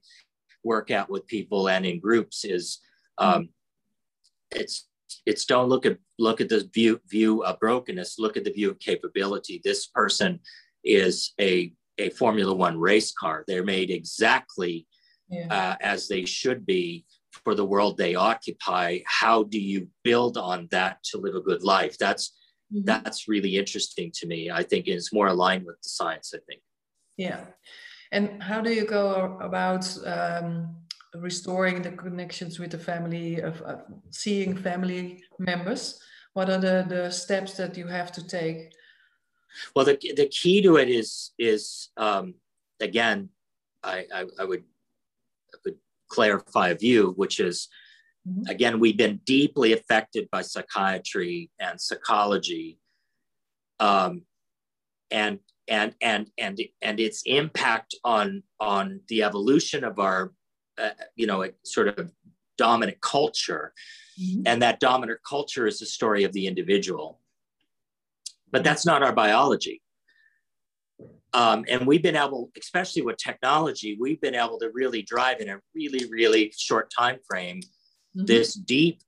work 0.63 0.91
at 0.91 1.09
with 1.09 1.25
people 1.27 1.69
and 1.69 1.85
in 1.85 1.99
groups 1.99 2.45
is 2.45 2.79
um, 3.17 3.49
it's 4.51 4.87
it's 5.25 5.45
don't 5.45 5.69
look 5.69 5.85
at 5.85 5.97
look 6.19 6.41
at 6.41 6.49
the 6.49 6.69
view 6.73 6.99
view 7.07 7.43
of 7.43 7.59
brokenness. 7.59 8.19
Look 8.19 8.37
at 8.37 8.43
the 8.43 8.51
view 8.51 8.69
of 8.69 8.79
capability. 8.79 9.61
This 9.63 9.87
person 9.87 10.39
is 10.83 11.33
a 11.39 11.73
a 11.97 12.09
formula 12.11 12.53
one 12.53 12.79
race 12.79 13.11
car. 13.11 13.43
They're 13.47 13.63
made 13.63 13.91
exactly 13.91 14.87
yeah. 15.29 15.47
uh, 15.49 15.75
as 15.81 16.07
they 16.07 16.25
should 16.25 16.65
be 16.65 17.05
for 17.43 17.55
the 17.55 17.65
world 17.65 17.97
they 17.97 18.15
occupy 18.15 18.99
how 19.05 19.43
do 19.43 19.59
you 19.59 19.87
build 20.03 20.37
on 20.37 20.67
that 20.71 21.03
to 21.05 21.17
live 21.17 21.35
a 21.35 21.41
good 21.41 21.63
life? 21.63 21.97
That's 21.97 22.33
mm-hmm. 22.73 22.85
that's 22.85 23.27
really 23.27 23.57
interesting 23.57 24.11
to 24.15 24.27
me. 24.27 24.51
I 24.51 24.63
think 24.63 24.87
it's 24.87 25.13
more 25.13 25.27
aligned 25.27 25.65
with 25.65 25.77
the 25.81 25.89
science 25.89 26.33
i 26.35 26.39
think. 26.47 26.61
Yeah. 27.17 27.45
And 28.11 28.43
how 28.43 28.61
do 28.61 28.71
you 28.73 28.85
go 28.85 29.37
about 29.41 29.85
um, 30.05 30.75
restoring 31.15 31.81
the 31.81 31.91
connections 31.91 32.59
with 32.59 32.71
the 32.71 32.77
family 32.77 33.39
of, 33.39 33.63
seeing 34.09 34.55
family 34.55 35.23
members? 35.39 35.99
What 36.33 36.49
are 36.49 36.57
the, 36.57 36.85
the 36.87 37.09
steps 37.09 37.53
that 37.53 37.77
you 37.77 37.87
have 37.87 38.11
to 38.13 38.27
take? 38.27 38.73
Well 39.75 39.85
the, 39.85 39.97
the 40.15 40.27
key 40.27 40.61
to 40.61 40.77
it 40.77 40.89
is 40.89 41.31
is 41.37 41.89
um, 41.97 42.35
again 42.79 43.29
I, 43.83 44.05
I, 44.13 44.25
I 44.39 44.45
would 44.45 44.63
I 45.53 45.57
would 45.65 45.77
clarify 46.11 46.69
a 46.69 46.75
view, 46.75 47.13
which 47.15 47.39
is 47.39 47.67
mm-hmm. 48.27 48.49
again, 48.49 48.79
we've 48.79 48.97
been 48.97 49.21
deeply 49.25 49.73
affected 49.73 50.27
by 50.31 50.41
psychiatry 50.41 51.49
and 51.59 51.79
psychology. 51.79 52.79
Um, 53.79 54.23
and 55.09 55.39
and 55.67 55.95
and 56.01 56.29
and 56.37 56.59
and 56.81 56.99
its 56.99 57.23
impact 57.25 57.95
on 58.03 58.43
on 58.59 59.01
the 59.07 59.23
evolution 59.23 59.83
of 59.83 59.99
our 59.99 60.33
uh, 60.77 60.89
you 61.15 61.27
know 61.27 61.47
sort 61.63 61.87
of 61.87 62.11
dominant 62.57 62.99
culture 63.01 63.73
mm-hmm. 64.19 64.43
and 64.45 64.61
that 64.61 64.79
dominant 64.79 65.19
culture 65.27 65.67
is 65.67 65.79
the 65.79 65.85
story 65.85 66.23
of 66.23 66.33
the 66.33 66.47
individual 66.47 67.19
but 68.51 68.63
that's 68.63 68.85
not 68.85 69.03
our 69.03 69.13
biology 69.13 69.81
um, 71.33 71.65
and 71.69 71.87
we've 71.87 72.03
been 72.03 72.15
able, 72.15 72.51
especially 72.59 73.03
with 73.03 73.17
technology, 73.17 73.97
we've 73.99 74.19
been 74.19 74.35
able 74.35 74.59
to 74.59 74.69
really 74.73 75.01
drive 75.01 75.39
in 75.39 75.49
a 75.49 75.59
really, 75.73 76.09
really 76.09 76.53
short 76.57 76.91
time 76.95 77.19
frame 77.27 77.61
mm-hmm. 77.61 78.25
this 78.25 78.53
deep 78.53 79.01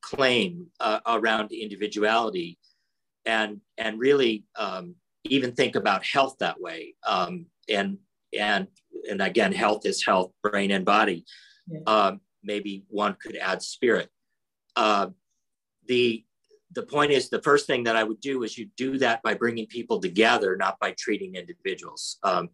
claim 0.00 0.66
uh, 0.80 1.00
around 1.06 1.52
individuality, 1.52 2.58
and 3.26 3.60
and 3.76 3.98
really 3.98 4.44
um, 4.56 4.94
even 5.24 5.52
think 5.52 5.76
about 5.76 6.04
health 6.04 6.36
that 6.40 6.60
way. 6.60 6.94
Um, 7.06 7.46
and 7.68 7.98
and 8.38 8.68
and 9.10 9.20
again, 9.20 9.52
health 9.52 9.84
is 9.84 10.04
health, 10.04 10.32
brain 10.42 10.70
and 10.70 10.84
body. 10.84 11.24
Yeah. 11.68 11.80
Um, 11.86 12.20
maybe 12.42 12.84
one 12.88 13.16
could 13.20 13.36
add 13.36 13.62
spirit. 13.62 14.08
Uh, 14.76 15.08
the 15.86 16.24
the 16.76 16.82
point 16.82 17.10
is 17.10 17.30
the 17.30 17.42
first 17.42 17.66
thing 17.66 17.84
that 17.84 17.96
I 17.96 18.04
would 18.04 18.20
do 18.20 18.42
is 18.42 18.58
you 18.58 18.68
do 18.76 18.98
that 18.98 19.22
by 19.22 19.32
bringing 19.32 19.66
people 19.66 19.98
together, 19.98 20.56
not 20.56 20.78
by 20.78 20.94
treating 20.96 21.34
individuals. 21.34 22.18
Um, 22.22 22.50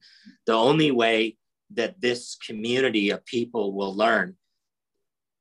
the 0.46 0.54
only 0.54 0.92
way 0.92 1.36
that 1.74 2.00
this 2.00 2.36
community 2.36 3.10
of 3.10 3.26
people 3.26 3.74
will 3.74 3.94
learn, 3.94 4.36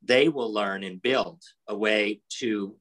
they 0.03 0.29
will 0.29 0.51
learn 0.51 0.83
and 0.83 0.99
build 0.99 1.43
a 1.69 1.77
way 1.77 2.21
to, 2.39 2.75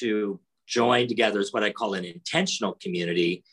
to 0.00 0.38
join 0.66 1.08
together 1.08 1.40
is 1.40 1.52
what 1.52 1.64
I 1.64 1.70
call 1.70 1.94
an 1.94 2.04
intentional 2.04 2.76
community 2.82 3.44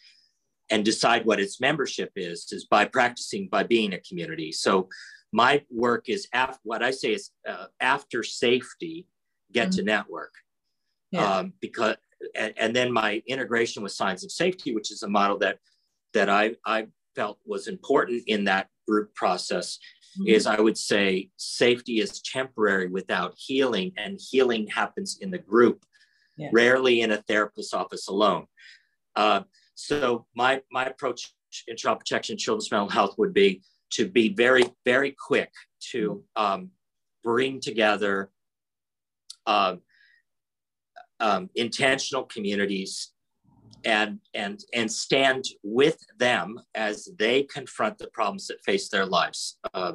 and 0.69 0.83
decide 0.83 1.25
what 1.25 1.39
its 1.39 1.61
membership 1.61 2.11
is, 2.17 2.51
is 2.51 2.65
by 2.65 2.83
practicing, 2.83 3.47
by 3.47 3.63
being 3.63 3.93
a 3.93 3.99
community. 3.99 4.51
So 4.51 4.89
my 5.31 5.63
work 5.69 6.09
is 6.09 6.27
after, 6.33 6.59
what 6.63 6.83
I 6.83 6.91
say 6.91 7.13
is 7.13 7.31
uh, 7.47 7.67
after 7.79 8.23
safety, 8.23 9.07
get 9.53 9.69
mm-hmm. 9.69 9.77
to 9.77 9.83
network 9.83 10.33
yeah. 11.11 11.37
um, 11.37 11.53
because 11.61 11.95
and, 12.35 12.53
and, 12.57 12.75
then 12.75 12.91
my 12.91 13.21
integration 13.27 13.83
with 13.83 13.91
signs 13.91 14.23
of 14.23 14.31
safety, 14.31 14.73
which 14.75 14.91
is 14.91 15.03
a 15.03 15.09
model 15.09 15.37
that 15.39 15.57
that 16.13 16.29
I, 16.29 16.55
I 16.65 16.87
felt 17.15 17.39
was 17.45 17.67
important 17.67 18.23
in 18.27 18.43
that 18.45 18.67
group 18.87 19.13
process, 19.15 19.77
mm-hmm. 20.19 20.29
is 20.29 20.45
I 20.45 20.59
would 20.59 20.77
say 20.77 21.29
safety 21.37 21.99
is 21.99 22.21
temporary 22.21 22.87
without 22.87 23.33
healing, 23.37 23.91
and 23.97 24.19
healing 24.29 24.67
happens 24.67 25.17
in 25.21 25.31
the 25.31 25.37
group, 25.37 25.83
yeah. 26.37 26.49
rarely 26.51 27.01
in 27.01 27.11
a 27.11 27.21
therapist's 27.23 27.73
office 27.73 28.07
alone. 28.07 28.45
Uh, 29.15 29.41
so 29.75 30.25
my 30.35 30.61
my 30.71 30.85
approach 30.85 31.33
in 31.67 31.75
child 31.75 31.99
protection, 31.99 32.37
children's 32.37 32.71
mental 32.71 32.89
health 32.89 33.15
would 33.17 33.33
be 33.33 33.61
to 33.91 34.07
be 34.07 34.33
very 34.33 34.63
very 34.85 35.15
quick 35.27 35.51
to 35.91 36.23
mm-hmm. 36.37 36.43
um, 36.43 36.71
bring 37.23 37.59
together. 37.59 38.31
Uh, 39.45 39.75
um, 41.21 41.49
intentional 41.55 42.25
communities 42.25 43.13
and 43.85 44.19
and 44.33 44.59
and 44.73 44.91
stand 44.91 45.45
with 45.63 45.97
them 46.17 46.59
as 46.75 47.07
they 47.17 47.43
confront 47.43 47.97
the 47.97 48.07
problems 48.07 48.47
that 48.47 48.63
face 48.63 48.89
their 48.89 49.05
lives. 49.05 49.57
Uh, 49.73 49.93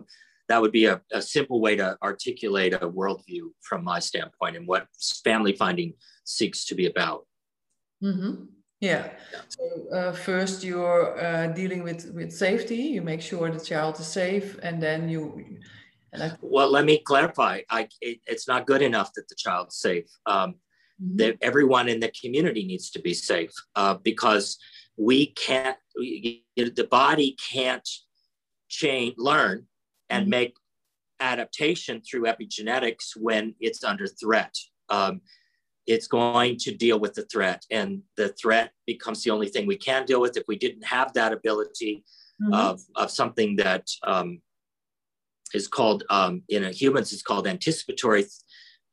that 0.49 0.61
would 0.62 0.72
be 0.72 0.87
a, 0.87 1.01
a 1.12 1.20
simple 1.20 1.61
way 1.61 1.74
to 1.77 1.97
articulate 2.03 2.72
a 2.74 2.89
worldview 2.89 3.51
from 3.62 3.85
my 3.85 3.99
standpoint 3.99 4.57
and 4.57 4.66
what 4.66 4.87
family 5.24 5.53
finding 5.53 5.93
seeks 6.24 6.64
to 6.66 6.74
be 6.74 6.87
about. 6.87 7.27
Mm-hmm. 8.03 8.45
Yeah. 8.81 9.11
So 9.49 9.64
uh, 9.93 10.12
first 10.12 10.62
you're 10.62 11.18
uh, 11.24 11.49
dealing 11.49 11.83
with 11.83 12.12
with 12.14 12.33
safety. 12.33 12.77
You 12.95 13.03
make 13.03 13.22
sure 13.22 13.51
the 13.51 13.64
child 13.72 13.99
is 14.01 14.07
safe, 14.07 14.59
and 14.62 14.83
then 14.83 15.09
you. 15.09 15.59
And 16.12 16.22
I... 16.22 16.33
Well, 16.41 16.70
let 16.70 16.85
me 16.85 16.99
clarify. 16.99 17.62
I 17.70 17.89
it, 18.01 18.20
it's 18.27 18.47
not 18.47 18.66
good 18.66 18.83
enough 18.83 19.11
that 19.14 19.29
the 19.29 19.37
child's 19.37 19.77
safe. 19.77 20.07
Um. 20.27 20.57
That 21.16 21.36
everyone 21.42 21.88
in 21.88 22.01
the 22.01 22.11
community 22.20 22.64
needs 22.64 22.90
to 22.90 23.01
be 23.01 23.12
safe 23.12 23.53
uh, 23.74 23.94
because 24.03 24.59
we 24.97 25.26
can't. 25.26 25.76
We, 25.99 26.44
the 26.57 26.88
body 26.90 27.36
can't 27.53 27.88
change, 28.68 29.14
learn, 29.18 29.66
and 30.09 30.24
mm-hmm. 30.24 30.30
make 30.30 30.57
adaptation 31.20 32.03
through 32.03 32.22
epigenetics 32.22 33.16
when 33.16 33.55
it's 33.61 33.84
under 33.84 34.07
threat. 34.07 34.55
Um, 34.88 35.20
it's 35.86 36.09
going 36.09 36.57
to 36.59 36.74
deal 36.74 36.99
with 36.99 37.14
the 37.14 37.24
threat 37.24 37.64
and 37.70 38.03
the 38.16 38.30
threat 38.30 38.72
becomes 38.86 39.22
the 39.22 39.30
only 39.30 39.49
thing 39.49 39.66
we 39.66 39.76
can 39.76 40.05
deal 40.05 40.20
with 40.20 40.36
if 40.36 40.44
we 40.49 40.57
didn't 40.57 40.84
have 40.84 41.12
that 41.12 41.32
ability 41.32 42.05
mm-hmm. 42.42 42.53
of, 42.53 42.80
of 42.97 43.11
something 43.11 43.57
that 43.57 43.88
um, 44.03 44.40
is 45.55 45.68
called 45.68 46.05
um, 46.11 46.42
in 46.49 46.64
a 46.64 46.70
humans 46.70 47.12
is 47.12 47.22
called 47.22 47.47
anticipatory 47.47 48.26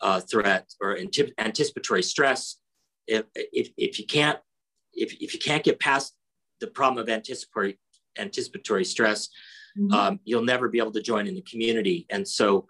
uh, 0.03 0.19
threat 0.19 0.69
or 0.79 0.97
anticipatory 1.39 2.03
stress 2.03 2.57
if, 3.07 3.23
if, 3.35 3.69
if 3.77 3.99
you 3.99 4.05
can't 4.05 4.39
if, 4.93 5.13
if 5.19 5.33
you 5.33 5.39
can't 5.39 5.63
get 5.63 5.79
past 5.79 6.13
the 6.59 6.67
problem 6.67 7.01
of 7.01 7.09
anticipatory 7.09 7.79
anticipatory 8.19 8.85
stress 8.85 9.29
mm-hmm. 9.77 9.91
um, 9.93 10.19
you'll 10.23 10.43
never 10.43 10.69
be 10.69 10.77
able 10.77 10.91
to 10.91 11.01
join 11.01 11.25
in 11.25 11.33
the 11.33 11.41
community 11.41 12.05
and 12.11 12.27
so 12.27 12.67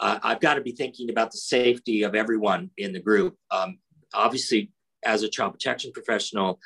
uh, 0.00 0.18
I've 0.22 0.40
got 0.40 0.54
to 0.54 0.60
be 0.60 0.72
thinking 0.72 1.10
about 1.10 1.30
the 1.30 1.38
safety 1.38 2.02
of 2.02 2.14
everyone 2.14 2.70
in 2.78 2.92
the 2.92 3.00
group. 3.00 3.36
Um, 3.50 3.78
obviously, 4.14 4.72
as 5.04 5.22
a 5.22 5.28
child 5.28 5.52
protection 5.52 5.92
professional, 5.92 6.58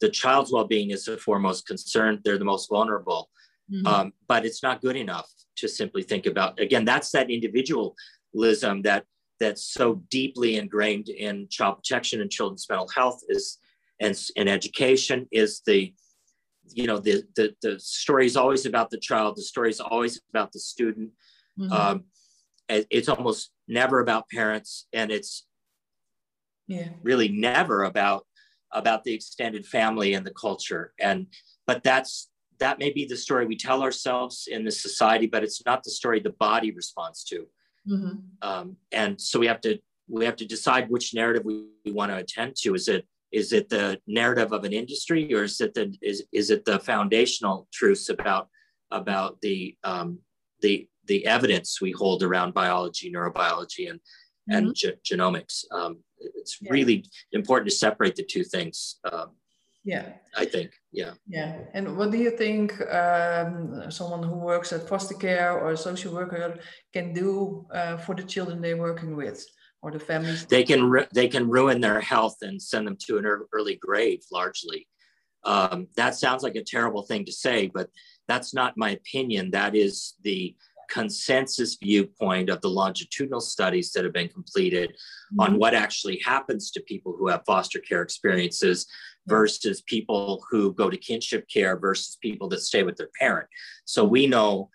the 0.00 0.08
child's 0.08 0.52
well-being 0.52 0.90
is 0.90 1.04
the 1.04 1.16
foremost 1.16 1.66
concern. 1.66 2.20
They're 2.24 2.38
the 2.38 2.44
most 2.44 2.68
vulnerable, 2.68 3.30
mm-hmm. 3.72 3.86
um, 3.86 4.12
but 4.28 4.44
it's 4.44 4.62
not 4.62 4.80
good 4.80 4.96
enough 4.96 5.28
to 5.56 5.68
simply 5.68 6.02
think 6.02 6.26
about. 6.26 6.60
Again, 6.60 6.84
that's 6.84 7.10
that 7.12 7.30
individualism 7.30 8.82
that 8.82 9.04
that's 9.40 9.64
so 9.64 10.02
deeply 10.10 10.56
ingrained 10.56 11.08
in 11.08 11.48
child 11.50 11.76
protection 11.76 12.20
and 12.20 12.30
children's 12.30 12.66
mental 12.68 12.88
health 12.88 13.20
is 13.28 13.58
and, 14.00 14.18
and 14.36 14.48
education 14.48 15.26
is 15.30 15.62
the 15.66 15.94
you 16.72 16.86
know 16.86 16.98
the, 16.98 17.22
the 17.36 17.54
the 17.62 17.78
story 17.78 18.26
is 18.26 18.36
always 18.36 18.66
about 18.66 18.90
the 18.90 18.98
child 18.98 19.36
the 19.36 19.42
story 19.42 19.70
is 19.70 19.80
always 19.80 20.20
about 20.30 20.52
the 20.52 20.58
student 20.58 21.10
mm-hmm. 21.58 21.72
um, 21.72 22.04
it's 22.68 23.08
almost 23.08 23.50
never 23.68 24.00
about 24.00 24.28
parents 24.30 24.86
and 24.92 25.10
it's 25.10 25.46
yeah. 26.66 26.88
really 27.02 27.28
never 27.28 27.84
about 27.84 28.26
about 28.72 29.04
the 29.04 29.12
extended 29.12 29.66
family 29.66 30.14
and 30.14 30.26
the 30.26 30.32
culture 30.32 30.92
and 30.98 31.26
but 31.66 31.82
that's 31.82 32.30
that 32.60 32.78
may 32.78 32.90
be 32.90 33.04
the 33.04 33.16
story 33.16 33.44
we 33.44 33.56
tell 33.56 33.82
ourselves 33.82 34.48
in 34.50 34.64
the 34.64 34.72
society 34.72 35.26
but 35.26 35.44
it's 35.44 35.64
not 35.66 35.82
the 35.84 35.90
story 35.90 36.20
the 36.20 36.30
body 36.30 36.70
responds 36.70 37.24
to 37.24 37.46
mm-hmm. 37.88 38.18
um, 38.42 38.76
and 38.92 39.20
so 39.20 39.38
we 39.38 39.46
have 39.46 39.60
to 39.60 39.78
we 40.08 40.24
have 40.24 40.36
to 40.36 40.46
decide 40.46 40.90
which 40.90 41.14
narrative 41.14 41.44
we, 41.44 41.66
we 41.84 41.92
want 41.92 42.10
to 42.10 42.16
attend 42.18 42.54
to 42.56 42.74
is 42.74 42.88
it 42.88 43.06
is 43.32 43.52
it 43.52 43.68
the 43.68 43.98
narrative 44.06 44.52
of 44.52 44.64
an 44.64 44.72
industry 44.72 45.34
or 45.34 45.42
is 45.42 45.60
it 45.60 45.74
the 45.74 45.94
is, 46.02 46.22
is 46.32 46.50
it 46.50 46.64
the 46.64 46.78
foundational 46.78 47.68
truths 47.72 48.08
about 48.08 48.48
about 48.90 49.40
the 49.40 49.76
um, 49.84 50.18
the 50.60 50.88
the 51.06 51.26
evidence 51.26 51.80
we 51.80 51.92
hold 51.92 52.22
around 52.22 52.54
biology, 52.54 53.12
neurobiology, 53.12 53.90
and 53.90 54.00
mm-hmm. 54.00 54.52
and 54.52 54.74
ge- 54.74 54.98
genomics. 55.04 55.64
Um, 55.72 55.98
it's 56.18 56.58
yeah. 56.60 56.72
really 56.72 57.04
important 57.32 57.70
to 57.70 57.76
separate 57.76 58.16
the 58.16 58.24
two 58.24 58.44
things. 58.44 58.98
Um, 59.10 59.32
yeah, 59.84 60.14
I 60.34 60.46
think. 60.46 60.72
Yeah. 60.92 61.12
Yeah. 61.28 61.58
And 61.74 61.96
what 61.96 62.10
do 62.10 62.16
you 62.18 62.30
think 62.30 62.80
um, 62.90 63.90
someone 63.90 64.22
who 64.22 64.36
works 64.36 64.72
at 64.72 64.88
foster 64.88 65.14
care 65.14 65.52
or 65.52 65.72
a 65.72 65.76
social 65.76 66.14
worker 66.14 66.58
can 66.92 67.12
do 67.12 67.66
uh, 67.72 67.98
for 67.98 68.14
the 68.14 68.22
children 68.22 68.60
they're 68.60 68.78
working 68.78 69.14
with? 69.14 69.44
Or 69.82 69.90
the 69.90 70.00
families 70.00 70.46
they 70.46 70.64
can 70.64 71.06
they 71.12 71.28
can 71.28 71.50
ruin 71.50 71.78
their 71.82 72.00
health 72.00 72.38
and 72.40 72.60
send 72.60 72.86
them 72.86 72.96
to 73.04 73.18
an 73.18 73.26
early 73.52 73.76
grave 73.76 74.20
largely 74.32 74.88
um, 75.44 75.88
that 75.96 76.14
sounds 76.14 76.42
like 76.42 76.54
a 76.54 76.64
terrible 76.64 77.02
thing 77.02 77.26
to 77.26 77.32
say 77.32 77.66
but 77.66 77.90
that's 78.26 78.54
not 78.54 78.78
my 78.78 78.92
opinion 78.92 79.50
that 79.50 79.76
is 79.76 80.14
the 80.22 80.56
consensus 80.88 81.76
viewpoint 81.76 82.48
of 82.48 82.60
the 82.60 82.68
longitudinal 82.68 83.40
studies 83.40 83.92
that 83.92 84.04
have 84.04 84.12
been 84.12 84.28
completed 84.28 84.90
mm-hmm. 84.90 85.40
on 85.40 85.58
what 85.58 85.74
actually 85.74 86.20
happens 86.24 86.70
to 86.70 86.80
people 86.82 87.14
who 87.18 87.28
have 87.28 87.42
foster 87.46 87.78
care 87.78 88.02
experiences 88.02 88.86
versus 89.26 89.82
people 89.82 90.44
who 90.50 90.72
go 90.74 90.90
to 90.90 90.96
kinship 90.96 91.48
care 91.48 91.78
versus 91.78 92.18
people 92.20 92.48
that 92.48 92.60
stay 92.60 92.82
with 92.82 92.96
their 92.96 93.10
parent. 93.18 93.48
So 93.84 94.04
we 94.04 94.26
know 94.26 94.70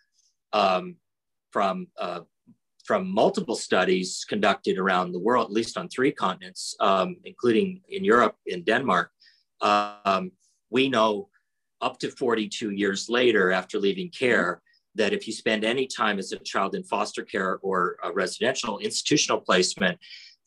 um, 0.54 0.96
from 1.52 1.88
uh, 2.00 2.22
from 2.86 3.08
multiple 3.08 3.56
studies 3.56 4.26
conducted 4.28 4.80
around 4.80 5.12
the 5.12 5.20
world, 5.20 5.46
at 5.46 5.52
least 5.52 5.78
on 5.78 5.88
three 5.88 6.12
continents, 6.12 6.76
um, 6.80 7.18
including 7.24 7.82
in 7.88 8.04
Europe, 8.04 8.36
in 8.48 8.64
Denmark, 8.64 9.12
um, 9.62 10.32
we 10.72 10.90
know 10.90 11.30
up 11.82 12.00
to 12.00 12.10
42 12.10 12.72
years 12.72 13.08
later 13.08 13.52
after 13.52 13.78
leaving 13.78 14.10
care 14.10 14.64
that 14.96 15.14
if 15.14 15.28
you 15.28 15.34
spend 15.34 15.64
any 15.64 15.86
time 15.86 16.18
as 16.18 16.32
a 16.32 16.38
child 16.40 16.74
in 16.74 16.84
foster 16.84 17.24
care 17.24 17.60
or 17.62 17.98
a 18.04 18.12
residential 18.12 18.80
institutional 18.80 19.40
placement, 19.40 20.00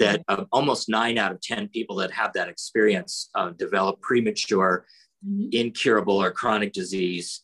that 0.02 0.24
uh, 0.28 0.44
almost 0.52 0.88
nine 0.88 1.18
out 1.18 1.32
of 1.32 1.40
10 1.40 1.68
people 1.68 1.96
that 1.96 2.10
have 2.10 2.32
that 2.34 2.48
experience 2.48 3.30
uh, 3.34 3.50
develop 3.50 4.00
premature, 4.00 4.86
mm-hmm. 5.26 5.48
incurable, 5.52 6.22
or 6.22 6.30
chronic 6.30 6.72
disease 6.72 7.42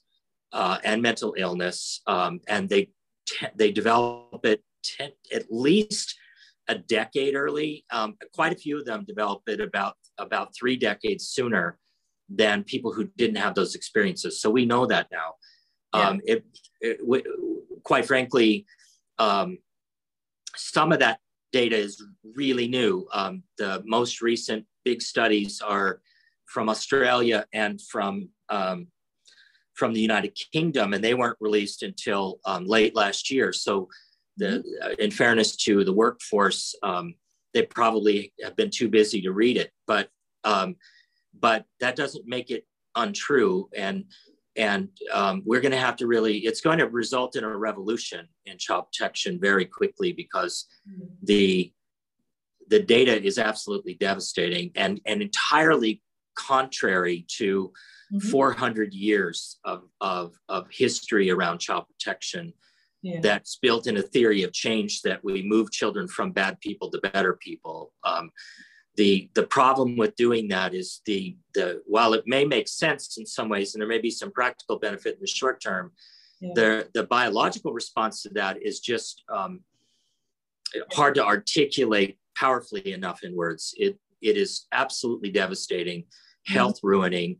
uh, 0.52 0.78
and 0.84 1.02
mental 1.02 1.34
illness. 1.36 2.00
Um, 2.06 2.40
and 2.48 2.68
they, 2.68 2.90
te- 3.26 3.46
they 3.56 3.72
develop 3.72 4.44
it 4.44 4.62
ten, 4.82 5.10
at 5.32 5.44
least 5.50 6.16
a 6.68 6.76
decade 6.76 7.34
early. 7.34 7.84
Um, 7.90 8.16
quite 8.32 8.52
a 8.52 8.56
few 8.56 8.78
of 8.78 8.84
them 8.84 9.04
develop 9.04 9.42
it 9.46 9.60
about, 9.60 9.94
about 10.18 10.54
three 10.54 10.76
decades 10.76 11.28
sooner 11.28 11.78
than 12.28 12.62
people 12.64 12.92
who 12.92 13.08
didn't 13.16 13.36
have 13.36 13.54
those 13.54 13.74
experiences. 13.74 14.40
So 14.40 14.50
we 14.50 14.66
know 14.66 14.86
that 14.86 15.08
now. 15.10 15.34
Yeah. 15.94 16.08
Um, 16.08 16.20
it, 16.24 16.44
it 16.80 16.98
w- 17.00 17.22
quite 17.82 18.04
frankly, 18.04 18.66
um, 19.18 19.58
some 20.54 20.92
of 20.92 20.98
that 20.98 21.20
data 21.52 21.76
is 21.76 22.02
really 22.34 22.68
new. 22.68 23.06
Um, 23.12 23.42
the 23.56 23.82
most 23.86 24.20
recent 24.20 24.66
big 24.84 25.02
studies 25.02 25.60
are 25.60 26.00
from 26.46 26.68
Australia 26.68 27.46
and 27.52 27.80
from 27.80 28.28
um, 28.48 28.88
from 29.74 29.92
the 29.92 30.00
United 30.00 30.36
Kingdom, 30.52 30.92
and 30.92 31.04
they 31.04 31.14
weren't 31.14 31.36
released 31.40 31.84
until 31.84 32.40
um, 32.44 32.64
late 32.64 32.96
last 32.96 33.30
year. 33.30 33.52
So, 33.52 33.88
the, 34.36 34.46
mm-hmm. 34.46 34.86
uh, 34.86 34.94
in 34.98 35.10
fairness 35.10 35.54
to 35.56 35.84
the 35.84 35.92
workforce, 35.92 36.74
um, 36.82 37.14
they 37.54 37.62
probably 37.62 38.32
have 38.42 38.56
been 38.56 38.70
too 38.70 38.88
busy 38.88 39.20
to 39.22 39.32
read 39.32 39.56
it. 39.56 39.70
But 39.86 40.08
um, 40.44 40.76
but 41.38 41.64
that 41.80 41.96
doesn't 41.96 42.26
make 42.26 42.50
it 42.50 42.66
untrue. 42.96 43.68
And 43.76 44.04
and 44.58 44.88
um, 45.12 45.42
we're 45.46 45.60
going 45.60 45.72
to 45.72 45.78
have 45.78 45.96
to 45.96 46.06
really 46.06 46.38
it's 46.38 46.60
going 46.60 46.78
to 46.78 46.88
result 46.88 47.36
in 47.36 47.44
a 47.44 47.56
revolution 47.56 48.28
in 48.44 48.58
child 48.58 48.86
protection 48.92 49.38
very 49.40 49.64
quickly 49.64 50.12
because 50.12 50.66
mm-hmm. 50.88 51.06
the 51.22 51.72
the 52.68 52.80
data 52.80 53.22
is 53.22 53.38
absolutely 53.38 53.94
devastating 53.94 54.70
and 54.74 55.00
and 55.06 55.22
entirely 55.22 56.02
contrary 56.38 57.26
to 57.28 57.72
mm-hmm. 58.12 58.28
400 58.28 58.94
years 58.94 59.58
of, 59.64 59.82
of, 60.00 60.34
of 60.48 60.68
history 60.70 61.30
around 61.30 61.58
child 61.58 61.84
protection 61.88 62.52
yeah. 63.02 63.20
that's 63.20 63.58
built 63.60 63.86
in 63.86 63.96
a 63.96 64.02
theory 64.02 64.42
of 64.44 64.52
change 64.52 65.02
that 65.02 65.22
we 65.22 65.42
move 65.42 65.70
children 65.70 66.08
from 66.08 66.32
bad 66.32 66.60
people 66.60 66.90
to 66.90 67.00
better 67.00 67.34
people 67.34 67.92
um, 68.04 68.30
the 68.98 69.30
the 69.34 69.44
problem 69.44 69.96
with 69.96 70.16
doing 70.16 70.48
that 70.48 70.74
is 70.74 71.00
the 71.06 71.36
the 71.54 71.80
while 71.86 72.12
it 72.14 72.24
may 72.26 72.44
make 72.44 72.66
sense 72.66 73.16
in 73.16 73.24
some 73.24 73.48
ways 73.48 73.72
and 73.72 73.80
there 73.80 73.88
may 73.88 74.00
be 74.00 74.10
some 74.10 74.32
practical 74.32 74.76
benefit 74.76 75.14
in 75.14 75.20
the 75.20 75.26
short 75.26 75.62
term 75.62 75.92
yeah. 76.40 76.50
the 76.54 76.88
the 76.94 77.04
biological 77.04 77.72
response 77.72 78.22
to 78.22 78.28
that 78.30 78.60
is 78.60 78.80
just 78.80 79.22
um, 79.32 79.60
hard 80.92 81.14
to 81.14 81.24
articulate 81.24 82.18
powerfully 82.36 82.92
enough 82.92 83.22
in 83.22 83.34
words 83.36 83.72
it 83.78 83.96
it 84.20 84.36
is 84.36 84.66
absolutely 84.72 85.30
devastating 85.30 86.00
mm-hmm. 86.02 86.54
health 86.54 86.80
ruining 86.82 87.38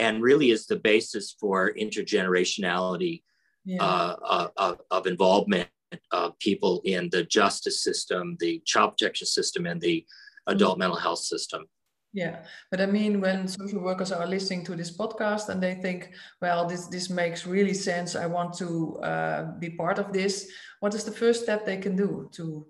and 0.00 0.22
really 0.22 0.50
is 0.50 0.66
the 0.66 0.76
basis 0.76 1.36
for 1.38 1.72
intergenerationality 1.74 3.22
yeah. 3.64 3.82
uh, 3.82 4.16
uh, 4.24 4.48
of, 4.56 4.80
of 4.90 5.06
involvement 5.06 5.68
of 6.10 6.36
people 6.40 6.80
in 6.84 7.08
the 7.10 7.22
justice 7.22 7.80
system 7.80 8.36
the 8.40 8.60
child 8.66 8.90
protection 8.96 9.28
system 9.28 9.66
and 9.66 9.80
the 9.80 10.04
adult 10.46 10.78
mental 10.78 10.98
health 10.98 11.20
system. 11.20 11.66
Yeah, 12.12 12.44
but 12.70 12.80
I 12.80 12.86
mean, 12.86 13.20
when 13.20 13.46
social 13.46 13.80
workers 13.80 14.10
are 14.10 14.26
listening 14.26 14.64
to 14.64 14.74
this 14.74 14.96
podcast 14.96 15.48
and 15.48 15.62
they 15.62 15.74
think, 15.74 16.10
"Well, 16.42 16.66
this 16.66 16.86
this 16.86 17.08
makes 17.08 17.46
really 17.46 17.74
sense. 17.74 18.16
I 18.16 18.26
want 18.26 18.54
to 18.58 18.98
uh, 18.98 19.42
be 19.60 19.70
part 19.70 19.98
of 19.98 20.12
this." 20.12 20.50
What 20.80 20.94
is 20.94 21.04
the 21.04 21.12
first 21.12 21.44
step 21.44 21.64
they 21.64 21.76
can 21.76 21.94
do 21.94 22.28
to 22.32 22.66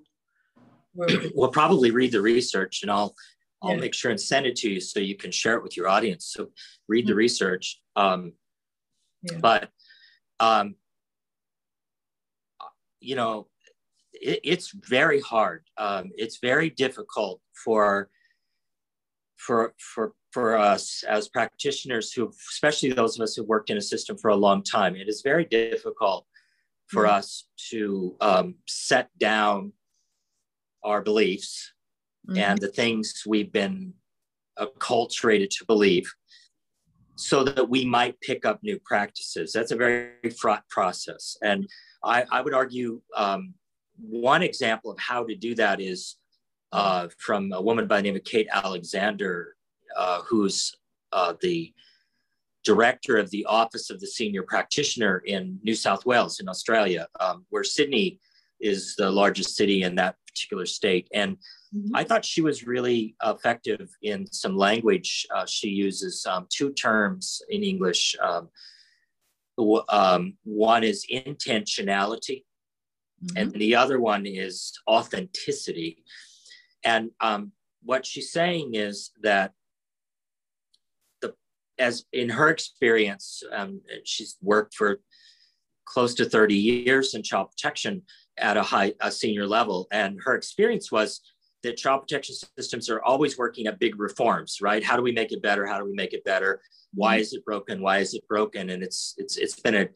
work? 0.94 1.10
well, 1.34 1.50
probably 1.50 1.90
read 1.90 2.12
the 2.12 2.20
research, 2.20 2.82
and 2.82 2.90
I'll 2.90 3.14
I'll 3.62 3.74
yeah. 3.74 3.80
make 3.80 3.94
sure 3.94 4.10
and 4.10 4.20
send 4.20 4.44
it 4.44 4.56
to 4.56 4.70
you 4.70 4.80
so 4.80 5.00
you 5.00 5.16
can 5.16 5.30
share 5.30 5.54
it 5.54 5.62
with 5.62 5.74
your 5.74 5.88
audience. 5.88 6.26
So 6.26 6.50
read 6.86 7.06
the 7.06 7.12
mm-hmm. 7.12 7.18
research. 7.18 7.80
Um, 7.96 8.34
yeah. 9.22 9.38
But 9.40 9.70
um, 10.38 10.74
you 13.00 13.16
know, 13.16 13.48
it, 14.12 14.40
it's 14.44 14.70
very 14.70 15.20
hard. 15.20 15.64
Um, 15.78 16.10
it's 16.16 16.38
very 16.38 16.68
difficult 16.68 17.40
for 17.64 18.08
for 19.36 19.74
for 19.78 20.12
for 20.32 20.56
us 20.56 21.02
as 21.08 21.28
practitioners 21.28 22.12
who 22.12 22.30
especially 22.50 22.92
those 22.92 23.18
of 23.18 23.22
us 23.22 23.34
who 23.34 23.42
worked 23.44 23.70
in 23.70 23.78
a 23.78 23.82
system 23.82 24.16
for 24.16 24.28
a 24.28 24.36
long 24.36 24.62
time 24.62 24.94
it 24.94 25.08
is 25.08 25.22
very 25.22 25.44
difficult 25.44 26.26
for 26.86 27.04
mm-hmm. 27.04 27.16
us 27.16 27.48
to 27.70 28.16
um, 28.20 28.54
set 28.66 29.08
down 29.18 29.72
our 30.84 31.00
beliefs 31.00 31.72
mm-hmm. 32.28 32.38
and 32.38 32.60
the 32.60 32.68
things 32.68 33.22
we've 33.26 33.52
been 33.52 33.92
acculturated 34.58 35.48
to 35.48 35.64
believe 35.64 36.12
so 37.16 37.44
that 37.44 37.68
we 37.68 37.84
might 37.84 38.20
pick 38.20 38.44
up 38.44 38.62
new 38.62 38.78
practices 38.84 39.52
that's 39.52 39.72
a 39.72 39.76
very 39.76 40.12
fraught 40.38 40.68
process 40.68 41.36
and 41.42 41.66
i, 42.04 42.24
I 42.30 42.40
would 42.42 42.54
argue 42.54 43.00
um, 43.16 43.54
one 43.96 44.42
example 44.42 44.90
of 44.90 44.98
how 44.98 45.24
to 45.24 45.34
do 45.34 45.54
that 45.56 45.80
is 45.80 46.16
uh, 46.72 47.08
from 47.18 47.52
a 47.52 47.60
woman 47.60 47.86
by 47.86 47.96
the 47.96 48.02
name 48.02 48.16
of 48.16 48.24
Kate 48.24 48.48
Alexander, 48.52 49.56
uh, 49.96 50.22
who's 50.22 50.74
uh, 51.12 51.34
the 51.40 51.72
director 52.62 53.16
of 53.16 53.30
the 53.30 53.44
Office 53.46 53.90
of 53.90 54.00
the 54.00 54.06
Senior 54.06 54.42
Practitioner 54.42 55.18
in 55.18 55.58
New 55.62 55.74
South 55.74 56.04
Wales 56.04 56.40
in 56.40 56.48
Australia, 56.48 57.08
um, 57.18 57.44
where 57.48 57.64
Sydney 57.64 58.20
is 58.60 58.94
the 58.96 59.10
largest 59.10 59.56
city 59.56 59.82
in 59.82 59.94
that 59.96 60.16
particular 60.26 60.66
state. 60.66 61.08
And 61.12 61.38
mm-hmm. 61.74 61.96
I 61.96 62.04
thought 62.04 62.24
she 62.24 62.42
was 62.42 62.66
really 62.66 63.16
effective 63.24 63.88
in 64.02 64.30
some 64.30 64.56
language. 64.56 65.26
Uh, 65.34 65.46
she 65.46 65.68
uses 65.68 66.26
um, 66.26 66.46
two 66.50 66.72
terms 66.72 67.42
in 67.48 67.62
English. 67.62 68.14
Um, 68.22 68.48
um, 69.88 70.34
one 70.44 70.84
is 70.84 71.06
intentionality, 71.12 72.44
mm-hmm. 73.24 73.36
and 73.36 73.52
the 73.52 73.74
other 73.74 74.00
one 74.00 74.26
is 74.26 74.72
authenticity. 74.88 76.04
And 76.84 77.10
um, 77.20 77.52
what 77.82 78.06
she's 78.06 78.32
saying 78.32 78.74
is 78.74 79.10
that 79.22 79.52
the 81.20 81.34
as 81.78 82.04
in 82.12 82.28
her 82.30 82.48
experience, 82.48 83.42
um, 83.52 83.80
she's 84.04 84.36
worked 84.42 84.74
for 84.74 85.00
close 85.84 86.14
to 86.14 86.24
30 86.24 86.54
years 86.54 87.14
in 87.14 87.22
child 87.22 87.50
protection 87.50 88.02
at 88.38 88.56
a 88.56 88.62
high 88.62 88.94
a 89.00 89.10
senior 89.10 89.46
level, 89.46 89.86
and 89.90 90.18
her 90.24 90.34
experience 90.34 90.90
was 90.90 91.20
that 91.62 91.76
child 91.76 92.00
protection 92.02 92.34
systems 92.58 92.88
are 92.88 93.02
always 93.02 93.36
working 93.36 93.66
at 93.66 93.78
big 93.78 93.98
reforms, 94.00 94.58
right? 94.62 94.82
How 94.82 94.96
do 94.96 95.02
we 95.02 95.12
make 95.12 95.32
it 95.32 95.42
better? 95.42 95.66
How 95.66 95.78
do 95.78 95.84
we 95.84 95.92
make 95.92 96.14
it 96.14 96.24
better? 96.24 96.62
Why 96.94 97.16
mm-hmm. 97.16 97.22
is 97.22 97.32
it 97.34 97.44
broken? 97.44 97.82
Why 97.82 97.98
is 97.98 98.14
it 98.14 98.26
broken? 98.28 98.70
And 98.70 98.82
it's 98.82 99.14
it's 99.18 99.36
it's 99.36 99.60
been 99.60 99.74
a 99.74 99.88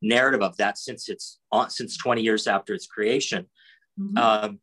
narrative 0.00 0.42
of 0.42 0.56
that 0.56 0.78
since 0.78 1.08
it's 1.08 1.38
on 1.50 1.70
since 1.70 1.96
20 1.96 2.22
years 2.22 2.46
after 2.46 2.74
its 2.74 2.86
creation. 2.86 3.46
Mm-hmm. 3.98 4.16
Um, 4.16 4.58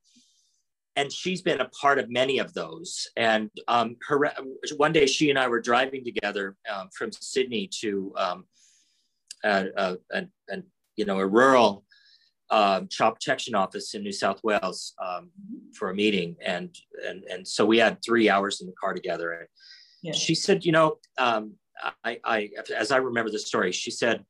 and 0.96 1.12
she's 1.12 1.42
been 1.42 1.62
a 1.62 1.70
part 1.70 2.00
of 2.00 2.10
many 2.10 2.40
of 2.40 2.54
those. 2.54 3.08
And 3.16 3.50
um, 3.68 3.96
her 4.08 4.32
one 4.78 4.92
day, 4.92 5.06
she 5.06 5.30
and 5.30 5.40
I 5.40 5.48
were 5.48 5.62
driving 5.62 6.04
together 6.04 6.56
um, 6.72 6.90
from 6.96 7.12
Sydney 7.12 7.70
to 7.82 8.14
um, 8.18 8.46
a, 9.44 9.68
a, 9.76 9.98
a, 10.12 10.24
a, 10.50 10.58
you 10.96 11.06
know 11.06 11.20
a 11.20 11.28
rural 11.28 11.86
um, 12.50 12.88
child 12.88 13.16
protection 13.16 13.56
office 13.56 13.94
in 13.94 14.04
New 14.04 14.12
South 14.12 14.42
Wales 14.44 14.94
um, 15.04 15.30
for 15.78 15.90
a 15.90 15.96
meeting, 15.96 16.36
and 16.46 16.76
and 17.08 17.24
and 17.26 17.48
so 17.48 17.66
we 17.66 17.78
had 17.78 18.00
three 18.04 18.30
hours 18.30 18.62
in 18.62 18.68
the 18.68 18.74
car 18.74 18.94
together. 18.94 19.32
And 19.32 19.48
yeah. 20.02 20.14
she 20.14 20.36
said, 20.36 20.66
you 20.66 20.72
know, 20.72 20.98
um, 21.18 21.54
I, 22.04 22.20
I 22.24 22.50
as 22.76 22.92
I 22.92 22.98
remember 22.98 23.32
the 23.32 23.40
story, 23.40 23.72
she 23.72 23.92
said, 23.92 24.26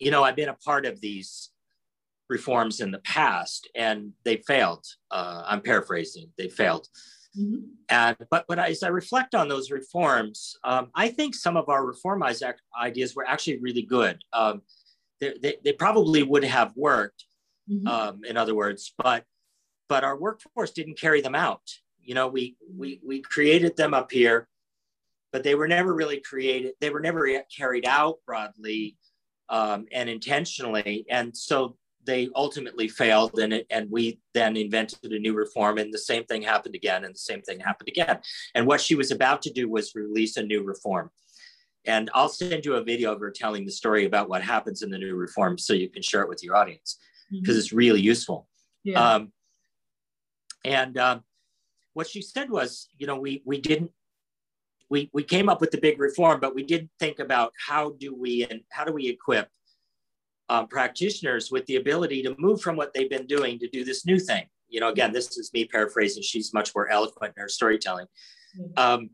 you 0.00 0.10
know, 0.10 0.24
I've 0.24 0.36
been 0.36 0.48
a 0.48 0.54
part 0.54 0.84
of 0.84 1.00
these 1.00 1.51
reforms 2.32 2.80
in 2.80 2.90
the 2.90 2.98
past 3.00 3.68
and 3.74 4.12
they 4.24 4.38
failed. 4.38 4.84
Uh, 5.10 5.44
I'm 5.46 5.60
paraphrasing, 5.60 6.30
they 6.36 6.48
failed. 6.48 6.88
Mm-hmm. 7.38 7.64
And 7.88 8.16
but 8.30 8.44
but 8.48 8.58
as 8.58 8.82
I 8.82 8.88
reflect 8.88 9.34
on 9.34 9.48
those 9.48 9.70
reforms, 9.70 10.56
um, 10.64 10.90
I 10.94 11.08
think 11.08 11.34
some 11.34 11.56
of 11.56 11.68
our 11.68 11.86
reform 11.86 12.22
ideas 12.22 13.14
were 13.14 13.26
actually 13.26 13.58
really 13.58 13.82
good. 13.82 14.22
Um, 14.32 14.62
they, 15.20 15.34
they, 15.40 15.56
they, 15.64 15.72
probably 15.72 16.22
would 16.24 16.44
have 16.44 16.72
worked, 16.76 17.24
mm-hmm. 17.70 17.86
um, 17.86 18.20
in 18.28 18.36
other 18.36 18.54
words, 18.54 18.92
but 18.98 19.24
but 19.88 20.04
our 20.04 20.18
workforce 20.18 20.72
didn't 20.72 21.00
carry 21.00 21.22
them 21.22 21.34
out. 21.34 21.62
You 22.02 22.14
know, 22.14 22.28
we 22.28 22.56
we 22.76 23.00
we 23.06 23.22
created 23.22 23.76
them 23.76 23.94
up 23.94 24.12
here, 24.12 24.46
but 25.32 25.42
they 25.42 25.54
were 25.54 25.68
never 25.68 25.94
really 25.94 26.20
created. 26.20 26.74
They 26.80 26.90
were 26.90 27.00
never 27.00 27.26
carried 27.56 27.86
out 27.86 28.16
broadly 28.26 28.98
um, 29.48 29.86
and 29.92 30.08
intentionally. 30.08 31.06
And 31.08 31.36
so 31.36 31.76
they 32.04 32.28
ultimately 32.34 32.88
failed 32.88 33.38
and 33.38 33.52
it, 33.52 33.66
and 33.70 33.90
we 33.90 34.18
then 34.34 34.56
invented 34.56 35.12
a 35.12 35.18
new 35.18 35.34
reform 35.34 35.78
and 35.78 35.92
the 35.92 35.98
same 35.98 36.24
thing 36.24 36.42
happened 36.42 36.74
again 36.74 37.04
and 37.04 37.14
the 37.14 37.18
same 37.18 37.42
thing 37.42 37.60
happened 37.60 37.88
again 37.88 38.18
and 38.54 38.66
what 38.66 38.80
she 38.80 38.94
was 38.94 39.10
about 39.10 39.42
to 39.42 39.50
do 39.50 39.68
was 39.68 39.94
release 39.94 40.36
a 40.36 40.42
new 40.42 40.62
reform 40.62 41.10
and 41.84 42.10
i'll 42.14 42.28
send 42.28 42.64
you 42.64 42.74
a 42.74 42.82
video 42.82 43.12
of 43.12 43.20
her 43.20 43.30
telling 43.30 43.64
the 43.64 43.70
story 43.70 44.04
about 44.04 44.28
what 44.28 44.42
happens 44.42 44.82
in 44.82 44.90
the 44.90 44.98
new 44.98 45.14
reform 45.14 45.56
so 45.58 45.72
you 45.72 45.88
can 45.88 46.02
share 46.02 46.22
it 46.22 46.28
with 46.28 46.42
your 46.42 46.56
audience 46.56 46.98
because 47.30 47.54
mm-hmm. 47.54 47.58
it's 47.60 47.72
really 47.72 48.00
useful 48.00 48.48
yeah. 48.84 49.14
um, 49.14 49.32
and 50.64 50.98
um, 50.98 51.22
what 51.94 52.08
she 52.08 52.22
said 52.22 52.50
was 52.50 52.88
you 52.98 53.06
know 53.06 53.16
we 53.16 53.42
we 53.44 53.60
didn't 53.60 53.90
we, 54.90 55.08
we 55.14 55.22
came 55.22 55.48
up 55.48 55.60
with 55.60 55.70
the 55.70 55.80
big 55.80 55.98
reform 55.98 56.38
but 56.40 56.54
we 56.54 56.62
didn't 56.62 56.90
think 56.98 57.18
about 57.18 57.52
how 57.66 57.90
do 57.98 58.14
we 58.14 58.44
and 58.44 58.60
how 58.70 58.84
do 58.84 58.92
we 58.92 59.08
equip 59.08 59.48
um, 60.48 60.68
practitioners 60.68 61.50
with 61.50 61.64
the 61.66 61.76
ability 61.76 62.22
to 62.22 62.34
move 62.38 62.60
from 62.60 62.76
what 62.76 62.92
they've 62.92 63.10
been 63.10 63.26
doing 63.26 63.58
to 63.58 63.68
do 63.68 63.84
this 63.84 64.04
new 64.04 64.18
thing. 64.18 64.44
You 64.68 64.80
know, 64.80 64.88
again, 64.88 65.12
this 65.12 65.36
is 65.36 65.52
me 65.52 65.66
paraphrasing. 65.66 66.22
She's 66.22 66.52
much 66.54 66.74
more 66.74 66.88
eloquent 66.88 67.34
in 67.36 67.42
her 67.42 67.48
storytelling. 67.48 68.06
Mm-hmm. 68.58 68.72
Um, 68.76 69.10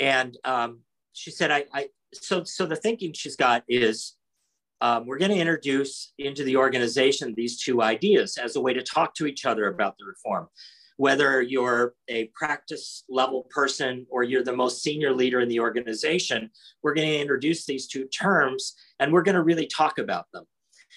and 0.00 0.36
um, 0.44 0.80
she 1.12 1.30
said, 1.30 1.50
I, 1.50 1.64
I, 1.72 1.88
so, 2.12 2.44
so 2.44 2.66
the 2.66 2.76
thinking 2.76 3.12
she's 3.12 3.36
got 3.36 3.62
is 3.68 4.16
um, 4.80 5.06
we're 5.06 5.18
going 5.18 5.30
to 5.30 5.38
introduce 5.38 6.12
into 6.18 6.44
the 6.44 6.56
organization 6.56 7.34
these 7.36 7.62
two 7.62 7.82
ideas 7.82 8.36
as 8.36 8.56
a 8.56 8.60
way 8.60 8.74
to 8.74 8.82
talk 8.82 9.14
to 9.14 9.26
each 9.26 9.44
other 9.44 9.68
about 9.68 9.96
the 9.98 10.04
reform. 10.04 10.48
Whether 10.96 11.42
you're 11.42 11.94
a 12.08 12.26
practice 12.34 13.02
level 13.08 13.46
person 13.50 14.06
or 14.10 14.22
you're 14.22 14.44
the 14.44 14.54
most 14.54 14.82
senior 14.82 15.12
leader 15.12 15.40
in 15.40 15.48
the 15.48 15.58
organization, 15.58 16.50
we're 16.82 16.94
going 16.94 17.08
to 17.08 17.20
introduce 17.20 17.66
these 17.66 17.88
two 17.88 18.04
terms 18.06 18.74
and 19.00 19.12
we're 19.12 19.22
going 19.22 19.34
to 19.34 19.42
really 19.42 19.66
talk 19.66 19.98
about 19.98 20.26
them 20.32 20.44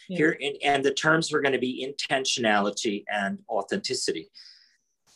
yeah. 0.10 0.18
here 0.18 0.38
and, 0.42 0.56
and 0.64 0.86
the 0.86 0.94
terms 0.94 1.34
are 1.34 1.42
going 1.42 1.54
to 1.54 1.60
be 1.60 1.86
intentionality 1.86 3.04
and 3.12 3.40
authenticity 3.50 4.30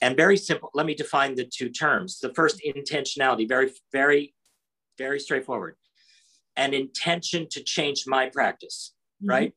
and 0.02 0.18
very 0.18 0.38
simple 0.38 0.70
let 0.74 0.86
me 0.86 0.94
define 0.94 1.36
the 1.36 1.46
two 1.46 1.70
terms 1.70 2.20
the 2.20 2.34
first 2.34 2.62
intentionality 2.66 3.48
very 3.48 3.72
very 3.92 4.34
very 4.98 5.20
straightforward 5.20 5.76
an 6.58 6.74
intention 6.74 7.48
to 7.50 7.64
change 7.64 8.06
my 8.08 8.30
practice 8.30 8.94
mm-hmm. 9.22 9.32
right 9.32 9.54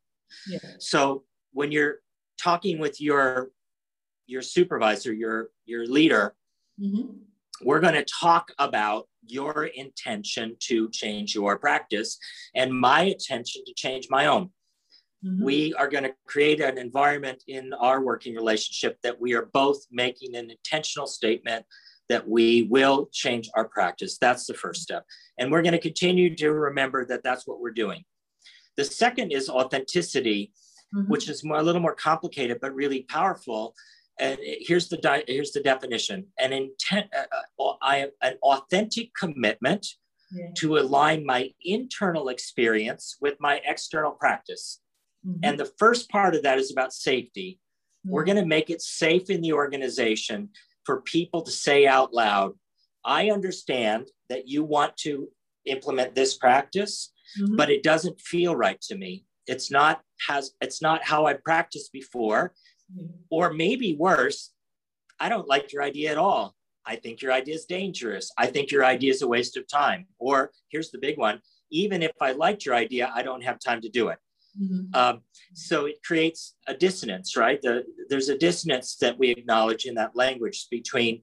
yeah. 0.48 0.58
so 0.78 1.24
when 1.52 1.72
you're 1.72 1.96
talking 2.40 2.78
with 2.78 3.00
your 3.00 3.50
your 4.26 4.42
supervisor 4.42 5.12
your 5.12 5.50
your 5.66 5.86
leader 5.86 6.34
mm-hmm. 6.80 7.12
we're 7.62 7.80
going 7.80 7.94
to 7.94 8.04
talk 8.04 8.52
about 8.58 9.06
your 9.26 9.66
intention 9.66 10.56
to 10.60 10.88
change 10.90 11.34
your 11.34 11.58
practice 11.58 12.18
and 12.54 12.72
my 12.72 13.02
intention 13.02 13.62
to 13.66 13.74
change 13.74 14.08
my 14.10 14.26
own. 14.26 14.50
Mm-hmm. 15.24 15.44
We 15.44 15.74
are 15.74 15.88
going 15.88 16.04
to 16.04 16.14
create 16.26 16.60
an 16.60 16.78
environment 16.78 17.42
in 17.48 17.72
our 17.74 18.02
working 18.02 18.34
relationship 18.34 18.98
that 19.02 19.20
we 19.20 19.34
are 19.34 19.46
both 19.52 19.78
making 19.90 20.36
an 20.36 20.50
intentional 20.50 21.06
statement 21.06 21.64
that 22.10 22.28
we 22.28 22.64
will 22.64 23.08
change 23.12 23.48
our 23.54 23.66
practice. 23.66 24.18
That's 24.18 24.46
the 24.46 24.54
first 24.54 24.82
step. 24.82 25.04
And 25.38 25.50
we're 25.50 25.62
going 25.62 25.72
to 25.72 25.78
continue 25.78 26.34
to 26.36 26.52
remember 26.52 27.06
that 27.06 27.22
that's 27.24 27.46
what 27.46 27.60
we're 27.60 27.70
doing. 27.70 28.04
The 28.76 28.84
second 28.84 29.32
is 29.32 29.48
authenticity, 29.48 30.52
mm-hmm. 30.94 31.10
which 31.10 31.30
is 31.30 31.42
more, 31.42 31.56
a 31.56 31.62
little 31.62 31.80
more 31.80 31.94
complicated, 31.94 32.58
but 32.60 32.74
really 32.74 33.04
powerful 33.04 33.74
and 34.18 34.38
here's 34.40 34.88
the 34.88 34.96
di- 34.98 35.24
here's 35.26 35.52
the 35.52 35.60
definition: 35.60 36.26
an 36.38 36.52
intent, 36.52 37.06
uh, 37.16 37.62
uh, 37.62 37.72
I 37.82 38.08
an 38.22 38.34
authentic 38.42 39.14
commitment 39.14 39.86
yeah. 40.32 40.46
to 40.56 40.78
align 40.78 41.24
my 41.24 41.50
internal 41.62 42.28
experience 42.28 43.16
with 43.20 43.34
my 43.40 43.60
external 43.64 44.12
practice. 44.12 44.80
Mm-hmm. 45.26 45.40
And 45.42 45.58
the 45.58 45.72
first 45.78 46.10
part 46.10 46.34
of 46.34 46.42
that 46.42 46.58
is 46.58 46.70
about 46.70 46.92
safety. 46.92 47.58
Mm-hmm. 48.04 48.12
We're 48.12 48.24
going 48.24 48.36
to 48.36 48.46
make 48.46 48.70
it 48.70 48.82
safe 48.82 49.30
in 49.30 49.40
the 49.40 49.52
organization 49.52 50.50
for 50.84 51.00
people 51.00 51.42
to 51.42 51.50
say 51.50 51.86
out 51.86 52.12
loud, 52.12 52.54
I 53.04 53.30
understand 53.30 54.08
that 54.28 54.48
you 54.48 54.64
want 54.64 54.96
to 54.98 55.28
implement 55.66 56.14
this 56.14 56.36
practice, 56.36 57.12
mm-hmm. 57.40 57.56
but 57.56 57.70
it 57.70 57.82
doesn't 57.82 58.20
feel 58.20 58.54
right 58.54 58.80
to 58.82 58.96
me. 58.96 59.24
It's 59.46 59.70
not 59.70 60.02
has 60.28 60.52
it's 60.60 60.80
not 60.80 61.04
how 61.04 61.26
I 61.26 61.34
practiced 61.34 61.92
before. 61.92 62.54
Or 63.30 63.52
maybe 63.52 63.96
worse, 63.96 64.50
I 65.18 65.28
don't 65.28 65.48
like 65.48 65.72
your 65.72 65.82
idea 65.82 66.10
at 66.10 66.18
all. 66.18 66.54
I 66.86 66.96
think 66.96 67.22
your 67.22 67.32
idea 67.32 67.54
is 67.54 67.64
dangerous. 67.64 68.30
I 68.36 68.46
think 68.46 68.70
your 68.70 68.84
idea 68.84 69.10
is 69.10 69.22
a 69.22 69.28
waste 69.28 69.56
of 69.56 69.66
time. 69.66 70.06
Or 70.18 70.52
here's 70.68 70.90
the 70.90 70.98
big 70.98 71.18
one 71.18 71.40
even 71.74 72.02
if 72.02 72.12
I 72.20 72.32
liked 72.32 72.64
your 72.64 72.76
idea, 72.76 73.10
I 73.12 73.22
don't 73.22 73.42
have 73.42 73.58
time 73.58 73.80
to 73.80 73.88
do 73.88 74.08
it. 74.08 74.18
Mm-hmm. 74.60 74.94
Um, 74.94 75.22
so 75.54 75.86
it 75.86 75.96
creates 76.04 76.54
a 76.68 76.74
dissonance, 76.74 77.36
right? 77.36 77.60
The, 77.60 77.84
there's 78.08 78.28
a 78.28 78.38
dissonance 78.38 78.96
that 78.96 79.18
we 79.18 79.30
acknowledge 79.30 79.84
in 79.84 79.94
that 79.96 80.14
language 80.14 80.68
between 80.70 81.22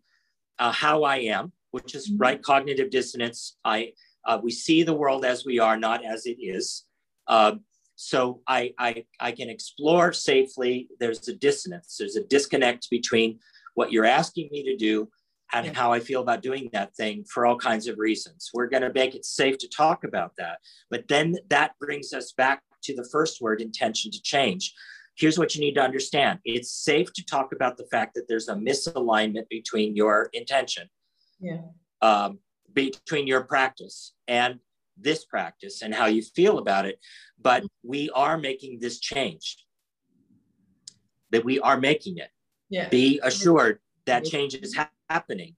uh, 0.60 0.74
how 0.74 1.04
I 1.04 1.18
am, 1.18 1.54
which 1.72 1.96
is 1.96 2.10
mm-hmm. 2.10 2.22
right 2.22 2.44
cognitive 2.44 2.90
dissonance. 2.90 3.58
I 3.64 3.94
uh, 4.26 4.40
we 4.44 4.52
see 4.52 4.84
the 4.84 4.94
world 4.94 5.26
as 5.26 5.46
we 5.46 5.58
are, 5.58 5.78
not 5.78 6.06
as 6.06 6.26
it 6.26 6.38
is. 6.40 6.84
Uh, 7.28 7.54
so 8.02 8.42
I, 8.48 8.74
I 8.80 9.06
I 9.20 9.32
can 9.32 9.48
explore 9.50 10.12
safely. 10.12 10.90
There's 11.00 11.28
a 11.28 11.36
dissonance. 11.36 11.98
There's 12.00 12.16
a 12.16 12.24
disconnect 12.24 12.90
between 12.90 13.40
what 13.76 13.92
you're 13.92 14.06
asking 14.06 14.50
me 14.52 14.64
to 14.64 14.76
do 14.76 15.08
and 15.54 15.68
yeah. 15.68 15.74
how 15.74 15.94
I 15.94 16.00
feel 16.00 16.22
about 16.22 16.42
doing 16.42 16.70
that 16.74 16.96
thing 16.96 17.26
for 17.26 17.46
all 17.46 17.58
kinds 17.58 17.88
of 17.88 18.00
reasons. 18.00 18.50
We're 18.54 18.70
going 18.70 18.82
to 18.82 18.92
make 18.92 19.14
it 19.14 19.26
safe 19.26 19.58
to 19.60 19.70
talk 19.70 20.04
about 20.04 20.32
that. 20.38 20.58
But 20.90 21.08
then 21.10 21.36
that 21.50 21.74
brings 21.80 22.12
us 22.12 22.32
back 22.32 22.64
to 22.84 22.96
the 22.96 23.08
first 23.12 23.40
word 23.40 23.62
intention 23.62 24.10
to 24.12 24.22
change. 24.22 24.74
Here's 25.16 25.38
what 25.38 25.54
you 25.54 25.62
need 25.62 25.76
to 25.76 25.82
understand 25.82 26.40
it's 26.44 26.72
safe 26.72 27.14
to 27.14 27.26
talk 27.26 27.54
about 27.54 27.78
the 27.78 27.86
fact 27.92 28.16
that 28.16 28.28
there's 28.28 28.48
a 28.48 28.56
misalignment 28.56 29.48
between 29.50 29.96
your 29.96 30.30
intention, 30.34 30.90
yeah. 31.40 31.62
um, 32.02 32.40
between 32.74 33.28
your 33.28 33.42
practice 33.42 34.14
and 34.28 34.60
this 35.02 35.26
practice 35.26 35.82
and 35.82 35.94
how 35.94 36.06
you 36.06 36.22
feel 36.22 36.58
about 36.58 36.86
it. 36.86 37.00
But 37.42 37.64
mm-hmm. 37.64 37.90
we 37.90 38.10
are 38.12 38.38
making 38.38 38.80
this 38.80 39.00
change, 39.00 39.66
that 41.32 41.46
we 41.46 41.60
are 41.60 41.80
making 41.80 42.18
it. 42.18 42.30
Yeah. 42.70 42.90
Be 42.90 43.20
assured 43.24 43.80
that 44.06 44.24
mm-hmm. 44.24 44.32
change 44.32 44.56
is 44.56 44.76
ha- 44.76 44.92
happening. 45.10 45.56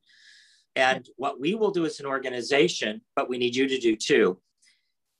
And 0.76 1.08
what 1.18 1.40
we 1.40 1.54
will 1.54 1.72
do 1.72 1.86
as 1.86 2.00
an 2.00 2.06
organization, 2.08 3.02
but 3.16 3.30
we 3.30 3.38
need 3.38 3.56
you 3.56 3.68
to 3.68 3.78
do 3.78 3.96
too, 3.96 4.40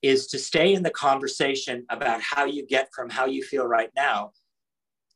is 0.02 0.28
to 0.28 0.40
stay 0.40 0.74
in 0.74 0.84
the 0.84 0.90
conversation 0.90 1.86
about 1.90 2.22
how 2.22 2.46
you 2.46 2.66
get 2.66 2.90
from 2.94 3.10
how 3.10 3.26
you 3.26 3.44
feel 3.44 3.66
right 3.66 3.92
now 3.96 4.32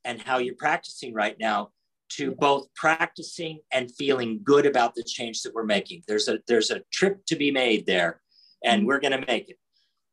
and 0.05 0.21
how 0.21 0.37
you're 0.37 0.55
practicing 0.55 1.13
right 1.13 1.35
now 1.39 1.71
to 2.09 2.31
both 2.31 2.67
practicing 2.75 3.59
and 3.73 3.93
feeling 3.95 4.39
good 4.43 4.65
about 4.65 4.95
the 4.95 5.03
change 5.03 5.41
that 5.41 5.53
we're 5.53 5.63
making. 5.63 6.03
There's 6.07 6.27
a 6.27 6.39
there's 6.47 6.71
a 6.71 6.81
trip 6.91 7.25
to 7.25 7.35
be 7.35 7.51
made 7.51 7.85
there, 7.85 8.21
and 8.63 8.81
mm-hmm. 8.81 8.87
we're 8.87 8.99
going 8.99 9.19
to 9.19 9.25
make 9.25 9.49
it. 9.49 9.57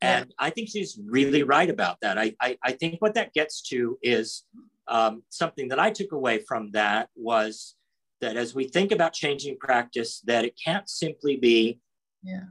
And. 0.00 0.34
I 0.38 0.50
think 0.50 0.68
she's 0.68 0.98
really 1.06 1.44
right 1.44 1.70
about 1.70 1.98
that. 2.02 2.18
I, 2.18 2.34
I, 2.40 2.58
I 2.62 2.72
think 2.72 3.00
what 3.00 3.14
that 3.14 3.32
gets 3.32 3.62
to 3.68 3.98
is 4.02 4.44
um, 4.86 5.22
something 5.30 5.68
that 5.68 5.78
I 5.78 5.90
took 5.90 6.12
away 6.12 6.40
from 6.40 6.72
that 6.72 7.08
was 7.16 7.74
that 8.20 8.36
as 8.36 8.54
we 8.54 8.64
think 8.64 8.92
about 8.92 9.14
changing 9.14 9.56
practice, 9.58 10.20
that 10.26 10.44
it 10.44 10.58
can't 10.62 10.88
simply 10.88 11.36
be 11.36 11.80
yeah. 12.22 12.44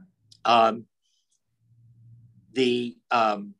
um, 0.44 0.86
the 2.54 2.96
um, 3.10 3.54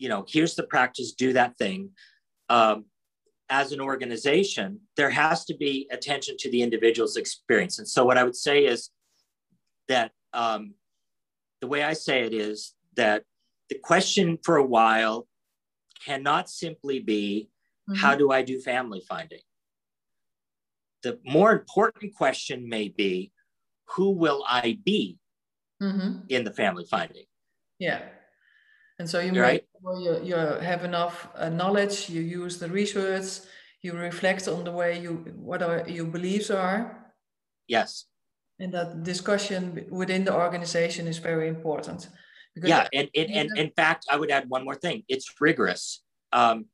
you 0.00 0.08
know 0.08 0.24
here's 0.28 0.54
the 0.54 0.64
practice 0.64 1.12
do 1.12 1.32
that 1.32 1.56
thing 1.56 1.90
um, 2.48 2.86
as 3.48 3.72
an 3.72 3.80
organization 3.80 4.80
there 4.96 5.10
has 5.10 5.44
to 5.44 5.56
be 5.56 5.88
attention 5.92 6.36
to 6.38 6.50
the 6.50 6.62
individual's 6.62 7.16
experience 7.16 7.78
and 7.78 7.88
so 7.88 8.04
what 8.04 8.18
i 8.18 8.24
would 8.24 8.36
say 8.36 8.64
is 8.64 8.90
that 9.88 10.12
um, 10.32 10.74
the 11.60 11.66
way 11.66 11.82
i 11.82 11.92
say 11.92 12.22
it 12.22 12.32
is 12.32 12.74
that 12.96 13.24
the 13.68 13.78
question 13.78 14.38
for 14.42 14.56
a 14.56 14.64
while 14.64 15.26
cannot 16.04 16.48
simply 16.48 16.98
be 16.98 17.48
mm-hmm. 17.88 18.00
how 18.00 18.14
do 18.14 18.30
i 18.30 18.42
do 18.42 18.60
family 18.60 19.02
finding 19.08 19.40
the 21.02 21.18
more 21.24 21.52
important 21.52 22.14
question 22.14 22.68
may 22.68 22.88
be 22.88 23.32
who 23.96 24.10
will 24.10 24.44
i 24.48 24.78
be 24.84 25.18
mm-hmm. 25.82 26.20
in 26.28 26.44
the 26.44 26.52
family 26.52 26.84
finding 26.90 27.24
yeah. 27.80 28.02
And 29.00 29.08
so 29.08 29.18
you 29.18 29.32
right. 29.40 29.64
make 29.82 30.04
you, 30.04 30.20
you 30.22 30.34
have 30.36 30.84
enough 30.84 31.28
uh, 31.34 31.48
knowledge, 31.48 32.10
you 32.10 32.20
use 32.20 32.58
the 32.58 32.68
research, 32.68 33.40
you 33.82 33.94
reflect 33.94 34.46
on 34.46 34.62
the 34.62 34.70
way 34.70 35.00
you 35.00 35.24
what 35.36 35.62
are 35.62 35.88
your 35.88 36.04
beliefs 36.04 36.50
are. 36.50 37.10
Yes. 37.66 38.04
And 38.60 38.72
that 38.74 39.02
discussion 39.02 39.86
within 39.90 40.24
the 40.24 40.34
organization 40.34 41.06
is 41.06 41.18
very 41.18 41.48
important. 41.48 42.08
yeah, 42.56 42.86
and, 42.92 43.08
and, 43.16 43.30
and 43.30 43.58
in 43.58 43.70
fact, 43.70 44.06
I 44.10 44.16
would 44.16 44.30
add 44.30 44.48
one 44.48 44.64
more 44.64 44.74
thing. 44.74 45.04
It's 45.08 45.40
rigorous. 45.40 46.02
Um, 46.32 46.66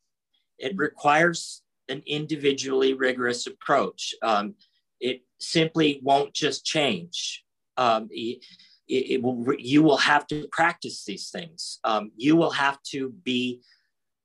it 0.58 0.72
requires 0.76 1.62
an 1.88 2.02
individually 2.06 2.94
rigorous 2.94 3.46
approach. 3.46 4.14
Um, 4.22 4.54
it 5.00 5.22
simply 5.38 6.00
won't 6.02 6.32
just 6.34 6.64
change. 6.64 7.44
Um, 7.76 8.08
it, 8.10 8.42
it 8.88 9.22
will 9.22 9.44
you 9.58 9.82
will 9.82 9.96
have 9.96 10.26
to 10.28 10.46
practice 10.52 11.04
these 11.04 11.30
things 11.30 11.80
um, 11.84 12.12
you 12.16 12.36
will 12.36 12.50
have 12.50 12.80
to 12.82 13.10
be 13.24 13.60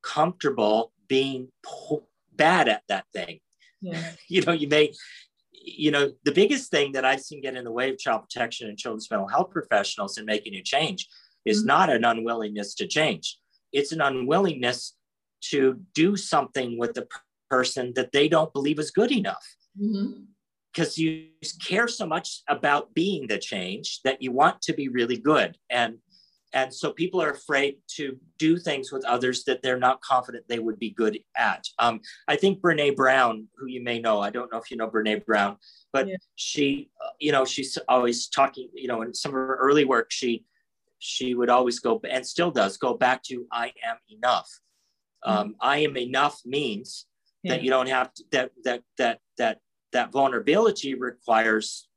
comfortable 0.02 0.92
being 1.08 1.48
po- 1.64 2.06
bad 2.34 2.68
at 2.68 2.82
that 2.88 3.04
thing 3.12 3.40
yeah. 3.80 4.12
you 4.28 4.42
know 4.42 4.52
you 4.52 4.68
may 4.68 4.92
you 5.64 5.90
know 5.90 6.10
the 6.24 6.32
biggest 6.32 6.70
thing 6.70 6.92
that 6.92 7.04
i've 7.04 7.20
seen 7.20 7.40
get 7.40 7.56
in 7.56 7.64
the 7.64 7.70
way 7.70 7.90
of 7.90 7.98
child 7.98 8.22
protection 8.22 8.68
and 8.68 8.78
children's 8.78 9.10
mental 9.10 9.28
health 9.28 9.50
professionals 9.50 10.18
in 10.18 10.24
making 10.24 10.54
a 10.54 10.62
change 10.62 11.08
is 11.44 11.60
mm-hmm. 11.60 11.68
not 11.68 11.90
an 11.90 12.04
unwillingness 12.04 12.74
to 12.76 12.86
change. 12.86 13.38
It's 13.72 13.92
an 13.92 14.00
unwillingness 14.00 14.94
to 15.50 15.80
do 15.94 16.16
something 16.16 16.78
with 16.78 16.94
the 16.94 17.06
person 17.50 17.92
that 17.96 18.12
they 18.12 18.28
don't 18.28 18.52
believe 18.52 18.78
is 18.78 18.90
good 18.90 19.12
enough. 19.12 19.44
Mm-hmm. 19.80 20.24
Because 20.72 20.96
you 20.96 21.26
care 21.66 21.88
so 21.88 22.06
much 22.06 22.42
about 22.48 22.94
being 22.94 23.26
the 23.26 23.38
change 23.38 24.00
that 24.04 24.22
you 24.22 24.32
want 24.32 24.62
to 24.62 24.72
be 24.72 24.88
really 24.88 25.18
good. 25.18 25.56
And 25.68 25.98
and 26.52 26.72
so 26.72 26.92
people 26.92 27.22
are 27.22 27.30
afraid 27.30 27.76
to 27.86 28.18
do 28.38 28.58
things 28.58 28.92
with 28.92 29.04
others 29.04 29.44
that 29.44 29.62
they're 29.62 29.78
not 29.78 30.00
confident 30.00 30.44
they 30.48 30.58
would 30.58 30.78
be 30.78 30.90
good 30.90 31.18
at 31.36 31.64
um, 31.78 32.00
i 32.28 32.36
think 32.36 32.60
brene 32.60 32.94
brown 32.94 33.46
who 33.56 33.66
you 33.66 33.82
may 33.82 33.98
know 33.98 34.20
i 34.20 34.30
don't 34.30 34.52
know 34.52 34.58
if 34.58 34.70
you 34.70 34.76
know 34.76 34.88
brene 34.88 35.24
brown 35.24 35.56
but 35.92 36.08
yeah. 36.08 36.16
she 36.36 36.90
you 37.18 37.32
know 37.32 37.44
she's 37.44 37.78
always 37.88 38.28
talking 38.28 38.68
you 38.74 38.88
know 38.88 39.02
in 39.02 39.14
some 39.14 39.30
of 39.30 39.34
her 39.34 39.56
early 39.56 39.84
work 39.84 40.10
she 40.10 40.44
she 40.98 41.34
would 41.34 41.50
always 41.50 41.80
go 41.80 42.00
and 42.08 42.26
still 42.26 42.50
does 42.50 42.76
go 42.76 42.94
back 42.94 43.22
to 43.22 43.46
i 43.52 43.72
am 43.84 43.96
enough 44.08 44.48
mm-hmm. 45.24 45.38
um, 45.38 45.56
i 45.60 45.78
am 45.78 45.96
enough 45.96 46.40
means 46.44 47.06
yeah. 47.42 47.54
that 47.54 47.62
you 47.62 47.70
don't 47.70 47.88
have 47.88 48.12
to 48.14 48.24
that 48.32 48.50
that 48.64 48.82
that 48.98 49.18
that 49.38 49.58
that 49.92 50.10
vulnerability 50.10 50.94
requires 50.94 51.88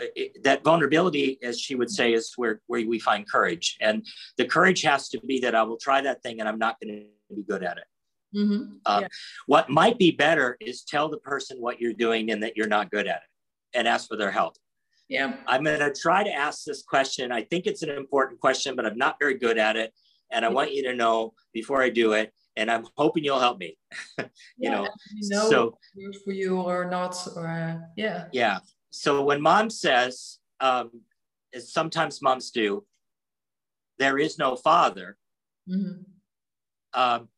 uh, 0.00 0.22
that 0.42 0.64
vulnerability, 0.64 1.38
as 1.42 1.60
she 1.60 1.74
would 1.74 1.90
say, 1.90 2.12
is 2.12 2.32
where, 2.36 2.60
where 2.66 2.86
we 2.86 2.98
find 2.98 3.28
courage. 3.28 3.76
And 3.80 4.06
the 4.36 4.44
courage 4.44 4.82
has 4.82 5.08
to 5.10 5.20
be 5.20 5.40
that 5.40 5.54
I 5.54 5.62
will 5.62 5.78
try 5.78 6.00
that 6.02 6.22
thing 6.22 6.40
and 6.40 6.48
I'm 6.48 6.58
not 6.58 6.76
going 6.80 7.06
to 7.30 7.34
be 7.34 7.42
good 7.42 7.62
at 7.62 7.78
it. 7.78 7.84
Mm-hmm. 8.36 8.76
Uh, 8.84 8.98
yeah. 9.02 9.08
What 9.46 9.70
might 9.70 9.98
be 9.98 10.10
better 10.10 10.56
is 10.60 10.82
tell 10.82 11.08
the 11.08 11.18
person 11.18 11.58
what 11.60 11.80
you're 11.80 11.94
doing 11.94 12.30
and 12.30 12.42
that 12.42 12.56
you're 12.56 12.68
not 12.68 12.90
good 12.90 13.06
at 13.06 13.16
it 13.16 13.78
and 13.78 13.88
ask 13.88 14.08
for 14.08 14.16
their 14.16 14.30
help. 14.30 14.56
Yeah. 15.08 15.36
I'm 15.46 15.64
going 15.64 15.78
to 15.78 15.92
try 15.92 16.24
to 16.24 16.32
ask 16.32 16.64
this 16.64 16.82
question. 16.82 17.32
I 17.32 17.42
think 17.42 17.66
it's 17.66 17.82
an 17.82 17.90
important 17.90 18.40
question, 18.40 18.74
but 18.76 18.84
I'm 18.84 18.98
not 18.98 19.16
very 19.20 19.38
good 19.38 19.58
at 19.58 19.76
it. 19.76 19.92
And 20.30 20.44
I 20.44 20.48
want 20.48 20.74
you 20.74 20.82
to 20.84 20.94
know 20.94 21.34
before 21.52 21.82
I 21.82 21.88
do 21.88 22.12
it 22.12 22.32
and 22.56 22.70
I'm 22.70 22.86
hoping 22.96 23.24
you'll 23.24 23.38
help 23.38 23.58
me. 23.58 23.76
you, 24.18 24.26
yeah, 24.58 24.70
know? 24.70 24.88
you 25.14 25.28
know, 25.28 25.50
so 25.50 25.78
for 26.24 26.32
you 26.32 26.60
or 26.60 26.88
not, 26.90 27.16
or 27.36 27.46
uh, 27.46 27.78
yeah, 27.96 28.24
yeah. 28.32 28.58
So 29.00 29.22
when 29.22 29.40
mom 29.42 29.70
says, 29.70 30.38
um, 30.60 30.90
as 31.54 31.72
sometimes 31.72 32.22
moms 32.22 32.50
do, 32.50 32.84
there 33.98 34.18
is 34.18 34.38
no 34.38 34.56
father. 34.56 35.16
Mm-hmm. 35.68 36.02
Um, 36.98 37.28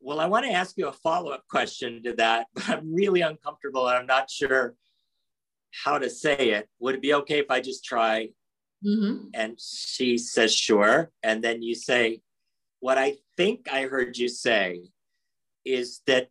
well, 0.00 0.20
I 0.20 0.26
want 0.26 0.44
to 0.46 0.52
ask 0.52 0.76
you 0.76 0.88
a 0.88 0.92
follow 0.92 1.30
up 1.30 1.44
question 1.48 2.02
to 2.04 2.12
that, 2.14 2.46
but 2.54 2.68
I'm 2.68 2.92
really 2.92 3.20
uncomfortable 3.20 3.88
and 3.88 3.98
I'm 3.98 4.06
not 4.06 4.30
sure 4.30 4.74
how 5.84 5.98
to 5.98 6.10
say 6.10 6.50
it. 6.50 6.68
Would 6.80 6.96
it 6.96 7.02
be 7.02 7.14
okay 7.14 7.38
if 7.38 7.50
I 7.50 7.60
just 7.60 7.84
try? 7.84 8.28
Mm-hmm. 8.84 9.28
And 9.34 9.58
she 9.60 10.18
says, 10.18 10.54
sure. 10.54 11.10
And 11.22 11.42
then 11.42 11.62
you 11.62 11.74
say, 11.74 12.20
what 12.80 12.98
I 12.98 13.16
think 13.36 13.68
I 13.72 13.82
heard 13.82 14.18
you 14.18 14.28
say 14.28 14.90
is 15.64 16.00
that 16.06 16.28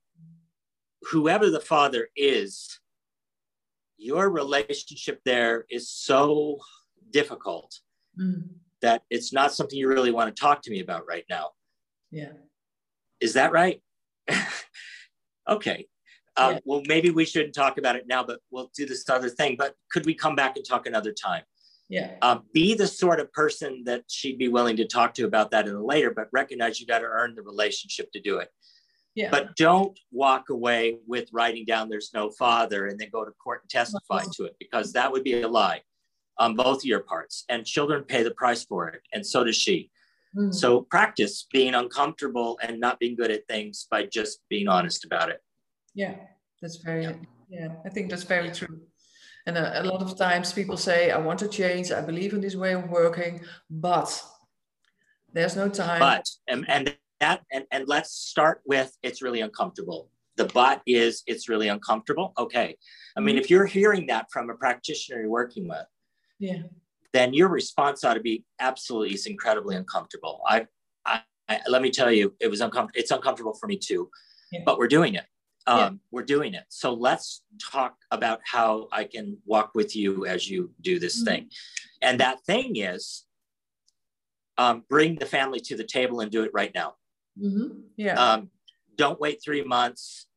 whoever 1.03 1.49
the 1.49 1.61
father 1.61 2.09
is, 2.15 2.80
your 4.02 4.30
relationship 4.30 5.22
there 5.26 5.66
is 5.70 5.89
so 5.89 6.58
difficult 7.12 7.80
mm. 8.20 8.43
that 8.82 9.04
it's 9.12 9.32
not 9.32 9.54
something 9.54 9.78
you 9.78 9.88
really 9.88 10.12
want 10.12 10.36
to 10.36 10.39
talk 10.39 10.64
to 10.64 10.72
me 10.72 10.80
about 10.80 11.08
right 11.08 11.26
now. 11.30 11.49
Yeah. 12.10 12.32
Is 13.20 13.34
that 13.34 13.52
right? 13.52 13.80
okay. 15.49 15.88
Um, 16.36 16.54
yeah. 16.54 16.60
Well, 16.66 16.82
maybe 16.88 17.12
we 17.12 17.26
shouldn't 17.26 17.54
talk 17.54 17.78
about 17.78 17.95
it 17.95 18.08
now, 18.08 18.24
but 18.24 18.39
we'll 18.49 18.72
do 18.76 18.88
this 18.88 19.08
other 19.08 19.30
thing. 19.30 19.56
But 19.56 19.76
could 19.91 20.08
we 20.08 20.16
come 20.16 20.36
back 20.36 20.58
and 20.58 20.66
talk 20.66 20.88
another 20.88 21.14
time? 21.14 21.43
Yeah. 21.88 22.16
Um, 22.24 22.43
be 22.54 22.74
the 22.74 22.88
sort 22.88 23.20
of 23.20 23.32
person 23.34 23.84
that 23.86 24.06
she'd 24.08 24.39
be 24.39 24.47
willing 24.47 24.78
to 24.78 24.88
talk 24.88 25.14
to 25.16 25.26
about 25.26 25.52
that 25.52 25.68
in 25.68 25.76
a 25.76 25.86
later, 25.86 26.12
but 26.12 26.28
recognize 26.32 26.80
you 26.80 26.88
got 26.88 26.99
to 26.99 27.06
earn 27.06 27.36
the 27.36 27.43
relationship 27.43 28.12
to 28.14 28.22
do 28.22 28.38
it. 28.38 28.49
Yeah. 29.16 29.30
But 29.30 29.55
don't 29.57 29.97
walk 30.12 30.49
away 30.49 30.97
with 31.05 31.28
writing 31.34 31.66
down 31.66 31.89
there's 31.89 32.12
no 32.14 32.30
father 32.30 32.88
and 32.88 32.97
then 32.97 33.09
go 33.12 33.26
to 33.26 33.32
court 33.32 33.62
and 33.64 33.70
testify 33.70 34.24
to 34.36 34.45
it 34.45 34.55
because 34.57 34.93
that 34.93 35.12
would 35.12 35.24
be 35.24 35.41
a 35.41 35.47
lie 35.47 35.82
on 36.38 36.55
both 36.55 36.86
your 36.86 37.01
parts. 37.01 37.43
And 37.49 37.66
children 37.66 38.03
pay 38.03 38.24
the 38.24 38.32
price 38.32 38.64
for 38.64 38.88
it, 38.88 39.01
and 39.14 39.26
so 39.26 39.43
does 39.43 39.57
she. 39.57 39.91
Mm. 40.36 40.53
So 40.53 40.82
practice 40.82 41.45
being 41.51 41.76
uncomfortable 41.76 42.57
and 42.64 42.80
not 42.80 42.99
being 42.99 43.16
good 43.16 43.32
at 43.32 43.47
things 43.47 43.88
by 43.89 44.05
just 44.05 44.39
being 44.49 44.68
honest 44.68 45.03
about 45.03 45.30
it. 45.30 45.41
Yeah, 45.93 46.16
that's 46.62 46.78
very, 46.78 47.03
yeah, 47.03 47.16
yeah 47.49 47.68
I 47.86 47.89
think 47.89 48.09
that's 48.09 48.24
very 48.24 48.49
true. 48.51 48.82
And 49.45 49.57
a, 49.57 49.82
a, 49.82 49.84
lot 49.84 50.01
of 50.01 50.18
times 50.18 50.53
people 50.53 50.78
say, 50.78 51.12
I 51.12 51.18
want 51.18 51.39
to 51.39 51.47
change, 51.47 51.91
I 51.91 52.01
believe 52.01 52.34
in 52.34 52.41
this 52.41 52.55
way 52.55 52.74
of 52.74 52.89
working, 52.89 53.41
but 53.70 54.24
there's 55.34 55.55
no 55.55 55.68
time. 55.68 55.99
But, 55.99 56.30
and, 56.47 56.70
and 56.70 56.95
that, 57.22 57.41
and, 57.51 57.65
and 57.72 57.88
let's 57.88 58.11
start 58.11 58.61
with 58.65 58.95
it's 59.01 59.22
really 59.22 59.41
uncomfortable. 59.41 60.09
The 60.38 60.45
but 60.45 60.82
is 60.86 61.24
it's 61.28 61.49
really 61.49 61.67
uncomfortable. 61.67 62.34
Okay. 62.38 62.78
I 63.15 63.19
mean, 63.19 63.38
if 63.38 63.49
you're 63.49 63.65
hearing 63.65 64.07
that 64.07 64.28
from 64.32 64.49
a 64.49 64.55
practitioner 64.55 65.22
you're 65.22 65.30
working 65.30 65.67
with, 65.67 65.86
yeah, 66.39 66.63
then 67.13 67.34
your 67.34 67.49
response 67.49 68.03
ought 68.03 68.15
to 68.15 68.22
be 68.22 68.45
absolutely 68.59 69.13
it's 69.13 69.26
incredibly 69.26 69.76
uncomfortable. 69.76 70.41
I, 70.47 70.67
I, 71.05 71.22
I 71.49 71.59
let 71.67 71.82
me 71.82 71.91
tell 71.91 72.11
you, 72.11 72.34
it 72.39 72.47
was 72.47 72.61
uncomfortable. 72.61 72.99
It's 72.99 73.11
uncomfortable 73.11 73.53
for 73.53 73.67
me 73.67 73.78
too, 73.78 74.09
yeah. 74.51 74.61
but 74.65 74.78
we're 74.78 74.88
doing 74.88 75.15
it 75.15 75.26
um, 75.67 75.80
yeah. 75.80 75.89
we're 76.11 76.24
doing 76.24 76.53
it. 76.53 76.63
So 76.69 76.93
let's 76.93 77.43
talk 77.72 77.95
about 78.09 78.39
how 78.43 78.88
I 78.91 79.03
can 79.03 79.38
walk 79.45 79.72
with 79.76 79.95
you 79.95 80.26
as 80.26 80.49
you 80.49 80.72
do 80.82 80.99
this 80.99 81.17
mm-hmm. 81.17 81.26
thing. 81.26 81.49
And 82.01 82.19
that 82.19 82.43
thing 82.45 82.78
is 82.78 83.26
um, 84.57 84.84
bring 84.89 85.15
the 85.15 85.26
family 85.26 85.59
to 85.61 85.78
the 85.78 85.84
table 85.84 86.19
and 86.22 86.32
do 86.32 86.43
it 86.43 86.51
right 86.53 86.72
now. 86.74 86.95
Mm-hmm. 87.39 87.79
Yeah. 87.97 88.13
Um, 88.13 88.49
don't 88.95 89.19
wait 89.19 89.41
three 89.43 89.63
months. 89.63 90.27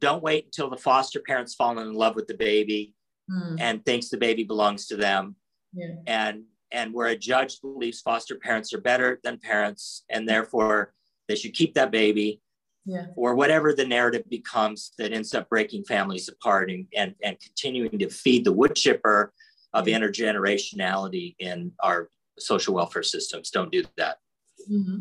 Don't 0.00 0.22
wait 0.22 0.46
until 0.46 0.70
the 0.70 0.76
foster 0.76 1.20
parents 1.20 1.54
fall 1.54 1.78
in 1.78 1.94
love 1.94 2.16
with 2.16 2.26
the 2.26 2.34
baby 2.34 2.94
mm. 3.30 3.56
and 3.60 3.84
thinks 3.84 4.08
the 4.08 4.16
baby 4.16 4.44
belongs 4.44 4.86
to 4.88 4.96
them. 4.96 5.36
Yeah. 5.72 5.94
And 6.06 6.44
and 6.72 6.92
where 6.92 7.08
a 7.08 7.16
judge 7.16 7.60
believes 7.60 8.00
foster 8.00 8.36
parents 8.36 8.72
are 8.72 8.80
better 8.80 9.20
than 9.22 9.38
parents 9.38 10.04
and 10.10 10.28
therefore 10.28 10.92
they 11.28 11.36
should 11.36 11.54
keep 11.54 11.74
that 11.74 11.92
baby 11.92 12.40
yeah. 12.84 13.06
or 13.16 13.34
whatever 13.34 13.72
the 13.72 13.86
narrative 13.86 14.24
becomes 14.28 14.92
that 14.98 15.12
ends 15.12 15.34
up 15.34 15.48
breaking 15.48 15.84
families 15.84 16.28
apart 16.28 16.70
and, 16.70 16.86
and, 16.96 17.14
and 17.22 17.38
continuing 17.40 17.98
to 17.98 18.08
feed 18.08 18.44
the 18.44 18.52
wood 18.52 18.74
chipper 18.74 19.32
of 19.74 19.86
yeah. 19.86 19.98
intergenerationality 19.98 21.34
in 21.38 21.72
our 21.82 22.10
social 22.38 22.74
welfare 22.74 23.02
systems. 23.02 23.50
Don't 23.50 23.72
do 23.72 23.84
that. 23.96 24.18
Mm-hmm. 24.70 24.98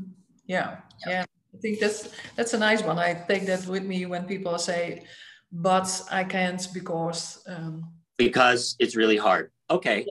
Yeah. 0.48 0.78
yeah. 1.08 1.26
I 1.54 1.58
think 1.60 1.80
that's 1.80 2.10
that's 2.36 2.54
a 2.54 2.58
nice 2.58 2.84
one. 2.84 3.00
I 3.00 3.14
take 3.14 3.46
that 3.46 3.66
with 3.66 3.84
me 3.84 4.06
when 4.06 4.26
people 4.26 4.58
say, 4.58 5.06
"But 5.52 5.88
I 6.12 6.24
can't 6.24 6.68
because." 6.74 7.44
Um, 7.48 7.92
because 8.18 8.76
it's 8.80 8.96
really 8.96 9.18
hard. 9.18 9.52
Okay. 9.70 10.06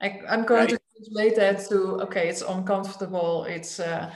I, 0.00 0.20
am 0.28 0.44
going 0.44 0.60
right. 0.60 0.68
to 0.70 0.78
translate 0.96 1.36
that 1.36 1.68
to 1.68 2.00
okay. 2.02 2.28
It's 2.28 2.42
uncomfortable. 2.42 3.44
It's 3.44 3.80
uh, 3.80 4.10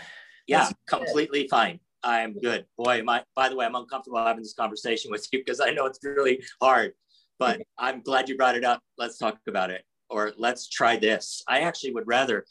yeah, 0.47 0.69
it's, 0.69 0.75
completely 0.87 1.47
fine. 1.49 1.79
I'm 2.03 2.39
good. 2.39 2.67
Boy, 2.79 3.03
my, 3.03 3.25
by 3.35 3.49
the 3.49 3.57
way, 3.57 3.67
I'm 3.67 3.75
uncomfortable 3.75 4.19
having 4.19 4.43
this 4.43 4.55
conversation 4.55 5.11
with 5.11 5.27
you 5.33 5.41
because 5.41 5.61
I 5.61 5.71
know 5.71 5.87
it's 5.87 5.99
really 6.03 6.43
hard, 6.61 6.93
but 7.39 7.61
I'm 7.79 8.01
glad 8.01 8.29
you 8.29 8.37
brought 8.37 8.57
it 8.57 8.65
up. 8.65 8.81
Let's 8.97 9.19
talk 9.19 9.39
about 9.47 9.71
it 9.71 9.85
or 10.09 10.33
let's 10.37 10.69
try 10.69 10.97
this. 10.97 11.43
I 11.49 11.61
actually 11.61 11.93
would 11.95 12.07
rather 12.07 12.45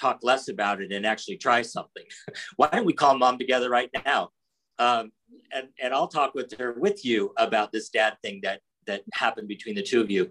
talk 0.00 0.20
less 0.22 0.48
about 0.48 0.80
it 0.80 0.92
and 0.92 1.06
actually 1.06 1.36
try 1.36 1.62
something. 1.62 2.04
Why 2.56 2.68
don't 2.72 2.86
we 2.86 2.92
call 2.92 3.18
mom 3.18 3.38
together 3.38 3.70
right 3.70 3.90
now? 4.04 4.30
Um, 4.78 5.12
and, 5.52 5.68
and 5.80 5.94
I'll 5.94 6.08
talk 6.08 6.34
with 6.34 6.52
her 6.58 6.74
with 6.78 7.04
you 7.04 7.32
about 7.36 7.72
this 7.72 7.88
dad 7.88 8.16
thing 8.22 8.40
that, 8.42 8.60
that 8.86 9.02
happened 9.12 9.48
between 9.48 9.74
the 9.74 9.82
two 9.82 10.00
of 10.00 10.10
you. 10.10 10.30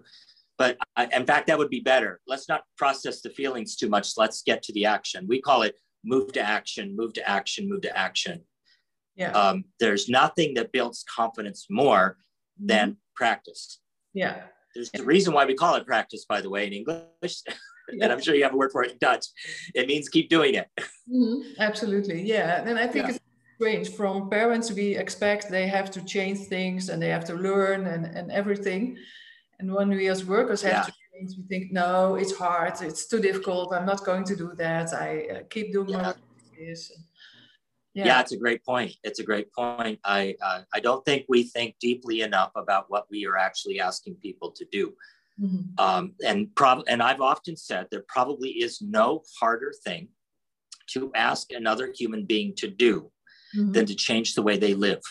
But 0.58 0.78
I, 0.96 1.06
in 1.06 1.26
fact, 1.26 1.48
that 1.48 1.58
would 1.58 1.68
be 1.68 1.80
better. 1.80 2.20
Let's 2.26 2.48
not 2.48 2.62
process 2.78 3.20
the 3.20 3.30
feelings 3.30 3.76
too 3.76 3.88
much. 3.88 4.12
Let's 4.16 4.42
get 4.42 4.62
to 4.64 4.72
the 4.72 4.86
action. 4.86 5.26
We 5.28 5.40
call 5.40 5.62
it 5.62 5.74
move 6.04 6.32
to 6.32 6.40
action, 6.40 6.96
move 6.96 7.12
to 7.14 7.28
action, 7.28 7.68
move 7.68 7.82
to 7.82 7.96
action. 7.96 8.42
Yeah. 9.16 9.32
Um, 9.32 9.64
there's 9.80 10.08
nothing 10.08 10.54
that 10.54 10.72
builds 10.72 11.04
confidence 11.04 11.66
more 11.68 12.16
than 12.58 12.90
mm-hmm. 12.90 12.98
practice. 13.14 13.80
Yeah. 14.14 14.42
There's 14.74 14.90
the 14.90 15.04
reason 15.04 15.32
why 15.32 15.46
we 15.46 15.54
call 15.54 15.74
it 15.74 15.86
practice, 15.86 16.26
by 16.28 16.40
the 16.40 16.50
way, 16.50 16.66
in 16.66 16.72
English. 16.72 17.06
Yeah. 17.92 18.04
and 18.04 18.12
I'm 18.12 18.20
sure 18.20 18.34
you 18.34 18.42
have 18.42 18.54
a 18.54 18.56
word 18.56 18.72
for 18.72 18.82
it 18.84 18.92
in 18.92 18.98
Dutch. 18.98 19.26
It 19.74 19.86
means 19.86 20.08
keep 20.08 20.28
doing 20.28 20.54
it. 20.54 20.68
Mm-hmm. 21.08 21.60
Absolutely. 21.60 22.22
Yeah. 22.22 22.64
And 22.66 22.78
I 22.78 22.86
think 22.86 23.06
yeah. 23.06 23.14
it's 23.14 23.20
strange 23.56 23.88
from 23.90 24.28
parents, 24.28 24.70
we 24.72 24.96
expect 24.96 25.50
they 25.50 25.66
have 25.66 25.90
to 25.90 26.04
change 26.04 26.38
things 26.48 26.88
and 26.88 27.02
they 27.02 27.08
have 27.08 27.24
to 27.24 27.34
learn 27.34 27.86
and, 27.86 28.04
and 28.06 28.30
everything. 28.30 28.96
And 29.58 29.72
when 29.72 29.88
we 29.88 30.08
as 30.08 30.24
workers 30.24 30.62
have 30.62 30.72
yeah. 30.72 30.82
to 30.82 30.92
change, 31.12 31.30
we 31.38 31.44
think, 31.48 31.72
no, 31.72 32.16
it's 32.16 32.36
hard. 32.36 32.74
It's 32.82 33.06
too 33.08 33.20
difficult. 33.20 33.72
I'm 33.72 33.86
not 33.86 34.04
going 34.04 34.24
to 34.24 34.36
do 34.36 34.52
that. 34.58 34.92
I 34.92 35.26
uh, 35.32 35.42
keep 35.48 35.72
doing 35.72 35.90
yeah. 35.90 36.12
this. 36.58 36.92
Yeah. 37.94 38.06
yeah. 38.06 38.20
it's 38.20 38.32
a 38.32 38.36
great 38.36 38.62
point. 38.64 38.92
It's 39.02 39.20
a 39.20 39.24
great 39.24 39.50
point. 39.52 39.98
I 40.04 40.36
uh, 40.42 40.60
I 40.74 40.80
don't 40.80 41.02
think 41.06 41.24
we 41.28 41.44
think 41.44 41.76
deeply 41.80 42.20
enough 42.20 42.52
about 42.54 42.90
what 42.90 43.06
we 43.10 43.26
are 43.26 43.38
actually 43.38 43.80
asking 43.80 44.16
people 44.16 44.50
to 44.50 44.66
do. 44.70 44.92
Mm-hmm. 45.40 45.78
Um, 45.78 46.14
and 46.24 46.54
prob- 46.54 46.84
and 46.88 47.02
I've 47.02 47.20
often 47.20 47.56
said 47.56 47.88
there 47.90 48.04
probably 48.08 48.50
is 48.50 48.80
no 48.80 49.22
harder 49.38 49.72
thing 49.84 50.08
to 50.92 51.12
ask 51.14 51.52
another 51.52 51.92
human 51.94 52.24
being 52.24 52.54
to 52.56 52.68
do 52.68 53.10
mm-hmm. 53.56 53.72
than 53.72 53.86
to 53.86 53.94
change 53.94 54.34
the 54.34 54.42
way 54.42 54.56
they 54.56 54.74
live. 54.74 55.02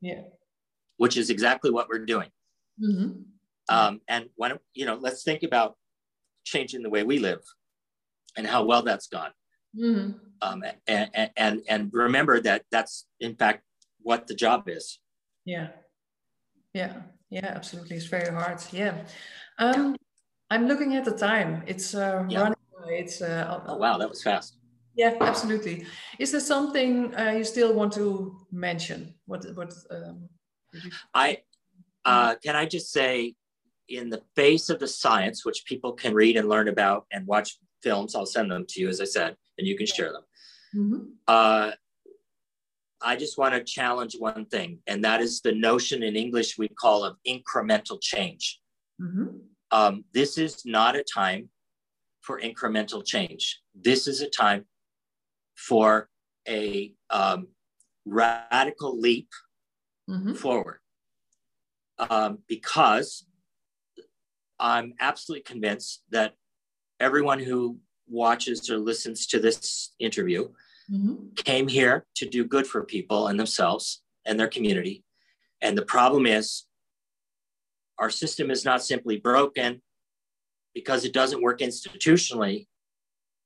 Yeah, 0.00 0.22
which 0.96 1.16
is 1.16 1.30
exactly 1.30 1.70
what 1.70 1.88
we're 1.88 2.04
doing. 2.04 2.28
Mm-hmm. 2.82 3.22
Um, 3.68 4.00
and 4.08 4.26
when 4.36 4.58
you 4.74 4.86
know, 4.86 4.96
let's 4.96 5.24
think 5.24 5.42
about 5.42 5.76
changing 6.44 6.82
the 6.82 6.90
way 6.90 7.02
we 7.02 7.18
live 7.18 7.40
and 8.36 8.46
how 8.46 8.64
well 8.64 8.82
that's 8.82 9.08
gone. 9.08 9.30
Mm-hmm. 9.76 10.12
Um, 10.42 10.62
and, 10.86 11.30
and, 11.36 11.62
and 11.68 11.90
remember 11.92 12.40
that 12.40 12.64
that's 12.70 13.06
in 13.20 13.34
fact 13.34 13.62
what 14.02 14.26
the 14.26 14.34
job 14.34 14.68
is. 14.68 15.00
Yeah. 15.44 15.68
Yeah. 16.72 17.02
Yeah, 17.30 17.46
absolutely. 17.46 17.96
It's 17.96 18.06
very 18.06 18.32
hard. 18.32 18.62
Yeah. 18.72 19.04
Um, 19.58 19.96
I'm 20.50 20.66
looking 20.66 20.94
at 20.96 21.04
the 21.04 21.16
time. 21.16 21.62
It's 21.66 21.94
uh, 21.94 22.24
yeah. 22.28 22.40
running 22.40 22.58
It's 22.88 23.22
uh, 23.22 23.62
oh 23.66 23.76
wow, 23.76 23.98
that 23.98 24.08
was 24.08 24.22
fast. 24.22 24.58
Yeah, 24.96 25.14
absolutely. 25.20 25.86
Is 26.18 26.30
there 26.30 26.40
something 26.40 27.14
uh, 27.16 27.32
you 27.32 27.44
still 27.44 27.74
want 27.74 27.92
to 27.94 28.36
mention? 28.52 29.14
What 29.26 29.44
what? 29.54 29.72
Um, 29.90 30.28
you... 30.72 30.90
I 31.12 31.38
uh, 32.04 32.34
can 32.42 32.54
I 32.56 32.66
just 32.66 32.92
say, 32.92 33.34
in 33.88 34.10
the 34.10 34.22
face 34.36 34.68
of 34.70 34.78
the 34.78 34.88
science, 34.88 35.44
which 35.44 35.64
people 35.66 35.92
can 35.92 36.14
read 36.14 36.36
and 36.36 36.48
learn 36.48 36.68
about 36.68 37.06
and 37.12 37.26
watch 37.26 37.58
films, 37.82 38.14
I'll 38.14 38.26
send 38.26 38.50
them 38.50 38.64
to 38.68 38.80
you, 38.80 38.88
as 38.88 39.00
I 39.00 39.04
said, 39.04 39.36
and 39.58 39.66
you 39.66 39.76
can 39.76 39.86
share 39.86 40.12
them. 40.12 40.22
Mm-hmm. 40.74 40.98
Uh, 41.26 41.70
I 43.04 43.16
just 43.16 43.36
want 43.36 43.54
to 43.54 43.62
challenge 43.62 44.16
one 44.18 44.46
thing, 44.46 44.78
and 44.86 45.04
that 45.04 45.20
is 45.20 45.42
the 45.42 45.52
notion 45.52 46.02
in 46.02 46.16
English 46.16 46.56
we 46.56 46.68
call 46.68 47.04
of 47.04 47.16
incremental 47.26 48.00
change. 48.00 48.60
Mm-hmm. 49.00 49.36
Um, 49.70 50.04
this 50.14 50.38
is 50.38 50.64
not 50.64 50.96
a 50.96 51.04
time 51.04 51.50
for 52.20 52.40
incremental 52.40 53.04
change. 53.04 53.60
This 53.74 54.08
is 54.08 54.22
a 54.22 54.28
time 54.28 54.64
for 55.54 56.08
a 56.48 56.94
um, 57.10 57.48
radical 58.06 58.98
leap 58.98 59.28
mm-hmm. 60.08 60.32
forward 60.34 60.78
um, 61.98 62.38
because 62.48 63.26
I'm 64.58 64.94
absolutely 65.00 65.42
convinced 65.42 66.02
that 66.10 66.34
everyone 67.00 67.38
who 67.38 67.78
watches 68.08 68.70
or 68.70 68.78
listens 68.78 69.26
to 69.26 69.40
this 69.40 69.94
interview 69.98 70.48
mm-hmm. 70.90 71.32
came 71.36 71.68
here 71.68 72.06
to 72.16 72.28
do 72.28 72.44
good 72.44 72.66
for 72.66 72.84
people 72.84 73.28
and 73.28 73.38
themselves 73.38 74.02
and 74.24 74.38
their 74.38 74.48
community. 74.48 75.04
And 75.60 75.76
the 75.76 75.84
problem 75.84 76.26
is, 76.26 76.64
our 77.98 78.10
system 78.10 78.50
is 78.50 78.64
not 78.64 78.82
simply 78.82 79.18
broken 79.18 79.80
because 80.74 81.04
it 81.04 81.12
doesn't 81.12 81.42
work 81.42 81.60
institutionally. 81.60 82.66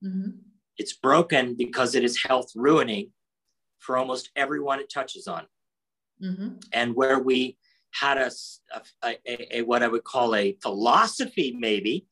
Mm-hmm. 0.02 0.30
It's 0.78 0.94
broken 0.94 1.54
because 1.54 1.94
it 1.94 2.04
is 2.04 2.22
health 2.22 2.50
ruining 2.54 3.12
for 3.78 3.96
almost 3.96 4.30
everyone 4.36 4.80
it 4.80 4.90
touches 4.90 5.26
on. 5.26 5.46
Mm-hmm. 6.22 6.48
And 6.72 6.94
where 6.94 7.18
we 7.18 7.58
had 7.92 8.18
a, 8.18 8.30
a, 9.02 9.16
a, 9.26 9.58
a, 9.58 9.62
what 9.62 9.82
I 9.82 9.88
would 9.88 10.04
call 10.04 10.34
a 10.34 10.56
philosophy, 10.62 11.56
maybe, 11.58 12.06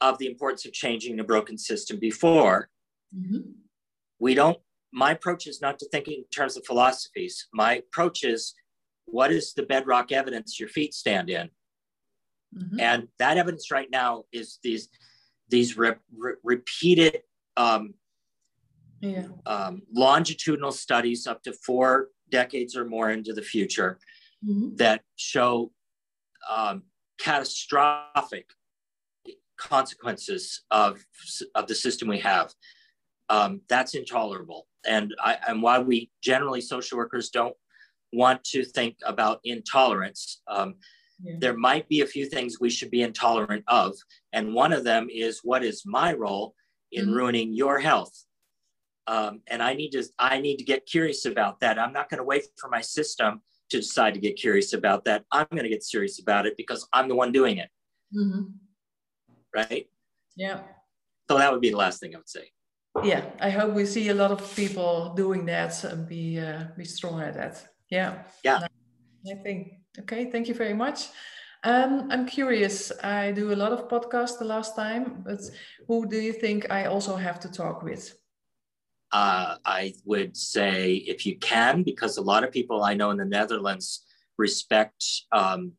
of 0.00 0.18
the 0.18 0.26
importance 0.26 0.66
of 0.66 0.72
changing 0.72 1.18
a 1.18 1.24
broken 1.24 1.56
system 1.56 1.98
before. 1.98 2.68
Mm-hmm. 3.16 3.52
We 4.18 4.34
don't, 4.34 4.58
my 4.92 5.12
approach 5.12 5.46
is 5.46 5.60
not 5.60 5.78
to 5.80 5.88
think 5.88 6.08
in 6.08 6.24
terms 6.34 6.56
of 6.56 6.64
philosophies. 6.64 7.48
My 7.52 7.76
approach 7.76 8.24
is 8.24 8.54
what 9.06 9.32
is 9.32 9.52
the 9.54 9.64
bedrock 9.64 10.12
evidence 10.12 10.58
your 10.58 10.68
feet 10.68 10.94
stand 10.94 11.30
in? 11.30 11.50
Mm-hmm. 12.56 12.80
And 12.80 13.08
that 13.18 13.36
evidence 13.36 13.70
right 13.70 13.90
now 13.90 14.24
is 14.32 14.58
these 14.62 14.88
these 15.48 15.76
re- 15.76 15.94
re- 16.16 16.34
repeated 16.42 17.20
um, 17.56 17.94
yeah. 19.00 19.26
um, 19.46 19.82
longitudinal 19.92 20.72
studies 20.72 21.26
up 21.26 21.42
to 21.42 21.52
four 21.52 22.08
decades 22.30 22.76
or 22.76 22.84
more 22.84 23.10
into 23.10 23.32
the 23.32 23.42
future 23.42 23.98
mm-hmm. 24.44 24.74
that 24.76 25.02
show 25.16 25.70
um, 26.50 26.82
catastrophic 27.18 28.46
consequences 29.56 30.62
of, 30.70 31.04
of 31.54 31.66
the 31.66 31.74
system 31.74 32.08
we 32.08 32.18
have. 32.18 32.52
Um, 33.28 33.62
that's 33.68 33.94
intolerable. 33.94 34.66
And, 34.86 35.14
I, 35.22 35.38
and 35.48 35.62
why 35.62 35.78
we 35.78 36.10
generally, 36.22 36.60
social 36.60 36.98
workers, 36.98 37.30
don't 37.30 37.56
want 38.12 38.44
to 38.44 38.64
think 38.64 38.96
about 39.04 39.40
intolerance. 39.44 40.42
Um, 40.46 40.74
yeah. 41.22 41.36
There 41.38 41.56
might 41.56 41.88
be 41.88 42.00
a 42.00 42.06
few 42.06 42.26
things 42.26 42.60
we 42.60 42.70
should 42.70 42.90
be 42.90 43.02
intolerant 43.02 43.64
of. 43.68 43.94
And 44.32 44.54
one 44.54 44.72
of 44.72 44.84
them 44.84 45.08
is 45.10 45.40
what 45.42 45.64
is 45.64 45.84
my 45.86 46.12
role 46.12 46.54
in 46.92 47.06
mm-hmm. 47.06 47.14
ruining 47.14 47.54
your 47.54 47.78
health? 47.78 48.24
Um, 49.06 49.40
and 49.48 49.62
I 49.62 49.74
need 49.74 49.90
to 49.90 50.04
I 50.18 50.40
need 50.40 50.56
to 50.56 50.64
get 50.64 50.86
curious 50.86 51.26
about 51.26 51.60
that. 51.60 51.78
I'm 51.78 51.92
not 51.92 52.08
going 52.08 52.18
to 52.18 52.24
wait 52.24 52.44
for 52.58 52.70
my 52.70 52.80
system 52.80 53.42
to 53.70 53.78
decide 53.78 54.14
to 54.14 54.20
get 54.20 54.36
curious 54.36 54.72
about 54.72 55.04
that. 55.04 55.24
I'm 55.30 55.46
going 55.50 55.64
to 55.64 55.68
get 55.68 55.82
serious 55.82 56.18
about 56.20 56.46
it 56.46 56.56
because 56.56 56.88
I'm 56.92 57.08
the 57.08 57.14
one 57.14 57.32
doing 57.32 57.58
it. 57.58 57.68
Mm-hmm. 58.16 58.42
Right? 59.54 59.88
Yeah. 60.36 60.60
So 61.28 61.38
that 61.38 61.52
would 61.52 61.60
be 61.60 61.70
the 61.70 61.76
last 61.76 62.00
thing 62.00 62.14
I 62.14 62.18
would 62.18 62.28
say. 62.28 62.50
Yeah, 63.02 63.24
I 63.40 63.50
hope 63.50 63.74
we 63.74 63.86
see 63.86 64.08
a 64.08 64.14
lot 64.14 64.30
of 64.30 64.54
people 64.54 65.14
doing 65.14 65.46
that 65.46 65.82
and 65.84 66.06
be 66.06 66.38
uh, 66.38 66.64
be 66.76 66.84
strong 66.84 67.20
at 67.20 67.34
that. 67.34 67.62
Yeah. 67.90 68.22
Yeah. 68.44 68.66
I 69.30 69.34
think. 69.42 69.72
Okay. 69.98 70.30
Thank 70.30 70.48
you 70.48 70.54
very 70.54 70.74
much. 70.74 71.08
Um, 71.64 72.08
I'm 72.10 72.26
curious. 72.26 72.92
I 73.02 73.32
do 73.32 73.52
a 73.52 73.56
lot 73.56 73.72
of 73.72 73.88
podcasts 73.88 74.38
the 74.38 74.44
last 74.44 74.76
time, 74.76 75.22
but 75.24 75.40
who 75.88 76.06
do 76.06 76.18
you 76.20 76.32
think 76.32 76.70
I 76.70 76.86
also 76.86 77.16
have 77.16 77.40
to 77.40 77.48
talk 77.50 77.82
with? 77.82 78.14
uh, 79.14 79.58
I 79.64 79.94
would 80.04 80.36
say 80.36 80.94
if 80.94 81.24
you 81.24 81.38
can, 81.38 81.84
because 81.84 82.16
a 82.16 82.22
lot 82.22 82.42
of 82.42 82.50
people 82.50 82.82
I 82.82 82.94
know 82.94 83.12
in 83.12 83.16
the 83.16 83.24
Netherlands 83.24 84.04
respect 84.38 85.04
um, 85.30 85.72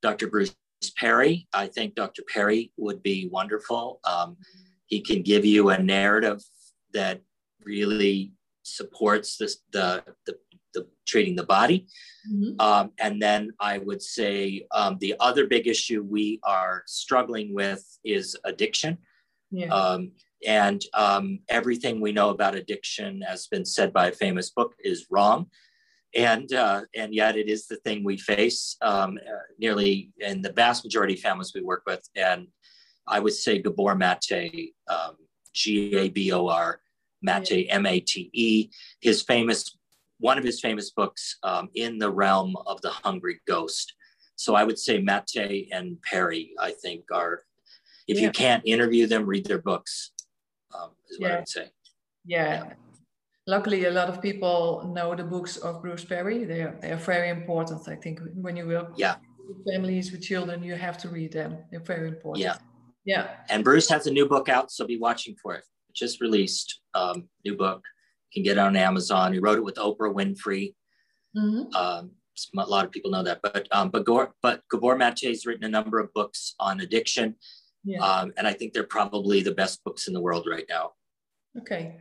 Dr. 0.00 0.28
Bruce 0.28 0.56
Perry. 0.96 1.46
I 1.52 1.66
think 1.66 1.94
Dr. 1.94 2.22
Perry 2.22 2.72
would 2.78 3.02
be 3.02 3.28
wonderful. 3.30 4.00
Um, 4.04 4.38
he 4.86 5.00
can 5.00 5.22
give 5.22 5.44
you 5.44 5.70
a 5.70 5.78
narrative 5.78 6.42
that 6.92 7.20
really 7.64 8.32
supports 8.62 9.36
this, 9.36 9.58
the, 9.72 10.02
the, 10.26 10.36
the 10.74 10.86
treating 11.06 11.36
the 11.36 11.44
body. 11.44 11.86
Mm-hmm. 12.30 12.60
Um, 12.60 12.92
and 12.98 13.20
then 13.20 13.50
I 13.60 13.78
would 13.78 14.02
say 14.02 14.66
um, 14.72 14.98
the 15.00 15.14
other 15.20 15.46
big 15.46 15.66
issue 15.66 16.02
we 16.02 16.40
are 16.42 16.82
struggling 16.86 17.54
with 17.54 17.84
is 18.04 18.36
addiction. 18.44 18.98
Yeah. 19.50 19.68
Um, 19.68 20.12
and 20.46 20.82
um, 20.92 21.40
everything 21.48 22.00
we 22.00 22.12
know 22.12 22.30
about 22.30 22.54
addiction, 22.54 23.22
as 23.22 23.46
been 23.46 23.64
said 23.64 23.92
by 23.92 24.08
a 24.08 24.12
famous 24.12 24.50
book, 24.50 24.74
is 24.80 25.06
wrong. 25.10 25.46
And, 26.14 26.52
uh, 26.52 26.82
and 26.94 27.14
yet 27.14 27.36
it 27.36 27.48
is 27.48 27.66
the 27.66 27.76
thing 27.76 28.04
we 28.04 28.18
face 28.18 28.76
um, 28.82 29.18
uh, 29.18 29.38
nearly 29.58 30.12
in 30.18 30.42
the 30.42 30.52
vast 30.52 30.84
majority 30.84 31.14
of 31.14 31.20
families 31.20 31.52
we 31.54 31.62
work 31.62 31.82
with. 31.86 32.08
And 32.14 32.48
I 33.06 33.20
would 33.20 33.34
say 33.34 33.60
Gabor 33.60 33.94
Mate, 33.94 34.72
um, 34.88 35.16
G 35.52 35.94
A 35.96 36.08
B 36.08 36.32
O 36.32 36.48
R, 36.48 36.80
Mate, 37.22 37.66
M 37.70 37.86
A 37.86 38.00
T 38.00 38.30
E, 38.32 38.70
his 39.00 39.22
famous, 39.22 39.76
one 40.18 40.38
of 40.38 40.44
his 40.44 40.60
famous 40.60 40.90
books, 40.90 41.36
um, 41.42 41.68
In 41.74 41.98
the 41.98 42.10
Realm 42.10 42.56
of 42.66 42.80
the 42.82 42.90
Hungry 42.90 43.40
Ghost. 43.46 43.94
So 44.36 44.54
I 44.54 44.64
would 44.64 44.78
say 44.78 45.00
Mate 45.00 45.68
and 45.72 46.00
Perry, 46.02 46.52
I 46.58 46.72
think, 46.72 47.04
are, 47.12 47.42
if 48.08 48.18
yeah. 48.18 48.24
you 48.24 48.30
can't 48.30 48.62
interview 48.66 49.06
them, 49.06 49.26
read 49.26 49.46
their 49.46 49.62
books 49.62 50.12
um, 50.74 50.90
is 51.08 51.20
what 51.20 51.28
yeah. 51.28 51.34
I 51.34 51.38
would 51.38 51.48
say. 51.48 51.70
Yeah. 52.26 52.64
yeah. 52.64 52.72
Luckily, 53.46 53.84
a 53.84 53.90
lot 53.90 54.08
of 54.08 54.22
people 54.22 54.90
know 54.94 55.14
the 55.14 55.22
books 55.22 55.58
of 55.58 55.82
Bruce 55.82 56.04
Perry. 56.04 56.44
They 56.44 56.62
are, 56.62 56.78
they 56.80 56.90
are 56.90 56.96
very 56.96 57.28
important. 57.28 57.86
I 57.88 57.96
think 57.96 58.20
when 58.34 58.56
you 58.56 58.66
work 58.66 58.94
yeah. 58.96 59.16
with 59.46 59.58
families, 59.70 60.10
with 60.12 60.22
children, 60.22 60.62
you 60.62 60.74
have 60.74 60.96
to 60.98 61.08
read 61.10 61.32
them. 61.32 61.58
They're 61.70 61.80
very 61.80 62.08
important. 62.08 62.42
Yeah. 62.42 62.56
Yeah. 63.04 63.28
And 63.50 63.64
Bruce 63.64 63.88
has 63.88 64.06
a 64.06 64.10
new 64.10 64.26
book 64.26 64.48
out, 64.48 64.70
so 64.70 64.86
be 64.86 64.98
watching 64.98 65.36
for 65.42 65.54
it. 65.54 65.64
Just 65.94 66.20
released 66.20 66.80
um, 66.94 67.28
new 67.44 67.56
book. 67.56 67.82
You 68.30 68.42
can 68.42 68.44
get 68.44 68.58
it 68.58 68.66
on 68.66 68.76
Amazon. 68.76 69.32
He 69.32 69.38
wrote 69.38 69.58
it 69.58 69.64
with 69.64 69.76
Oprah 69.76 70.12
Winfrey. 70.12 70.74
Mm-hmm. 71.36 71.74
Um, 71.74 72.12
a 72.58 72.66
lot 72.66 72.84
of 72.84 72.90
people 72.90 73.10
know 73.10 73.22
that, 73.22 73.40
but 73.42 73.68
um, 73.70 73.90
but, 73.90 74.04
Gore, 74.04 74.34
but 74.42 74.62
Gabor 74.70 74.96
Mate's 74.96 75.46
written 75.46 75.64
a 75.64 75.68
number 75.68 76.00
of 76.00 76.12
books 76.14 76.54
on 76.58 76.80
addiction 76.80 77.36
yeah. 77.84 78.00
Um, 78.00 78.32
and 78.36 78.46
I 78.46 78.52
think 78.52 78.72
they're 78.72 78.82
probably 78.82 79.42
the 79.42 79.52
best 79.52 79.84
books 79.84 80.08
in 80.08 80.14
the 80.14 80.20
world 80.20 80.46
right 80.50 80.64
now. 80.68 80.92
Okay. 81.58 81.96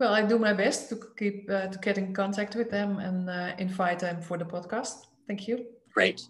Well, 0.00 0.12
I 0.12 0.22
do 0.22 0.38
my 0.38 0.52
best 0.52 0.88
to 0.90 1.00
keep 1.16 1.48
uh, 1.50 1.68
to 1.68 1.78
get 1.78 1.98
in 1.98 2.12
contact 2.12 2.54
with 2.54 2.70
them 2.70 2.98
and 2.98 3.30
uh, 3.30 3.54
invite 3.58 4.00
them 4.00 4.20
for 4.20 4.36
the 4.36 4.44
podcast. 4.44 5.06
Thank 5.26 5.48
you. 5.48 5.66
Great. 5.92 6.22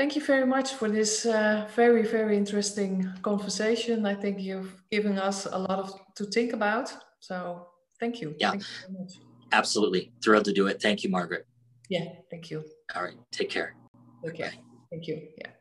Thank 0.00 0.14
you 0.16 0.24
very 0.24 0.46
much 0.46 0.68
for 0.78 0.88
this 0.88 1.26
uh, 1.26 1.68
very, 1.76 2.02
very 2.06 2.34
interesting 2.36 3.06
conversation. 3.20 4.06
I 4.06 4.14
think 4.14 4.40
you've 4.40 4.72
given 4.90 5.18
us 5.18 5.46
a 5.46 5.58
lot 5.58 5.78
of 5.78 5.88
to 6.14 6.24
think 6.24 6.54
about. 6.54 6.86
So 7.18 7.66
thank 7.98 8.14
you. 8.20 8.34
Yeah, 8.38 8.52
thank 8.52 8.62
you 8.62 9.30
absolutely. 9.52 10.12
Thrilled 10.20 10.44
to 10.44 10.52
do 10.52 10.68
it. 10.68 10.80
Thank 10.80 11.02
you, 11.02 11.10
Margaret. 11.10 11.46
Yeah, 11.88 12.04
thank 12.30 12.50
you. 12.50 12.64
All 12.94 13.02
right. 13.02 13.16
Take 13.30 13.50
care. 13.50 13.74
Okay. 14.22 14.42
Bye. 14.42 14.58
Thank 14.90 15.04
you. 15.04 15.18
Yeah. 15.36 15.52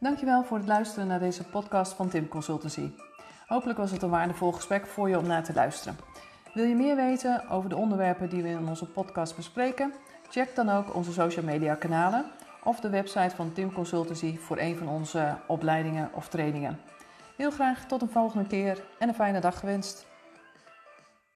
Dankjewel 0.00 0.44
voor 0.44 0.58
het 0.58 0.66
luisteren 0.66 1.06
naar 1.06 1.20
deze 1.20 1.44
podcast 1.44 1.92
van 1.92 2.08
Tim 2.08 2.28
Consultancy. 2.28 2.90
Hopelijk 3.46 3.78
was 3.78 3.90
het 3.90 4.02
een 4.02 4.10
waardevol 4.10 4.52
gesprek 4.52 4.86
voor 4.86 5.08
je 5.08 5.18
om 5.18 5.26
naar 5.26 5.44
te 5.44 5.52
luisteren. 5.52 5.96
Wil 6.54 6.64
je 6.64 6.74
meer 6.74 6.96
weten 6.96 7.48
over 7.48 7.68
de 7.68 7.76
onderwerpen 7.76 8.28
die 8.28 8.42
we 8.42 8.48
in 8.48 8.68
onze 8.68 8.86
podcast 8.86 9.36
bespreken? 9.36 9.92
Check 10.30 10.54
dan 10.54 10.70
ook 10.70 10.94
onze 10.94 11.12
social 11.12 11.44
media 11.44 11.74
kanalen 11.74 12.24
of 12.64 12.80
de 12.80 12.90
website 12.90 13.36
van 13.36 13.52
Tim 13.52 13.72
Consultancy 13.72 14.38
voor 14.38 14.58
een 14.58 14.76
van 14.76 14.88
onze 14.88 15.36
opleidingen 15.46 16.10
of 16.12 16.28
trainingen. 16.28 16.80
Heel 17.36 17.50
graag 17.50 17.86
tot 17.86 18.02
een 18.02 18.10
volgende 18.10 18.46
keer 18.46 18.82
en 18.98 19.08
een 19.08 19.14
fijne 19.14 19.40
dag 19.40 19.58
gewenst. 19.58 20.06